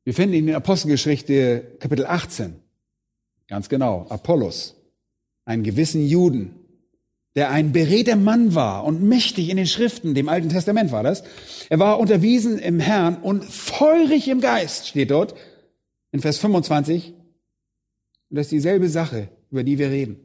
Wir 0.04 0.16
finden 0.16 0.34
ihn 0.34 0.48
in 0.48 0.56
Apostelgeschichte 0.56 1.76
Kapitel 1.80 2.08
18. 2.08 2.56
Ganz 3.48 3.70
genau. 3.70 4.08
Apollos. 4.10 4.76
Einen 5.46 5.64
gewissen 5.64 6.06
Juden, 6.08 6.56
der 7.36 7.52
ein 7.52 7.72
beredter 7.72 8.16
Mann 8.16 8.56
war 8.56 8.84
und 8.84 9.04
mächtig 9.04 9.50
in 9.50 9.58
den 9.58 9.68
Schriften, 9.68 10.16
dem 10.16 10.28
Alten 10.28 10.50
Testament 10.50 10.92
war 10.92 11.04
das. 11.04 11.24
Er 11.70 11.78
war 11.78 12.00
unterwiesen 12.00 12.58
im 12.58 12.80
Herrn 12.80 13.18
und 13.18 13.46
feurig 13.46 14.28
im 14.28 14.42
Geist, 14.42 14.88
steht 14.88 15.12
dort 15.12 15.36
in 16.12 16.20
Vers 16.20 16.40
25. 16.40 17.14
Und 18.30 18.36
das 18.38 18.48
ist 18.48 18.52
dieselbe 18.52 18.90
Sache, 18.90 19.30
über 19.52 19.64
die 19.64 19.78
wir 19.78 19.92
reden. 19.92 20.20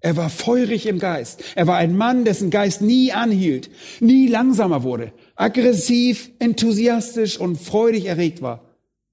Er 0.00 0.16
war 0.16 0.28
feurig 0.28 0.86
im 0.86 0.98
Geist. 0.98 1.42
Er 1.54 1.66
war 1.66 1.76
ein 1.78 1.96
Mann, 1.96 2.24
dessen 2.24 2.50
Geist 2.50 2.82
nie 2.82 3.12
anhielt, 3.12 3.70
nie 4.00 4.26
langsamer 4.26 4.82
wurde, 4.82 5.12
aggressiv, 5.36 6.30
enthusiastisch 6.38 7.38
und 7.38 7.56
freudig 7.56 8.06
erregt 8.06 8.42
war. 8.42 8.71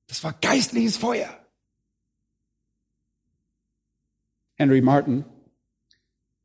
Das 0.10 0.24
war 0.24 0.34
geistliches 0.34 0.98
Feuer. 0.98 1.30
Henry 4.56 4.82
Martin, 4.82 5.24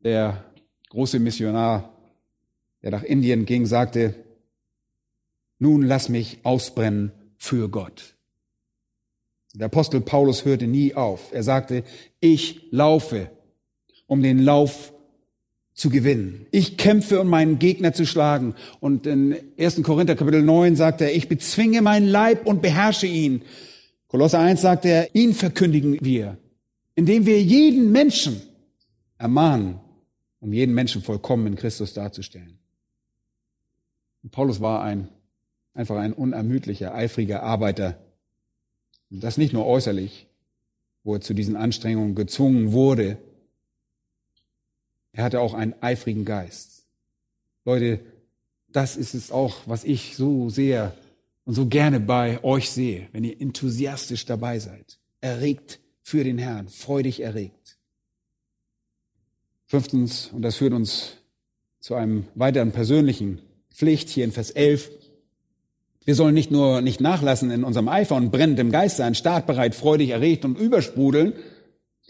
der 0.01 0.45
große 0.91 1.19
Missionar, 1.19 1.93
der 2.83 2.93
nach 2.93 3.03
Indien 3.03 3.47
ging, 3.47 3.67
sagte, 3.67 4.15
nun 5.59 5.83
lass 5.83 6.09
mich 6.09 6.39
ausbrennen 6.45 7.11
für 7.39 7.69
Gott. 7.69 8.15
Der 9.55 9.67
Apostel 9.67 10.01
Paulus 10.01 10.45
hörte 10.45 10.67
nie 10.67 10.95
auf. 10.95 11.33
Er 11.33 11.43
sagte, 11.43 11.85
ich 12.21 12.71
laufe, 12.71 13.31
um 14.07 14.23
den 14.23 14.41
Lauf 14.41 14.93
zu 15.75 15.91
gewinnen. 15.91 16.47
Ich 16.53 16.77
kämpfe, 16.77 17.21
um 17.21 17.29
meinen 17.29 17.59
Gegner 17.59 17.93
zu 17.93 18.07
schlagen. 18.07 18.55
Und 18.79 19.07
in 19.07 19.37
1. 19.59 19.83
Korinther 19.83 20.15
Kapitel 20.15 20.43
9 20.43 20.77
sagt 20.77 21.01
er, 21.01 21.15
ich 21.15 21.29
bezwinge 21.29 21.83
meinen 21.83 22.07
Leib 22.07 22.47
und 22.47 22.63
beherrsche 22.63 23.09
ihn. 23.09 23.43
Kolosser 24.07 24.39
1 24.39 24.61
sagt 24.61 24.85
er, 24.85 25.15
ihn 25.15 25.35
verkündigen 25.35 25.99
wir, 26.01 26.39
indem 26.95 27.27
wir 27.27 27.43
jeden 27.43 27.91
Menschen 27.91 28.41
ermahnen, 29.19 29.81
um 30.39 30.53
jeden 30.53 30.75
Menschen 30.75 31.03
vollkommen 31.03 31.49
in 31.49 31.57
Christus 31.57 31.93
darzustellen. 31.93 32.59
Und 34.23 34.31
Paulus 34.31 34.61
war 34.61 34.85
ein, 34.85 35.09
einfach 35.75 35.97
ein 35.97 36.13
unermüdlicher, 36.13 36.95
eifriger 36.95 37.43
Arbeiter. 37.43 37.99
Und 39.11 39.25
das 39.25 39.37
nicht 39.37 39.53
nur 39.53 39.67
äußerlich, 39.67 40.29
wo 41.03 41.15
er 41.15 41.21
zu 41.21 41.35
diesen 41.35 41.57
Anstrengungen 41.57 42.15
gezwungen 42.15 42.71
wurde, 42.71 43.19
er 45.15 45.25
hatte 45.25 45.41
auch 45.41 45.55
einen 45.55 45.75
eifrigen 45.81 46.25
Geist. 46.25 46.85
Leute, 47.65 48.01
das 48.69 48.97
ist 48.97 49.15
es 49.15 49.31
auch, 49.31 49.63
was 49.67 49.85
ich 49.85 50.17
so 50.17 50.51
sehr 50.51 50.93
und 51.45 51.55
so 51.55 51.67
gerne 51.67 52.01
bei 52.01 52.43
euch 52.43 52.71
sehe, 52.71 53.09
wenn 53.13 53.23
ihr 53.23 53.41
enthusiastisch 53.41 54.27
dabei 54.27 54.59
seid, 54.59 54.99
erregt 55.21 55.79
für 56.03 56.25
den 56.25 56.39
Herrn, 56.39 56.69
freudig 56.69 57.21
erregt. 57.21 57.79
Fünftens, 59.67 60.31
und 60.33 60.43
das 60.43 60.57
führt 60.57 60.73
uns 60.73 61.17
zu 61.79 61.95
einem 61.95 62.27
weiteren 62.35 62.73
persönlichen 62.73 63.41
Pflicht 63.71 64.09
hier 64.09 64.25
in 64.25 64.33
Vers 64.33 64.51
11. 64.51 64.91
Wir 66.05 66.15
sollen 66.15 66.35
nicht 66.35 66.51
nur 66.51 66.81
nicht 66.81 67.01
nachlassen 67.01 67.51
in 67.51 67.63
unserem 67.63 67.89
Eifer 67.89 68.17
und 68.17 68.31
brennend 68.31 68.59
im 68.59 68.73
Geist 68.73 68.97
sein, 68.97 69.15
startbereit, 69.15 69.75
freudig 69.75 70.11
erregt 70.11 70.45
und 70.45 70.59
übersprudeln, 70.59 71.35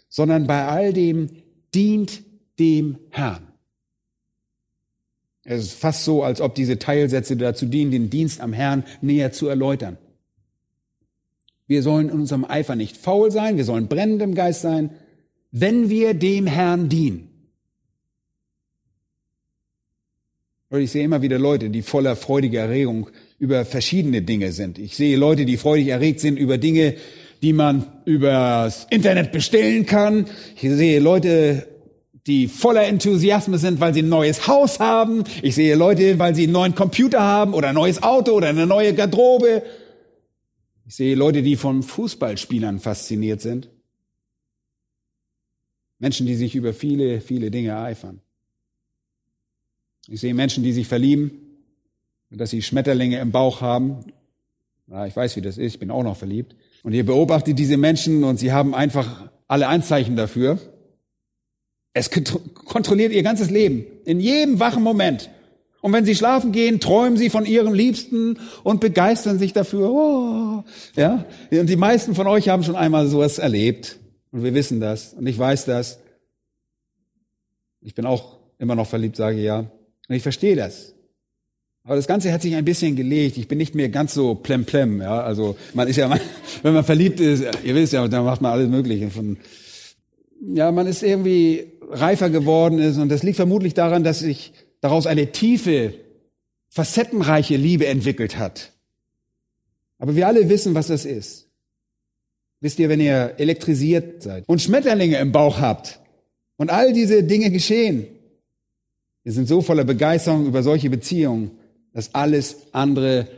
sondern 0.09 0.47
bei 0.47 0.67
all 0.67 0.93
dem 0.93 1.31
dient 1.75 2.23
dem 2.59 2.99
Herrn. 3.11 3.49
Es 5.45 5.63
ist 5.63 5.73
fast 5.75 6.05
so, 6.05 6.23
als 6.23 6.41
ob 6.41 6.55
diese 6.55 6.79
Teilsätze 6.79 7.37
dazu 7.37 7.67
dienen, 7.67 7.91
den 7.91 8.11
Dienst 8.11 8.41
am 8.41 8.53
Herrn 8.53 8.85
näher 9.03 9.33
zu 9.33 9.47
erläutern. 9.47 9.99
Wir 11.67 11.83
sollen 11.83 12.09
in 12.09 12.15
unserem 12.15 12.45
Eifer 12.45 12.77
nicht 12.77 12.97
faul 12.97 13.31
sein, 13.31 13.57
wir 13.57 13.65
sollen 13.65 13.89
brennend 13.89 14.23
im 14.23 14.35
Geist 14.35 14.63
sein, 14.63 14.91
wenn 15.51 15.89
wir 15.91 16.15
dem 16.15 16.47
Herrn 16.47 16.89
dienen. 16.89 17.31
Und 20.71 20.81
ich 20.81 20.91
sehe 20.91 21.05
immer 21.05 21.23
wieder 21.23 21.39
Leute, 21.39 21.71
die 21.71 21.83
voller 21.83 22.17
freudiger 22.17 22.63
Erregung 22.63 23.09
über 23.39 23.65
verschiedene 23.65 24.23
Dinge 24.23 24.51
sind. 24.53 24.79
Ich 24.79 24.97
sehe 24.97 25.17
Leute, 25.17 25.45
die 25.45 25.57
freudig 25.57 25.89
erregt 25.89 26.21
sind 26.21 26.39
über 26.39 26.59
Dinge, 26.59 26.97
die 27.43 27.53
man 27.53 27.87
übers 28.07 28.87
Internet 28.91 29.31
bestellen 29.31 29.87
kann. 29.87 30.27
Ich 30.57 30.63
sehe 30.63 30.99
Leute, 30.99 31.69
die 32.27 32.49
voller 32.49 32.87
Enthusiasmus 32.87 33.61
sind, 33.61 33.81
weil 33.81 33.93
sie 33.93 34.03
ein 34.03 34.09
neues 34.09 34.47
Haus 34.47 34.81
haben. 34.81 35.25
Ich 35.43 35.55
sehe 35.55 35.75
Leute, 35.75 36.19
weil 36.19 36.35
sie 36.35 36.45
einen 36.45 36.53
neuen 36.53 36.75
Computer 36.75 37.21
haben 37.21 37.53
oder 37.53 37.69
ein 37.69 37.75
neues 37.75 38.03
Auto 38.03 38.33
oder 38.33 38.49
eine 38.49 38.67
neue 38.67 38.95
Garderobe. 38.95 39.63
Ich 40.87 40.97
sehe 40.97 41.15
Leute, 41.15 41.43
die 41.43 41.57
von 41.57 41.83
Fußballspielern 41.83 42.81
fasziniert 42.81 43.41
sind. 43.41 43.69
Menschen, 45.99 46.27
die 46.27 46.35
sich 46.35 46.55
über 46.55 46.73
viele, 46.73 47.21
viele 47.21 47.51
Dinge 47.51 47.71
ereifern. 47.71 48.21
Ich 50.09 50.21
sehe 50.21 50.35
Menschen, 50.35 50.63
die 50.63 50.73
sich 50.73 50.87
verlieben, 50.87 51.33
dass 52.31 52.51
sie 52.51 52.63
Schmetterlinge 52.63 53.19
im 53.21 53.33
Bauch 53.33 53.61
haben. 53.61 54.01
Ja, 54.87 55.07
ich 55.07 55.17
weiß, 55.17 55.37
wie 55.37 55.41
das 55.41 55.57
ist, 55.57 55.75
ich 55.75 55.79
bin 55.79 55.91
auch 55.91 56.03
noch 56.03 56.17
verliebt. 56.17 56.57
Und 56.83 56.93
ihr 56.93 57.07
beobachtet 57.07 57.59
diese 57.59 57.77
Menschen 57.77 58.25
und 58.25 58.39
sie 58.39 58.53
haben 58.53 58.75
einfach 58.75 59.31
alle 59.49 59.69
Anzeichen 59.69 60.17
dafür. 60.17 60.59
Es 61.95 62.11
kontrolliert 62.11 63.13
ihr 63.13 63.23
ganzes 63.23 63.51
Leben, 63.51 63.87
in 64.05 64.21
jedem 64.21 64.59
wachen 64.61 64.83
Moment. 64.83 65.31
Und 65.81 65.93
wenn 65.93 66.05
sie 66.05 66.15
schlafen 66.15 66.51
gehen, 66.51 66.81
träumen 66.81 67.17
sie 67.17 67.31
von 67.31 67.47
ihrem 67.47 67.73
Liebsten 67.73 68.39
und 68.63 68.81
begeistern 68.81 69.39
sich 69.39 69.53
dafür. 69.53 69.91
Oh, 69.91 70.65
ja, 70.97 71.25
und 71.51 71.69
die 71.69 71.77
meisten 71.77 72.15
von 72.15 72.27
euch 72.27 72.49
haben 72.49 72.65
schon 72.65 72.75
einmal 72.75 73.07
sowas 73.07 73.39
erlebt. 73.39 73.99
Und 74.33 74.43
wir 74.43 74.55
wissen 74.55 74.81
das. 74.81 75.15
Und 75.15 75.27
ich 75.27 75.39
weiß 75.39 75.67
das. 75.67 76.01
Ich 77.81 77.95
bin 77.95 78.07
auch 78.07 78.39
immer 78.59 78.75
noch 78.75 78.89
verliebt, 78.89 79.17
sage 79.17 79.37
ich 79.37 79.45
ja. 79.45 79.59
Und 79.59 80.15
ich 80.15 80.23
verstehe 80.23 80.57
das. 80.57 80.95
Aber 81.85 81.97
das 81.97 82.07
Ganze 82.07 82.33
hat 82.33 82.41
sich 82.41 82.55
ein 82.55 82.65
bisschen 82.65 82.97
gelegt. 82.97 83.37
Ich 83.37 83.47
bin 83.47 83.59
nicht 83.59 83.75
mehr 83.75 83.91
ganz 83.91 84.15
so 84.15 84.35
plemplem. 84.35 85.03
Ja, 85.03 85.21
also 85.21 85.55
man 85.75 85.87
ist 85.87 85.97
ja, 85.97 86.11
wenn 86.63 86.73
man 86.73 86.85
verliebt 86.85 87.21
ist, 87.21 87.45
ihr 87.63 87.75
wisst 87.75 87.93
ja, 87.93 88.09
dann 88.09 88.25
macht 88.25 88.41
man 88.41 88.53
alles 88.53 88.69
Mögliche. 88.69 89.11
Von, 89.11 89.37
ja, 90.41 90.73
man 90.73 90.87
ist 90.87 91.03
irgendwie 91.03 91.73
reifer 91.91 92.31
geworden 92.31 92.79
ist 92.79 92.99
und 92.99 93.09
das 93.09 93.23
liegt 93.23 93.37
vermutlich 93.37 93.75
daran, 93.75 94.05
dass 94.05 94.21
sich 94.21 94.53
daraus 94.81 95.07
eine 95.07 95.33
tiefe, 95.33 95.95
facettenreiche 96.69 97.57
Liebe 97.57 97.87
entwickelt 97.87 98.39
hat. 98.39 98.73
Aber 99.99 100.17
wir 100.17 100.27
alle 100.27 100.49
wissen, 100.49 100.75
was 100.75 100.89
das 100.89 101.05
ist. 101.05 101.49
Wisst 102.61 102.79
ihr, 102.79 102.89
wenn 102.89 103.01
ihr 103.01 103.35
elektrisiert 103.39 104.23
seid 104.23 104.49
und 104.49 104.61
Schmetterlinge 104.61 105.19
im 105.19 105.33
Bauch 105.33 105.61
habt 105.61 106.01
und 106.57 106.71
all 106.71 106.93
diese 106.93 107.23
Dinge 107.23 107.51
geschehen, 107.51 108.07
wir 109.23 109.33
sind 109.33 109.49
so 109.49 109.63
voller 109.63 109.85
Begeisterung 109.85 110.47
über 110.47 110.63
solche 110.63 110.91
Beziehungen, 110.91 111.53
dass 111.93 112.15
alles 112.15 112.57
andere 112.73 113.29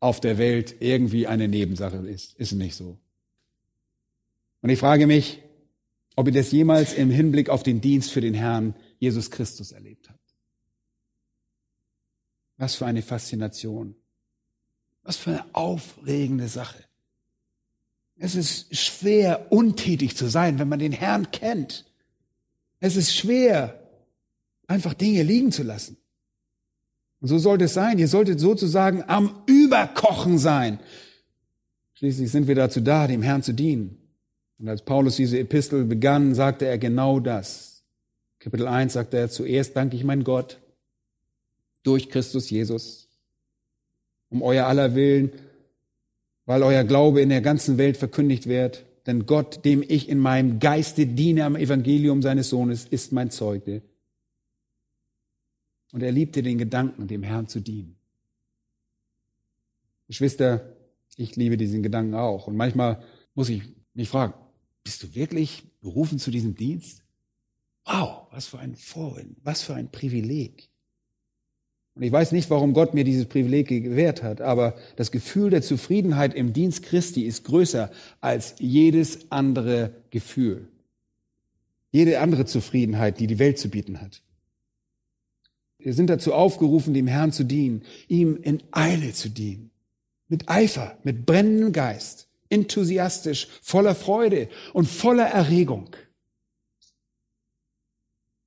auf 0.00 0.20
der 0.20 0.38
Welt 0.38 0.76
irgendwie 0.80 1.26
eine 1.26 1.48
Nebensache 1.48 1.96
ist. 1.96 2.34
Ist 2.38 2.52
nicht 2.52 2.74
so. 2.74 2.96
Und 4.62 4.70
ich 4.70 4.78
frage 4.78 5.06
mich, 5.06 5.40
ob 6.16 6.26
ihr 6.26 6.32
das 6.32 6.50
jemals 6.50 6.94
im 6.94 7.10
Hinblick 7.10 7.50
auf 7.50 7.62
den 7.62 7.80
Dienst 7.80 8.10
für 8.10 8.22
den 8.22 8.34
Herrn 8.34 8.74
Jesus 8.98 9.30
Christus 9.30 9.70
erlebt 9.70 10.08
habt. 10.08 10.18
Was 12.56 12.74
für 12.74 12.86
eine 12.86 13.02
Faszination. 13.02 13.94
Was 15.02 15.16
für 15.16 15.30
eine 15.30 15.44
aufregende 15.54 16.48
Sache. 16.48 16.82
Es 18.18 18.34
ist 18.34 18.74
schwer, 18.74 19.52
untätig 19.52 20.16
zu 20.16 20.26
sein, 20.26 20.58
wenn 20.58 20.68
man 20.68 20.78
den 20.78 20.92
Herrn 20.92 21.30
kennt. 21.30 21.84
Es 22.80 22.96
ist 22.96 23.14
schwer, 23.14 23.78
einfach 24.66 24.94
Dinge 24.94 25.22
liegen 25.22 25.52
zu 25.52 25.62
lassen. 25.62 25.98
Und 27.20 27.28
so 27.28 27.38
sollte 27.38 27.66
es 27.66 27.74
sein. 27.74 27.98
Ihr 27.98 28.08
solltet 28.08 28.40
sozusagen 28.40 29.02
am 29.06 29.42
Überkochen 29.46 30.38
sein. 30.38 30.80
Schließlich 31.94 32.30
sind 32.30 32.46
wir 32.46 32.54
dazu 32.54 32.80
da, 32.80 33.06
dem 33.06 33.22
Herrn 33.22 33.42
zu 33.42 33.52
dienen. 33.52 34.05
Und 34.58 34.68
als 34.68 34.82
Paulus 34.82 35.16
diese 35.16 35.38
Epistel 35.38 35.84
begann, 35.84 36.34
sagte 36.34 36.66
er 36.66 36.78
genau 36.78 37.20
das. 37.20 37.84
Kapitel 38.38 38.66
1 38.66 38.94
sagte 38.94 39.18
er, 39.18 39.28
zuerst 39.28 39.76
danke 39.76 39.96
ich 39.96 40.04
mein 40.04 40.24
Gott 40.24 40.60
durch 41.82 42.08
Christus 42.08 42.50
Jesus, 42.50 43.08
um 44.28 44.42
euer 44.42 44.66
aller 44.66 44.94
Willen, 44.94 45.32
weil 46.44 46.62
euer 46.62 46.84
Glaube 46.84 47.20
in 47.20 47.28
der 47.28 47.40
ganzen 47.40 47.78
Welt 47.78 47.96
verkündigt 47.96 48.46
wird. 48.46 48.84
Denn 49.06 49.26
Gott, 49.26 49.64
dem 49.64 49.84
ich 49.86 50.08
in 50.08 50.18
meinem 50.18 50.58
Geiste 50.58 51.06
diene 51.06 51.44
am 51.44 51.54
Evangelium 51.54 52.22
seines 52.22 52.48
Sohnes, 52.48 52.86
ist 52.86 53.12
mein 53.12 53.30
Zeuge. 53.30 53.82
Und 55.92 56.02
er 56.02 56.12
liebte 56.12 56.42
den 56.42 56.58
Gedanken, 56.58 57.06
dem 57.06 57.22
Herrn 57.22 57.46
zu 57.46 57.60
dienen. 57.60 57.96
Geschwister, 60.08 60.76
ich 61.16 61.36
liebe 61.36 61.56
diesen 61.56 61.82
Gedanken 61.82 62.14
auch. 62.14 62.46
Und 62.48 62.56
manchmal 62.56 63.02
muss 63.34 63.48
ich 63.48 63.62
mich 63.94 64.08
fragen, 64.08 64.34
bist 64.86 65.02
du 65.02 65.16
wirklich 65.16 65.64
berufen 65.80 66.20
zu 66.20 66.30
diesem 66.30 66.54
Dienst? 66.54 67.02
Wow, 67.84 68.28
was 68.30 68.46
für 68.46 68.60
ein 68.60 68.76
Vorrecht, 68.76 69.30
was 69.42 69.62
für 69.62 69.74
ein 69.74 69.90
Privileg. 69.90 70.70
Und 71.96 72.04
ich 72.04 72.12
weiß 72.12 72.30
nicht, 72.30 72.50
warum 72.50 72.72
Gott 72.72 72.94
mir 72.94 73.02
dieses 73.02 73.26
Privileg 73.26 73.66
gewährt 73.66 74.22
hat, 74.22 74.40
aber 74.40 74.76
das 74.94 75.10
Gefühl 75.10 75.50
der 75.50 75.62
Zufriedenheit 75.62 76.34
im 76.34 76.52
Dienst 76.52 76.84
Christi 76.84 77.22
ist 77.22 77.42
größer 77.42 77.90
als 78.20 78.54
jedes 78.60 79.32
andere 79.32 79.90
Gefühl. 80.10 80.68
Jede 81.90 82.20
andere 82.20 82.44
Zufriedenheit, 82.44 83.18
die 83.18 83.26
die 83.26 83.40
Welt 83.40 83.58
zu 83.58 83.68
bieten 83.68 84.00
hat. 84.00 84.22
Wir 85.78 85.94
sind 85.94 86.10
dazu 86.10 86.32
aufgerufen, 86.32 86.94
dem 86.94 87.08
Herrn 87.08 87.32
zu 87.32 87.42
dienen, 87.42 87.82
ihm 88.06 88.38
in 88.40 88.62
Eile 88.70 89.12
zu 89.14 89.30
dienen, 89.30 89.72
mit 90.28 90.48
Eifer, 90.48 90.96
mit 91.02 91.26
brennendem 91.26 91.72
Geist, 91.72 92.25
enthusiastisch, 92.48 93.48
voller 93.62 93.94
Freude 93.94 94.48
und 94.72 94.86
voller 94.86 95.26
Erregung. 95.26 95.88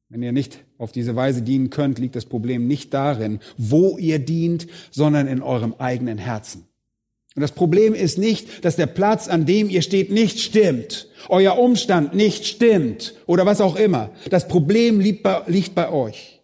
Wenn 0.09 0.23
ihr 0.23 0.31
nicht 0.31 0.59
auf 0.77 0.91
diese 0.91 1.15
Weise 1.15 1.43
dienen 1.43 1.69
könnt, 1.69 1.99
liegt 1.99 2.15
das 2.15 2.25
Problem 2.25 2.67
nicht 2.67 2.93
darin, 2.93 3.39
wo 3.57 3.97
ihr 3.97 4.17
dient, 4.17 4.67
sondern 4.89 5.27
in 5.27 5.41
eurem 5.43 5.75
eigenen 5.77 6.17
Herzen. 6.17 6.65
Und 7.35 7.41
das 7.41 7.51
Problem 7.51 7.93
ist 7.93 8.17
nicht, 8.17 8.65
dass 8.65 8.75
der 8.75 8.87
Platz, 8.87 9.27
an 9.27 9.45
dem 9.45 9.69
ihr 9.69 9.81
steht, 9.81 10.11
nicht 10.11 10.39
stimmt, 10.39 11.07
euer 11.29 11.57
Umstand 11.57 12.13
nicht 12.15 12.45
stimmt 12.45 13.13
oder 13.27 13.45
was 13.45 13.61
auch 13.61 13.75
immer. 13.75 14.09
Das 14.29 14.47
Problem 14.47 14.99
liegt 14.99 15.23
bei, 15.23 15.43
liegt 15.47 15.75
bei 15.75 15.91
euch. 15.91 16.41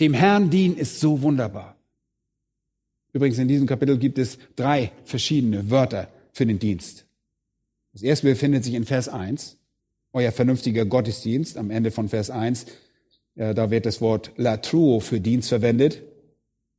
Dem 0.00 0.14
Herrn 0.14 0.50
dienen 0.50 0.76
ist 0.76 0.98
so 0.98 1.22
wunderbar. 1.22 1.77
Übrigens, 3.12 3.38
in 3.38 3.48
diesem 3.48 3.66
Kapitel 3.66 3.98
gibt 3.98 4.18
es 4.18 4.38
drei 4.56 4.92
verschiedene 5.04 5.70
Wörter 5.70 6.08
für 6.32 6.46
den 6.46 6.58
Dienst. 6.58 7.06
Das 7.92 8.02
erste 8.02 8.26
befindet 8.28 8.64
sich 8.64 8.74
in 8.74 8.84
Vers 8.84 9.08
1 9.08 9.58
euer 10.12 10.32
vernünftiger 10.32 10.84
Gottesdienst 10.84 11.56
am 11.56 11.70
Ende 11.70 11.90
von 11.90 12.08
Vers 12.08 12.30
1. 12.30 12.66
Äh, 13.36 13.54
da 13.54 13.70
wird 13.70 13.86
das 13.86 14.00
Wort 14.00 14.32
latruo 14.36 15.00
für 15.00 15.20
Dienst 15.20 15.48
verwendet. 15.48 16.02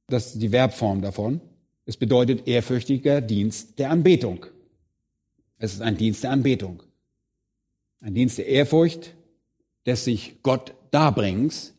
Das 0.08 0.34
ist 0.34 0.42
die 0.42 0.50
Verbform 0.50 1.02
davon. 1.02 1.42
Es 1.86 1.98
bedeutet 1.98 2.48
ehrfürchtiger 2.48 3.22
Dienst 3.22 3.80
der 3.80 3.92
Anbetung. 3.92 4.46
Es 5.58 5.74
ist 5.74 5.82
ein 5.82 5.98
Dienst 5.98 6.24
der 6.24 6.32
Anbetung. 6.32 6.84
Ein 8.02 8.14
Dienst 8.14 8.38
der 8.38 8.48
Ehrfurcht, 8.48 9.16
des 9.86 10.06
sich 10.06 10.38
Gott 10.42 10.74
darbringt, 10.92 11.74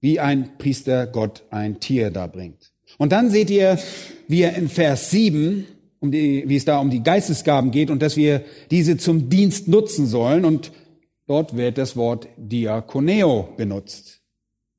wie 0.00 0.18
ein 0.18 0.58
Priester 0.58 1.06
Gott 1.06 1.44
ein 1.50 1.78
Tier 1.80 2.10
darbringt. 2.10 2.69
Und 2.98 3.12
dann 3.12 3.30
seht 3.30 3.50
ihr, 3.50 3.78
wie 4.28 4.42
er 4.42 4.54
in 4.54 4.68
Vers 4.68 5.10
7, 5.10 5.66
um 6.00 6.10
die, 6.10 6.44
wie 6.46 6.56
es 6.56 6.64
da 6.64 6.78
um 6.78 6.90
die 6.90 7.02
Geistesgaben 7.02 7.70
geht 7.70 7.90
und 7.90 8.00
dass 8.00 8.16
wir 8.16 8.42
diese 8.70 8.96
zum 8.96 9.28
Dienst 9.28 9.68
nutzen 9.68 10.06
sollen. 10.06 10.44
Und 10.44 10.72
Dort 11.30 11.56
wird 11.56 11.78
das 11.78 11.94
Wort 11.94 12.26
Diakoneo 12.38 13.50
benutzt 13.56 14.20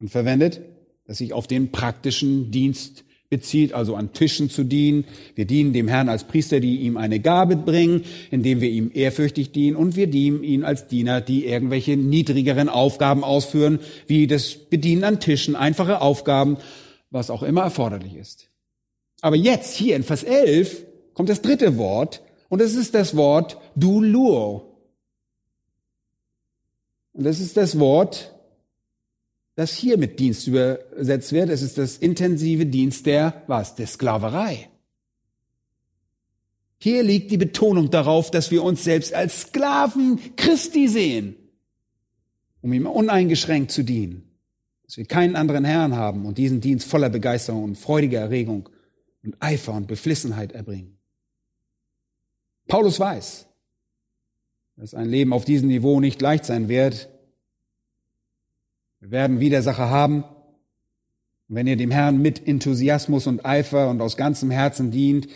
und 0.02 0.10
verwendet, 0.10 0.60
das 1.06 1.20
sich 1.20 1.32
auf 1.32 1.48
den 1.48 1.72
praktischen 1.72 2.52
Dienst 2.52 3.06
bezieht, 3.30 3.72
also 3.72 3.96
an 3.96 4.12
Tischen 4.12 4.50
zu 4.50 4.66
dienen. 4.66 5.06
Wir 5.34 5.46
dienen 5.46 5.72
dem 5.72 5.88
Herrn 5.88 6.10
als 6.10 6.26
Priester, 6.26 6.60
die 6.60 6.82
ihm 6.82 6.98
eine 6.98 7.22
Gabe 7.22 7.56
bringen, 7.56 8.04
indem 8.32 8.60
wir 8.60 8.70
ihm 8.70 8.92
ehrfürchtig 8.94 9.54
dienen 9.54 9.78
und 9.78 9.96
wir 9.96 10.08
dienen 10.08 10.44
ihn 10.44 10.66
als 10.66 10.88
Diener, 10.88 11.22
die 11.22 11.46
irgendwelche 11.46 11.96
niedrigeren 11.96 12.68
Aufgaben 12.68 13.24
ausführen, 13.24 13.80
wie 14.08 14.28
das 14.28 14.56
Bedienen 14.56 15.06
an 15.06 15.22
Tischen, 15.22 15.56
einfache 15.56 16.02
Aufgaben, 16.02 16.58
was 17.12 17.30
auch 17.30 17.44
immer 17.44 17.62
erforderlich 17.62 18.16
ist. 18.16 18.50
Aber 19.22 19.36
jetzt, 19.36 19.76
hier 19.76 19.96
in 19.96 20.04
Vers 20.04 20.24
11, 20.24 20.86
kommt 21.14 21.30
das 21.30 21.42
dritte 21.42 21.78
Wort 21.78 22.24
und 22.50 22.62
es 22.62 22.76
ist 22.76 22.96
das 22.96 23.16
Wort 23.16 23.58
Duluo. 23.76 24.80
Und 27.14 27.26
das 27.26 27.40
ist 27.40 27.58
das 27.58 27.78
Wort, 27.78 28.34
das 29.56 29.76
hier 29.76 29.98
mit 29.98 30.20
Dienst 30.20 30.48
übersetzt 30.48 31.34
wird. 31.34 31.50
Es 31.50 31.62
ist 31.62 31.78
das 31.78 31.98
intensive 31.98 32.66
Dienst 32.66 33.06
der, 33.06 33.44
was? 33.48 33.76
Der 33.76 33.86
Sklaverei. 33.86 34.70
Hier 36.80 37.04
liegt 37.04 37.30
die 37.30 37.38
Betonung 37.38 37.92
darauf, 37.92 38.32
dass 38.32 38.50
wir 38.50 38.64
uns 38.64 38.84
selbst 38.84 39.14
als 39.14 39.42
Sklaven 39.42 40.20
Christi 40.36 40.88
sehen, 40.88 41.36
um 42.62 42.74
ihm 42.74 42.88
uneingeschränkt 42.88 43.72
zu 43.72 43.84
dienen. 43.84 44.31
Dass 44.92 44.98
wir 44.98 45.06
keinen 45.06 45.38
anderen 45.38 45.64
Herrn 45.64 45.96
haben 45.96 46.26
und 46.26 46.38
diesen 46.38 46.60
Dienst 46.60 46.86
voller 46.86 47.10
Begeisterung 47.10 47.64
und 47.64 47.78
freudiger 47.78 48.20
Erregung 48.20 48.68
und 49.24 49.38
Eifer 49.40 49.72
und 49.72 49.88
Beflissenheit 49.88 50.52
erbringen. 50.52 50.98
Paulus 52.68 53.00
weiß, 53.00 53.48
dass 54.76 54.94
ein 54.94 55.08
Leben 55.08 55.32
auf 55.32 55.46
diesem 55.46 55.70
Niveau 55.70 56.02
nicht 56.02 56.22
leicht 56.22 56.44
sein 56.44 56.68
wird. 56.68 57.08
Wir 59.00 59.12
werden 59.12 59.40
Widersacher 59.40 59.90
haben. 59.90 60.24
Und 60.24 61.56
wenn 61.56 61.68
ihr 61.68 61.78
dem 61.78 61.92
Herrn 61.92 62.22
mit 62.22 62.46
Enthusiasmus 62.46 63.28
und 63.28 63.46
Eifer 63.46 63.90
und 63.90 64.02
aus 64.02 64.18
ganzem 64.18 64.52
Herzen 64.52 64.92
dient 64.92 65.30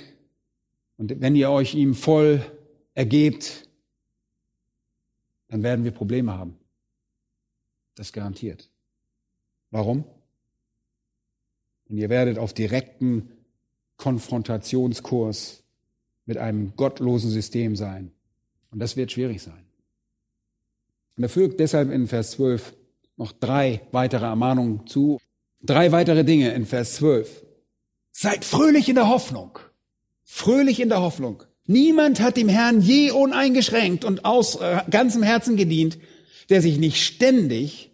und 0.97 1.22
wenn 1.22 1.34
ihr 1.34 1.49
euch 1.49 1.76
ihm 1.76 1.93
voll 1.93 2.45
ergebt, 2.93 3.70
dann 5.47 5.64
werden 5.64 5.86
wir 5.86 5.91
Probleme 5.91 6.34
haben. 6.34 6.58
Das 7.95 8.12
garantiert. 8.12 8.70
Warum? 9.76 10.05
Denn 11.89 11.97
ihr 11.97 12.07
werdet 12.09 12.38
auf 12.38 12.53
direkten 12.53 13.30
Konfrontationskurs 13.97 15.63
mit 16.26 16.38
einem 16.38 16.78
gottlosen 16.78 17.30
System 17.30 17.76
sein. 17.76 18.13
Und 18.71 18.80
das 18.80 18.95
wird 18.95 19.11
schwierig 19.11 19.41
sein. 19.43 19.65
Und 21.17 21.23
er 21.23 21.30
fügt 21.30 21.59
deshalb 21.59 21.91
in 21.91 22.07
Vers 22.07 22.32
12 22.32 22.73
noch 23.17 23.34
drei 23.34 23.82
weitere 23.91 24.23
Ermahnungen 24.23 24.88
zu. 24.88 25.19
Drei 25.61 25.91
weitere 25.91 26.23
Dinge 26.23 26.53
in 26.53 26.65
Vers 26.65 26.95
12. 26.95 27.45
Seid 28.13 28.45
fröhlich 28.45 28.88
in 28.88 28.95
der 28.95 29.09
Hoffnung. 29.09 29.59
Fröhlich 30.23 30.80
in 30.80 30.88
der 30.88 31.01
Hoffnung. 31.01 31.43
Niemand 31.65 32.21
hat 32.21 32.38
dem 32.38 32.47
Herrn 32.47 32.80
je 32.80 33.11
uneingeschränkt 33.11 34.05
und 34.05 34.23
aus 34.23 34.55
äh, 34.55 34.84
ganzem 34.89 35.21
Herzen 35.21 35.57
gedient, 35.57 35.97
der 36.47 36.61
sich 36.61 36.78
nicht 36.78 37.03
ständig 37.03 37.91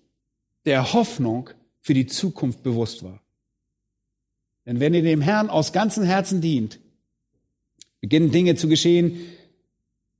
der 0.65 0.93
Hoffnung 0.93 1.49
für 1.81 1.93
die 1.93 2.07
Zukunft 2.07 2.63
bewusst 2.63 3.03
war. 3.03 3.21
Denn 4.65 4.79
wenn 4.79 4.93
ihr 4.93 5.01
dem 5.01 5.21
Herrn 5.21 5.49
aus 5.49 5.73
ganzem 5.73 6.03
Herzen 6.03 6.39
dient, 6.39 6.79
beginnen 7.99 8.31
Dinge 8.31 8.55
zu 8.55 8.67
geschehen, 8.67 9.19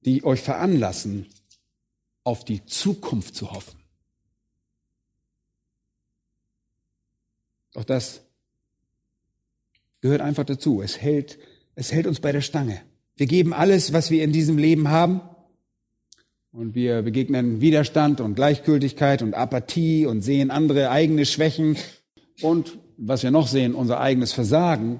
die 0.06 0.24
euch 0.24 0.42
veranlassen, 0.42 1.28
auf 2.24 2.44
die 2.44 2.66
Zukunft 2.66 3.36
zu 3.36 3.52
hoffen. 3.52 3.80
Auch 7.74 7.84
das 7.84 8.22
gehört 10.02 10.22
einfach 10.22 10.44
dazu. 10.44 10.82
Es 10.82 11.00
hält, 11.00 11.40
es 11.76 11.92
hält 11.92 12.08
uns 12.08 12.20
bei 12.20 12.32
der 12.32 12.42
Stange. 12.42 12.82
Wir 13.16 13.28
geben 13.28 13.54
alles, 13.54 13.94
was 13.94 14.12
wir 14.12 14.24
in 14.24 14.34
diesem 14.34 14.58
Leben 14.58 14.90
haben. 14.90 15.22
Und 16.54 16.76
wir 16.76 17.02
begegnen 17.02 17.62
Widerstand 17.62 18.20
und 18.20 18.36
Gleichgültigkeit 18.36 19.22
und 19.22 19.36
Apathie 19.36 20.06
und 20.06 20.22
sehen 20.22 20.52
andere 20.52 20.92
eigene 20.92 21.26
Schwächen 21.26 21.78
und 22.42 22.78
was 22.98 23.24
wir 23.24 23.32
noch 23.32 23.48
sehen, 23.48 23.74
unser 23.74 24.02
eigenes 24.02 24.34
Versagen. 24.34 25.00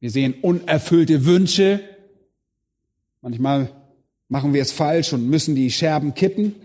Wir 0.00 0.10
sehen 0.10 0.34
unerfüllte 0.42 1.24
Wünsche. 1.24 1.80
Manchmal 3.22 3.70
machen 4.28 4.52
wir 4.52 4.60
es 4.62 4.72
falsch 4.72 5.12
und 5.12 5.28
müssen 5.28 5.54
die 5.54 5.70
Scherben 5.70 6.14
kippen. 6.14 6.56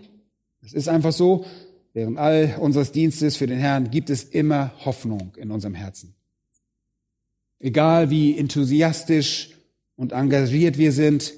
Das 0.60 0.72
ist 0.72 0.88
einfach 0.88 1.12
so. 1.12 1.46
Während 1.92 2.18
all 2.18 2.56
unseres 2.60 2.92
Dienstes 2.92 3.36
für 3.36 3.46
den 3.46 3.58
Herrn 3.58 3.90
gibt 3.90 4.10
es 4.10 4.24
immer 4.24 4.72
Hoffnung 4.84 5.32
in 5.36 5.50
unserem 5.50 5.74
Herzen. 5.74 6.14
Egal 7.58 8.10
wie 8.10 8.36
enthusiastisch 8.36 9.50
und 9.96 10.12
engagiert 10.12 10.78
wir 10.78 10.92
sind, 10.92 11.32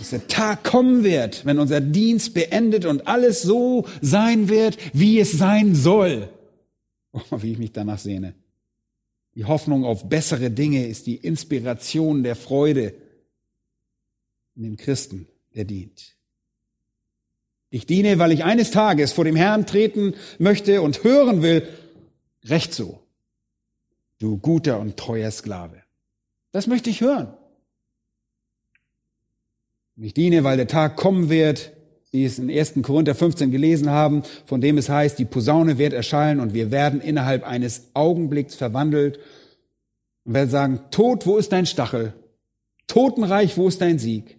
dass 0.00 0.10
der 0.10 0.26
Tag 0.28 0.64
kommen 0.64 1.04
wird, 1.04 1.44
wenn 1.44 1.58
unser 1.58 1.82
Dienst 1.82 2.32
beendet 2.32 2.86
und 2.86 3.06
alles 3.06 3.42
so 3.42 3.86
sein 4.00 4.48
wird, 4.48 4.78
wie 4.94 5.20
es 5.20 5.32
sein 5.32 5.74
soll. 5.74 6.28
Oh, 7.12 7.42
wie 7.42 7.50
ich 7.50 7.58
mich 7.58 7.72
danach 7.72 7.98
sehne. 7.98 8.34
Die 9.34 9.44
Hoffnung 9.44 9.84
auf 9.84 10.08
bessere 10.08 10.48
Dinge 10.48 10.86
ist 10.86 11.08
die 11.08 11.16
Inspiration 11.16 12.22
der 12.22 12.36
Freude 12.36 12.94
in 14.54 14.62
dem 14.62 14.76
Christen, 14.76 15.26
der 15.56 15.64
dient. 15.64 16.14
Ich 17.68 17.84
diene, 17.84 18.20
weil 18.20 18.30
ich 18.30 18.44
eines 18.44 18.70
Tages 18.70 19.12
vor 19.12 19.24
dem 19.24 19.34
Herrn 19.34 19.66
treten 19.66 20.14
möchte 20.38 20.82
und 20.82 21.02
hören 21.02 21.42
will, 21.42 21.66
recht 22.44 22.72
so, 22.72 23.00
du 24.20 24.38
guter 24.38 24.78
und 24.78 24.96
treuer 24.96 25.32
Sklave. 25.32 25.82
Das 26.52 26.68
möchte 26.68 26.90
ich 26.90 27.00
hören. 27.00 27.34
Ich 30.02 30.14
diene, 30.14 30.44
weil 30.44 30.56
der 30.56 30.66
Tag 30.66 30.96
kommen 30.96 31.28
wird, 31.28 31.72
wie 32.10 32.24
es 32.24 32.38
in 32.38 32.50
1. 32.50 32.74
Korinther 32.82 33.14
15 33.14 33.50
gelesen 33.50 33.90
haben, 33.90 34.22
von 34.46 34.62
dem 34.62 34.78
es 34.78 34.88
heißt, 34.88 35.18
die 35.18 35.26
Posaune 35.26 35.76
wird 35.76 35.92
erschallen 35.92 36.40
und 36.40 36.54
wir 36.54 36.70
werden 36.70 37.02
innerhalb 37.02 37.46
eines 37.46 37.90
Augenblicks 37.92 38.54
verwandelt 38.54 39.18
und 40.24 40.32
werden 40.32 40.48
sagen, 40.48 40.80
Tod, 40.90 41.26
wo 41.26 41.36
ist 41.36 41.52
dein 41.52 41.66
Stachel? 41.66 42.14
Totenreich, 42.86 43.58
wo 43.58 43.68
ist 43.68 43.82
dein 43.82 43.98
Sieg? 43.98 44.38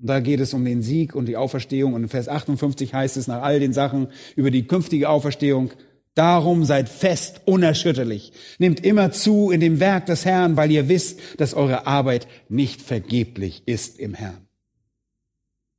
Und 0.00 0.08
da 0.08 0.20
geht 0.20 0.40
es 0.40 0.54
um 0.54 0.64
den 0.64 0.80
Sieg 0.80 1.14
und 1.14 1.26
die 1.26 1.36
Auferstehung. 1.36 1.92
Und 1.92 2.04
in 2.04 2.08
Vers 2.08 2.28
58 2.28 2.94
heißt 2.94 3.18
es 3.18 3.26
nach 3.26 3.42
all 3.42 3.60
den 3.60 3.74
Sachen 3.74 4.08
über 4.34 4.50
die 4.50 4.66
künftige 4.66 5.10
Auferstehung, 5.10 5.70
darum 6.14 6.64
seid 6.64 6.88
fest, 6.88 7.42
unerschütterlich. 7.44 8.32
Nehmt 8.58 8.84
immer 8.84 9.12
zu 9.12 9.50
in 9.50 9.60
dem 9.60 9.80
Werk 9.80 10.06
des 10.06 10.24
Herrn, 10.24 10.56
weil 10.56 10.70
ihr 10.70 10.88
wisst, 10.88 11.20
dass 11.38 11.54
eure 11.54 11.86
Arbeit 11.86 12.26
nicht 12.48 12.82
vergeblich 12.82 13.62
ist 13.66 13.98
im 13.98 14.14
Herrn. 14.14 14.46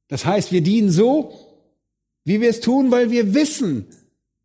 Das 0.07 0.25
heißt, 0.25 0.51
wir 0.51 0.61
dienen 0.61 0.91
so, 0.91 1.33
wie 2.23 2.41
wir 2.41 2.49
es 2.49 2.59
tun, 2.59 2.91
weil 2.91 3.11
wir 3.11 3.33
wissen, 3.33 3.85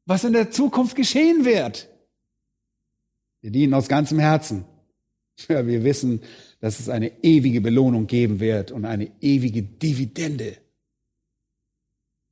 was 0.06 0.24
in 0.24 0.32
der 0.32 0.50
Zukunft 0.50 0.96
geschehen 0.96 1.44
wird. 1.44 1.88
Wir 3.40 3.50
dienen 3.50 3.74
aus 3.74 3.88
ganzem 3.88 4.18
Herzen. 4.18 4.64
Ja, 5.48 5.66
wir 5.66 5.84
wissen, 5.84 6.20
dass 6.60 6.80
es 6.80 6.90
eine 6.90 7.22
ewige 7.22 7.62
Belohnung 7.62 8.06
geben 8.06 8.40
wird 8.40 8.72
und 8.72 8.84
eine 8.84 9.10
ewige 9.22 9.62
Dividende. 9.62 10.58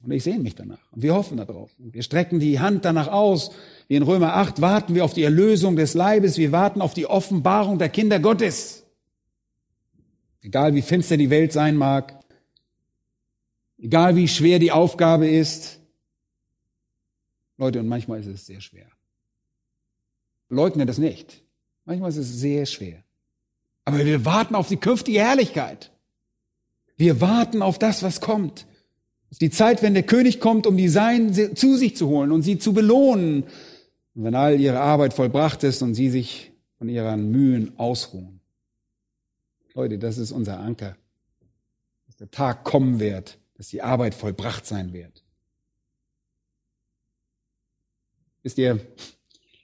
Und 0.00 0.12
ich 0.12 0.22
sehe 0.22 0.38
mich 0.38 0.54
danach. 0.54 0.92
Und 0.92 1.02
wir 1.02 1.14
hoffen 1.14 1.36
darauf. 1.36 1.72
Und 1.78 1.92
wir 1.92 2.02
strecken 2.02 2.38
die 2.38 2.60
Hand 2.60 2.84
danach 2.84 3.08
aus. 3.08 3.50
Wie 3.88 3.96
in 3.96 4.02
Römer 4.02 4.34
8 4.34 4.60
warten 4.60 4.94
wir 4.94 5.04
auf 5.04 5.12
die 5.12 5.24
Erlösung 5.24 5.76
des 5.76 5.94
Leibes. 5.94 6.38
Wir 6.38 6.52
warten 6.52 6.82
auf 6.82 6.94
die 6.94 7.06
Offenbarung 7.06 7.78
der 7.78 7.88
Kinder 7.88 8.20
Gottes. 8.20 8.84
Egal 10.40 10.74
wie 10.74 10.82
finster 10.82 11.16
die 11.16 11.30
Welt 11.30 11.52
sein 11.52 11.76
mag. 11.76 12.14
Egal 13.76 14.14
wie 14.16 14.28
schwer 14.28 14.58
die 14.58 14.72
Aufgabe 14.72 15.28
ist. 15.28 15.80
Leute, 17.56 17.80
und 17.80 17.88
manchmal 17.88 18.20
ist 18.20 18.26
es 18.26 18.46
sehr 18.46 18.60
schwer. 18.60 18.86
Leugne 20.48 20.86
das 20.86 20.98
nicht. 20.98 21.42
Manchmal 21.84 22.10
ist 22.10 22.18
es 22.18 22.38
sehr 22.38 22.66
schwer. 22.66 23.02
Aber 23.84 24.04
wir 24.04 24.24
warten 24.24 24.54
auf 24.54 24.68
die 24.68 24.76
künftige 24.76 25.20
Herrlichkeit. 25.20 25.90
Wir 26.96 27.20
warten 27.20 27.62
auf 27.62 27.78
das, 27.78 28.02
was 28.02 28.20
kommt. 28.20 28.66
Die 29.30 29.50
Zeit, 29.50 29.82
wenn 29.82 29.94
der 29.94 30.04
König 30.04 30.40
kommt, 30.40 30.66
um 30.66 30.76
die 30.76 30.88
Seinen 30.88 31.34
zu 31.54 31.76
sich 31.76 31.96
zu 31.96 32.08
holen 32.08 32.32
und 32.32 32.42
sie 32.42 32.58
zu 32.58 32.72
belohnen. 32.72 33.44
Wenn 34.14 34.34
all 34.34 34.58
ihre 34.58 34.80
Arbeit 34.80 35.14
vollbracht 35.14 35.62
ist 35.64 35.82
und 35.82 35.94
sie 35.94 36.10
sich 36.10 36.50
von 36.78 36.88
ihren 36.88 37.30
Mühen 37.30 37.78
ausruhen. 37.78 38.40
Leute, 39.74 39.98
das 39.98 40.18
ist 40.18 40.32
unser 40.32 40.58
Anker. 40.58 40.96
Dass 42.06 42.16
der 42.16 42.30
Tag 42.30 42.64
kommen 42.64 42.98
wird, 43.00 43.38
dass 43.56 43.68
die 43.68 43.82
Arbeit 43.82 44.14
vollbracht 44.14 44.66
sein 44.66 44.92
wird. 44.92 45.22
Wisst 48.42 48.58
ihr, 48.58 48.80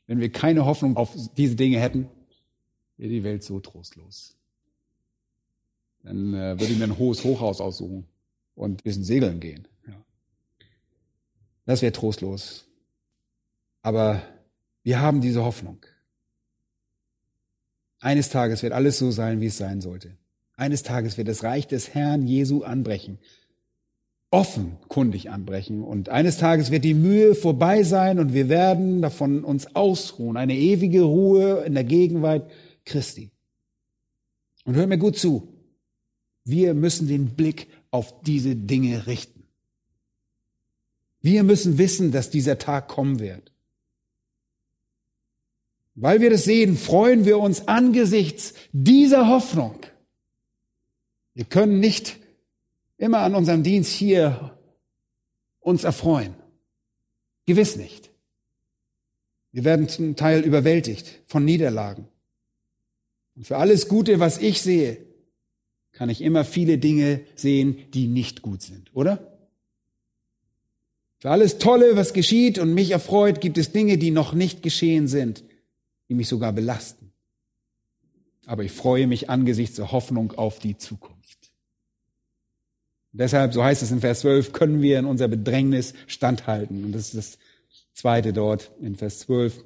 wenn 0.07 0.21
wir 0.21 0.31
keine 0.31 0.67
Hoffnung 0.67 0.97
auf 0.97 1.17
diese 1.37 1.57
Dinge 1.57 1.81
hätten, 1.81 2.09
wäre 2.97 3.09
die 3.09 3.25
Welt 3.25 3.43
so 3.43 3.59
trostlos. 3.61 4.37
Dann 6.03 6.35
äh, 6.35 6.61
würde 6.61 6.67
ich 6.67 6.79
mir 6.79 6.85
ein 6.85 6.99
hohes 6.99 7.25
Hochhaus 7.25 7.61
aussuchen 7.61 8.07
und 8.55 8.81
ein 8.81 8.85
bisschen 8.85 9.05
segeln 9.05 9.41
gehen. 9.41 9.69
Ja. 9.87 10.05
Das 11.67 11.83
wäre 11.83 11.93
trostlos. 11.93 12.67
Aber 13.83 14.23
wir 14.83 15.01
haben 15.01 15.21
diese 15.21 15.45
Hoffnung. 15.45 15.85
Eines 18.01 18.29
Tages 18.29 18.63
wird 18.63 18.73
alles 18.73 18.99
so 18.99 19.11
sein, 19.11 19.41
wie 19.41 19.47
es 19.47 19.57
sein 19.57 19.81
sollte. 19.81 20.17
Eines 20.57 20.83
Tages 20.83 21.17
wird 21.17 21.29
das 21.29 21.43
Reich 21.43 21.67
des 21.67 21.95
Herrn 21.95 22.27
Jesu 22.27 22.63
anbrechen. 22.63 23.19
Offenkundig 24.31 25.31
anbrechen. 25.31 25.83
Und 25.83 26.09
eines 26.09 26.37
Tages 26.39 26.71
wird 26.71 26.85
die 26.85 26.95
Mühe 26.95 27.35
vorbei 27.35 27.83
sein 27.83 28.19
und 28.19 28.35
wir 28.35 28.49
werden 28.49 29.01
davon 29.01 29.45
uns 29.45 29.75
ausruhen. 29.75 30.37
Eine 30.37 30.57
ewige 30.57 31.03
Ruhe 31.03 31.65
in 31.65 31.75
der 31.75 31.85
Gegenwart 31.85 32.51
Christi. 32.85 33.31
Und 34.65 34.77
hört 34.77 34.89
mir 34.89 34.99
gut 34.99 35.17
zu. 35.17 35.49
Wir 36.45 36.75
müssen 36.75 37.09
den 37.09 37.31
Blick 37.31 37.69
auf 37.95 38.23
diese 38.23 38.57
Dinge 38.57 39.07
richten. 39.07 39.45
Wir 41.21 41.45
müssen 41.45 41.79
wissen, 41.79 42.11
dass 42.11 42.29
dieser 42.29 42.59
Tag 42.59 42.89
kommen 42.89 43.21
wird. 43.21 43.53
Weil 45.95 46.21
wir 46.21 46.29
das 46.29 46.43
sehen, 46.43 46.77
freuen 46.77 47.25
wir 47.25 47.39
uns 47.39 47.69
angesichts 47.69 48.55
dieser 48.73 49.29
Hoffnung. 49.29 49.79
Wir 51.35 51.45
können 51.45 51.79
nicht 51.79 52.17
immer 52.99 53.21
an 53.21 53.37
unserem 53.37 53.63
Dienst 53.63 53.93
hier 53.93 54.59
uns 55.61 55.85
erfreuen. 55.85 56.35
Gewiss 57.47 57.77
nicht. 57.77 58.11
Wir 59.53 59.63
werden 59.63 59.89
zum 59.89 60.17
Teil 60.17 60.41
überwältigt 60.41 61.23
von 61.27 61.45
Niederlagen. 61.45 62.09
Und 63.37 63.47
für 63.47 63.57
alles 63.57 63.87
Gute, 63.87 64.19
was 64.19 64.39
ich 64.39 64.61
sehe, 64.63 65.14
kann 65.95 66.11
ich 66.11 66.21
immer 66.21 66.45
viele 66.45 66.77
Dinge 66.79 67.21
sehen, 67.37 67.79
die 67.95 68.07
nicht 68.09 68.43
gut 68.43 68.63
sind, 68.63 68.95
oder? 68.95 69.31
Für 71.19 71.31
alles 71.31 71.57
Tolle, 71.59 71.97
was 71.97 72.13
geschieht 72.13 72.59
und 72.59 72.75
mich 72.75 72.91
erfreut, 72.91 73.41
gibt 73.41 73.57
es 73.57 73.73
Dinge, 73.73 73.97
die 73.97 74.11
noch 74.11 74.35
nicht 74.35 74.63
geschehen 74.63 75.09
sind, 75.09 75.43
die 76.09 76.15
mich 76.15 76.29
sogar 76.29 76.53
belasten. 76.53 77.13
Aber 78.45 78.63
ich 78.63 78.73
freue 78.73 79.07
mich 79.07 79.31
angesichts 79.31 79.77
der 79.77 79.91
Hoffnung 79.91 80.33
auf 80.33 80.59
die 80.59 80.77
Zukunft. 80.77 81.15
Und 83.13 83.21
deshalb, 83.21 83.55
so 83.55 83.65
heißt 83.65 83.83
es 83.83 83.91
in 83.91 84.01
Vers 84.01 84.21
12, 84.21 84.53
können 84.53 84.83
wir 84.83 84.99
in 84.99 85.07
unser 85.07 85.29
Bedrängnis 85.29 85.95
standhalten. 86.07 86.85
Und 86.85 86.93
das 86.93 87.15
ist 87.15 87.17
das 87.17 87.39
zweite 87.95 88.33
dort 88.35 88.73
in 88.83 88.97
Vers 88.97 89.21
12. 89.21 89.65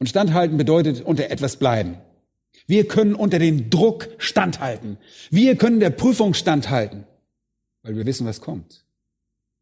Und 0.00 0.08
standhalten 0.08 0.56
bedeutet 0.56 1.02
unter 1.02 1.30
etwas 1.30 1.56
bleiben. 1.56 1.98
Wir 2.66 2.88
können 2.88 3.14
unter 3.14 3.38
dem 3.38 3.70
Druck 3.70 4.08
standhalten. 4.18 4.96
Wir 5.30 5.56
können 5.56 5.80
der 5.80 5.90
Prüfung 5.90 6.34
standhalten, 6.34 7.04
weil 7.82 7.96
wir 7.96 8.06
wissen, 8.06 8.26
was 8.26 8.40
kommt. 8.40 8.84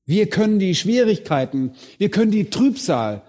Wir 0.07 0.29
können 0.29 0.59
die 0.59 0.75
Schwierigkeiten, 0.75 1.73
wir 1.99 2.11
können 2.11 2.31
die 2.31 2.51
Trübsal, 2.51 3.23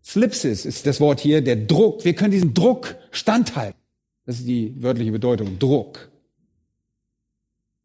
Flipsis 0.00 0.64
ist 0.64 0.86
das 0.86 1.00
Wort 1.00 1.20
hier, 1.20 1.42
der 1.42 1.56
Druck, 1.56 2.04
wir 2.04 2.14
können 2.14 2.30
diesen 2.30 2.54
Druck 2.54 2.96
standhalten. 3.10 3.78
Das 4.24 4.38
ist 4.38 4.48
die 4.48 4.82
wörtliche 4.82 5.12
Bedeutung, 5.12 5.58
Druck. 5.58 6.10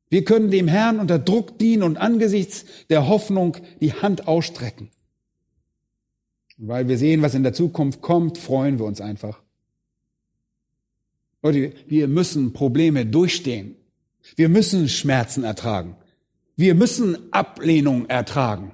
Wir 0.10 0.24
können 0.24 0.50
dem 0.50 0.70
Herrn 0.70 1.00
unter 1.00 1.20
Druck 1.20 1.60
dienen 1.60 1.84
und 1.84 1.98
angesichts 1.98 2.66
der 2.90 3.10
Hoffnung 3.10 3.58
die 3.82 3.94
Hand 3.94 4.28
ausstrecken. 4.28 4.90
Und 6.58 6.70
weil 6.70 6.88
wir 6.88 6.98
sehen, 6.98 7.22
was 7.22 7.36
in 7.36 7.44
der 7.44 7.52
Zukunft 7.52 8.02
kommt, 8.02 8.38
freuen 8.38 8.80
wir 8.80 8.86
uns 8.86 9.02
einfach. 9.02 9.43
Leute, 11.44 11.74
wir 11.88 12.08
müssen 12.08 12.54
Probleme 12.54 13.06
durchstehen. 13.06 13.76
Wir 14.36 14.48
müssen 14.48 14.88
Schmerzen 14.88 15.44
ertragen. 15.44 15.98
Wir 16.56 16.74
müssen 16.74 17.18
Ablehnung 17.32 18.08
ertragen. 18.08 18.72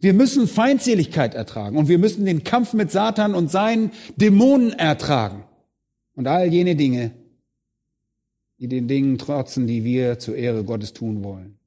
Wir 0.00 0.14
müssen 0.14 0.48
Feindseligkeit 0.48 1.34
ertragen 1.34 1.76
und 1.76 1.88
wir 1.88 1.98
müssen 1.98 2.24
den 2.24 2.44
Kampf 2.44 2.72
mit 2.72 2.90
Satan 2.90 3.34
und 3.34 3.50
seinen 3.50 3.92
Dämonen 4.16 4.72
ertragen. 4.72 5.44
Und 6.14 6.26
all 6.26 6.50
jene 6.50 6.76
Dinge, 6.76 7.10
die 8.58 8.68
den 8.68 8.88
Dingen 8.88 9.18
trotzen, 9.18 9.66
die 9.66 9.84
wir 9.84 10.18
zur 10.18 10.36
Ehre 10.36 10.64
Gottes 10.64 10.94
tun 10.94 11.22
wollen. 11.24 11.58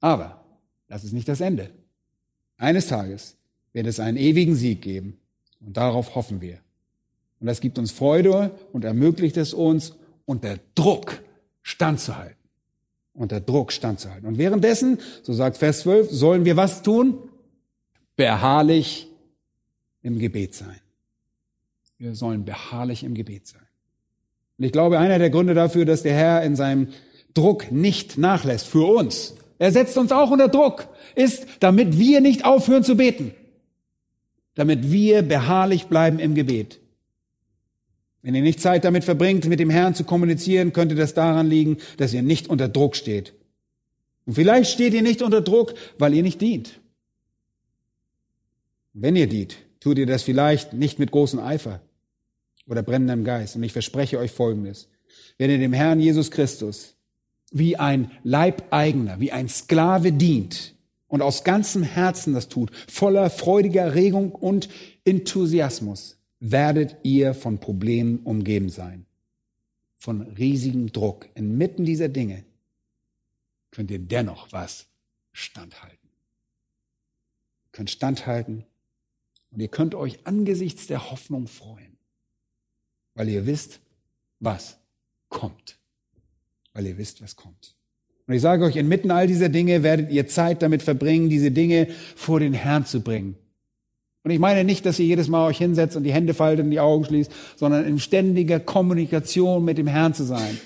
Aber 0.00 0.44
das 0.86 1.02
ist 1.02 1.12
nicht 1.12 1.28
das 1.28 1.40
Ende. 1.40 1.70
Eines 2.58 2.86
Tages 2.86 3.36
wird 3.72 3.86
es 3.86 3.98
einen 3.98 4.16
ewigen 4.16 4.54
Sieg 4.54 4.82
geben 4.82 5.18
und 5.60 5.76
darauf 5.76 6.14
hoffen 6.14 6.40
wir. 6.40 6.58
Und 7.40 7.46
das 7.46 7.60
gibt 7.60 7.78
uns 7.78 7.90
Freude 7.90 8.52
und 8.72 8.84
ermöglicht 8.84 9.36
es 9.36 9.54
uns, 9.54 9.94
unter 10.26 10.56
Druck 10.74 11.22
standzuhalten. 11.62 12.36
Unter 13.14 13.40
Druck 13.40 13.72
standzuhalten. 13.72 14.28
Und 14.28 14.38
währenddessen, 14.38 14.98
so 15.22 15.32
sagt 15.32 15.56
Vers 15.56 15.80
12, 15.80 16.10
sollen 16.10 16.44
wir 16.44 16.56
was 16.56 16.82
tun? 16.82 17.18
Beharrlich 18.16 19.08
im 20.02 20.18
Gebet 20.18 20.54
sein. 20.54 20.80
Wir 21.98 22.14
sollen 22.14 22.44
beharrlich 22.44 23.02
im 23.02 23.14
Gebet 23.14 23.46
sein. 23.46 23.66
Und 24.58 24.64
ich 24.64 24.72
glaube, 24.72 24.98
einer 24.98 25.18
der 25.18 25.30
Gründe 25.30 25.54
dafür, 25.54 25.84
dass 25.84 26.02
der 26.02 26.14
Herr 26.14 26.42
in 26.42 26.56
seinem 26.56 26.88
Druck 27.34 27.72
nicht 27.72 28.18
nachlässt 28.18 28.66
für 28.66 28.86
uns, 28.86 29.34
er 29.58 29.72
setzt 29.72 29.98
uns 29.98 30.10
auch 30.10 30.30
unter 30.30 30.48
Druck, 30.48 30.88
ist, 31.14 31.46
damit 31.60 31.98
wir 31.98 32.22
nicht 32.22 32.46
aufhören 32.46 32.82
zu 32.82 32.96
beten. 32.96 33.34
Damit 34.54 34.90
wir 34.90 35.22
beharrlich 35.22 35.86
bleiben 35.86 36.18
im 36.18 36.34
Gebet. 36.34 36.79
Wenn 38.22 38.34
ihr 38.34 38.42
nicht 38.42 38.60
Zeit 38.60 38.84
damit 38.84 39.04
verbringt, 39.04 39.46
mit 39.46 39.60
dem 39.60 39.70
Herrn 39.70 39.94
zu 39.94 40.04
kommunizieren, 40.04 40.72
könnte 40.72 40.94
das 40.94 41.14
daran 41.14 41.48
liegen, 41.48 41.78
dass 41.96 42.12
ihr 42.12 42.22
nicht 42.22 42.48
unter 42.48 42.68
Druck 42.68 42.96
steht. 42.96 43.32
Und 44.26 44.34
vielleicht 44.34 44.70
steht 44.70 44.92
ihr 44.92 45.02
nicht 45.02 45.22
unter 45.22 45.40
Druck, 45.40 45.74
weil 45.98 46.14
ihr 46.14 46.22
nicht 46.22 46.40
dient. 46.40 46.80
Wenn 48.92 49.16
ihr 49.16 49.26
dient, 49.26 49.56
tut 49.80 49.98
ihr 49.98 50.06
das 50.06 50.22
vielleicht 50.22 50.74
nicht 50.74 50.98
mit 50.98 51.10
großem 51.10 51.40
Eifer 51.40 51.80
oder 52.66 52.82
brennendem 52.82 53.24
Geist. 53.24 53.56
Und 53.56 53.62
ich 53.62 53.72
verspreche 53.72 54.18
euch 54.18 54.30
Folgendes. 54.30 54.88
Wenn 55.38 55.50
ihr 55.50 55.58
dem 55.58 55.72
Herrn 55.72 56.00
Jesus 56.00 56.30
Christus 56.30 56.94
wie 57.50 57.76
ein 57.76 58.10
Leibeigener, 58.22 59.18
wie 59.18 59.32
ein 59.32 59.48
Sklave 59.48 60.12
dient 60.12 60.74
und 61.08 61.22
aus 61.22 61.42
ganzem 61.42 61.82
Herzen 61.82 62.34
das 62.34 62.48
tut, 62.48 62.70
voller 62.88 63.30
freudiger 63.30 63.94
Regung 63.94 64.32
und 64.32 64.68
Enthusiasmus, 65.04 66.19
werdet 66.40 66.96
ihr 67.02 67.34
von 67.34 67.60
Problemen 67.60 68.20
umgeben 68.20 68.70
sein. 68.70 69.06
Von 69.96 70.22
riesigem 70.22 70.90
Druck. 70.90 71.28
Inmitten 71.34 71.84
dieser 71.84 72.08
Dinge 72.08 72.44
könnt 73.70 73.90
ihr 73.90 73.98
dennoch 73.98 74.50
was 74.50 74.86
standhalten. 75.32 76.08
Ihr 77.66 77.72
könnt 77.72 77.90
standhalten 77.90 78.64
und 79.50 79.60
ihr 79.60 79.68
könnt 79.68 79.94
euch 79.94 80.26
angesichts 80.26 80.86
der 80.86 81.10
Hoffnung 81.10 81.46
freuen, 81.46 81.96
weil 83.14 83.28
ihr 83.28 83.46
wisst, 83.46 83.80
was 84.40 84.78
kommt. 85.28 85.78
Weil 86.72 86.86
ihr 86.86 86.98
wisst, 86.98 87.20
was 87.20 87.36
kommt. 87.36 87.76
Und 88.26 88.34
ich 88.34 88.42
sage 88.42 88.64
euch, 88.64 88.76
inmitten 88.76 89.10
all 89.10 89.26
dieser 89.26 89.48
Dinge 89.48 89.82
werdet 89.82 90.10
ihr 90.10 90.28
Zeit 90.28 90.62
damit 90.62 90.82
verbringen, 90.82 91.28
diese 91.28 91.50
Dinge 91.50 91.88
vor 92.16 92.40
den 92.40 92.54
Herrn 92.54 92.86
zu 92.86 93.02
bringen. 93.02 93.36
Und 94.22 94.30
ich 94.30 94.38
meine 94.38 94.64
nicht, 94.64 94.84
dass 94.84 94.98
ihr 94.98 95.06
jedes 95.06 95.28
Mal 95.28 95.46
euch 95.46 95.58
hinsetzt 95.58 95.96
und 95.96 96.04
die 96.04 96.12
Hände 96.12 96.34
faltet 96.34 96.64
und 96.64 96.70
die 96.70 96.80
Augen 96.80 97.04
schließt, 97.04 97.32
sondern 97.56 97.86
in 97.86 97.98
ständiger 97.98 98.60
Kommunikation 98.60 99.64
mit 99.64 99.78
dem 99.78 99.86
Herrn 99.86 100.12
zu 100.12 100.24
sein. 100.24 100.60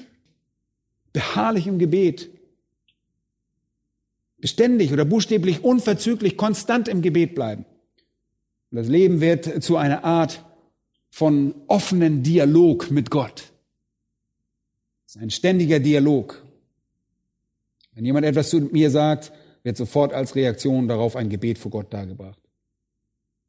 Beharrlich 1.13 1.67
im 1.67 1.79
Gebet. 1.79 2.31
Beständig 4.39 4.93
oder 4.93 5.05
buchstäblich 5.05 5.63
unverzüglich 5.63 6.37
konstant 6.37 6.89
im 6.89 7.01
Gebet 7.01 7.35
bleiben. 7.35 7.65
Und 8.71 8.79
das 8.79 8.89
Leben 8.89 9.21
wird 9.21 9.63
zu 9.63 9.77
einer 9.77 10.05
Art 10.05 10.45
von 11.11 11.55
offenen 11.69 12.25
Dialog 12.25 12.91
mit 12.91 13.09
Gott. 13.09 13.53
Es 15.07 15.15
ist 15.15 15.23
ein 15.23 15.31
ständiger 15.31 15.79
Dialog. 15.79 16.43
Wenn 17.95 18.05
jemand 18.05 18.27
etwas 18.27 18.51
zu 18.51 18.61
mir 18.61 18.91
sagt, 18.91 19.33
wird 19.63 19.77
sofort 19.77 20.13
als 20.13 20.35
Reaktion 20.35 20.89
darauf 20.89 21.15
ein 21.15 21.29
Gebet 21.29 21.59
vor 21.59 21.71
Gott 21.71 21.95
dargebracht. 21.95 22.44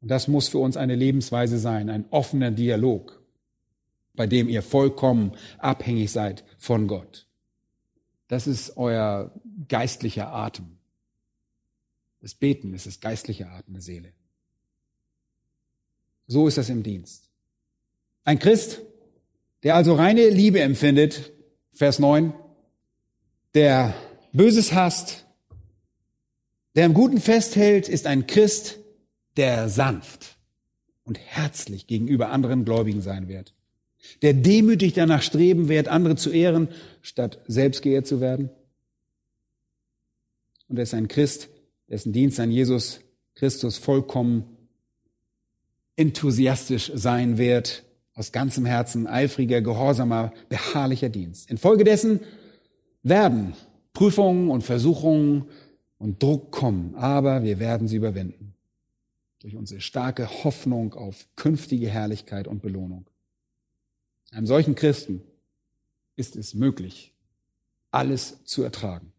Und 0.00 0.08
das 0.08 0.28
muss 0.28 0.48
für 0.48 0.58
uns 0.58 0.76
eine 0.76 0.94
Lebensweise 0.94 1.58
sein, 1.58 1.90
ein 1.90 2.04
offener 2.10 2.50
Dialog, 2.50 3.22
bei 4.14 4.26
dem 4.26 4.48
ihr 4.48 4.62
vollkommen 4.62 5.32
abhängig 5.58 6.12
seid 6.12 6.44
von 6.58 6.86
Gott. 6.86 7.26
Das 8.28 8.46
ist 8.46 8.76
euer 8.76 9.32
geistlicher 9.68 10.32
Atem. 10.32 10.78
Das 12.20 12.34
Beten 12.34 12.74
ist 12.74 12.86
das 12.86 13.00
geistliche 13.00 13.48
Atem 13.48 13.74
der 13.74 13.82
Seele. 13.82 14.12
So 16.26 16.48
ist 16.48 16.58
das 16.58 16.68
im 16.70 16.82
Dienst. 16.82 17.30
Ein 18.24 18.38
Christ, 18.38 18.82
der 19.62 19.76
also 19.76 19.94
reine 19.94 20.28
Liebe 20.28 20.60
empfindet, 20.60 21.32
Vers 21.72 21.98
9, 21.98 22.34
der 23.54 23.94
Böses 24.32 24.72
hasst, 24.72 25.26
der 26.74 26.86
im 26.86 26.94
Guten 26.94 27.20
festhält, 27.20 27.88
ist 27.88 28.06
ein 28.06 28.26
Christ, 28.26 28.78
der 29.36 29.68
sanft 29.68 30.36
und 31.04 31.18
herzlich 31.18 31.86
gegenüber 31.86 32.30
anderen 32.30 32.64
Gläubigen 32.64 33.00
sein 33.00 33.28
wird, 33.28 33.54
der 34.22 34.34
demütig 34.34 34.94
danach 34.94 35.22
streben 35.22 35.68
wird, 35.68 35.88
andere 35.88 36.16
zu 36.16 36.30
ehren, 36.30 36.68
statt 37.02 37.40
selbst 37.46 37.82
geehrt 37.82 38.06
zu 38.06 38.20
werden. 38.20 38.50
Und 40.68 40.78
er 40.78 40.82
ist 40.82 40.94
ein 40.94 41.08
Christ, 41.08 41.48
dessen 41.88 42.12
Dienst 42.12 42.40
an 42.40 42.50
Jesus 42.50 43.00
Christus 43.34 43.78
vollkommen 43.78 44.44
enthusiastisch 45.94 46.90
sein 46.94 47.38
wird, 47.38 47.84
aus 48.14 48.32
ganzem 48.32 48.64
Herzen 48.64 49.06
eifriger, 49.06 49.60
gehorsamer, 49.60 50.32
beharrlicher 50.48 51.10
Dienst. 51.10 51.50
Infolgedessen 51.50 52.20
werden 53.02 53.54
Prüfungen 53.92 54.50
und 54.50 54.62
Versuchungen 54.62 55.44
und 55.98 56.22
Druck 56.22 56.50
kommen, 56.50 56.94
aber 56.96 57.44
wir 57.44 57.58
werden 57.58 57.88
sie 57.88 57.96
überwinden 57.96 58.55
durch 59.46 59.54
unsere 59.54 59.80
starke 59.80 60.42
Hoffnung 60.42 60.94
auf 60.94 61.28
künftige 61.36 61.88
Herrlichkeit 61.88 62.48
und 62.48 62.62
Belohnung. 62.62 63.06
Einem 64.32 64.48
solchen 64.48 64.74
Christen 64.74 65.22
ist 66.16 66.34
es 66.34 66.54
möglich, 66.54 67.12
alles 67.92 68.42
zu 68.42 68.64
ertragen, 68.64 69.12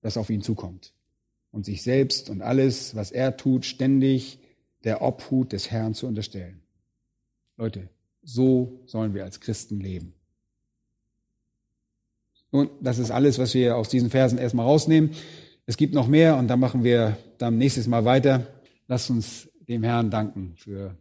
das 0.00 0.16
auf 0.16 0.30
ihn 0.30 0.40
zukommt 0.40 0.94
und 1.52 1.66
sich 1.66 1.82
selbst 1.82 2.30
und 2.30 2.40
alles, 2.40 2.96
was 2.96 3.10
er 3.10 3.36
tut, 3.36 3.66
ständig 3.66 4.38
der 4.84 5.02
Obhut 5.02 5.52
des 5.52 5.70
Herrn 5.70 5.92
zu 5.92 6.06
unterstellen. 6.06 6.62
Leute, 7.58 7.90
so 8.22 8.80
sollen 8.86 9.12
wir 9.12 9.24
als 9.24 9.40
Christen 9.40 9.80
leben. 9.80 10.14
Nun, 12.52 12.70
das 12.80 12.98
ist 12.98 13.10
alles, 13.10 13.38
was 13.38 13.52
wir 13.52 13.76
aus 13.76 13.90
diesen 13.90 14.08
Versen 14.08 14.38
erstmal 14.38 14.64
rausnehmen. 14.64 15.10
Es 15.66 15.76
gibt 15.76 15.92
noch 15.92 16.08
mehr 16.08 16.38
und 16.38 16.48
da 16.48 16.56
machen 16.56 16.84
wir 16.84 17.18
dann 17.36 17.58
nächstes 17.58 17.86
Mal 17.86 18.06
weiter. 18.06 18.46
Lasst 18.88 19.10
uns 19.10 19.50
dem 19.68 19.82
Herrn 19.82 20.10
danken 20.10 20.54
für 20.56 20.96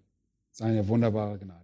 seine 0.52 0.88
wunderbare 0.88 1.38
Gnade. 1.38 1.63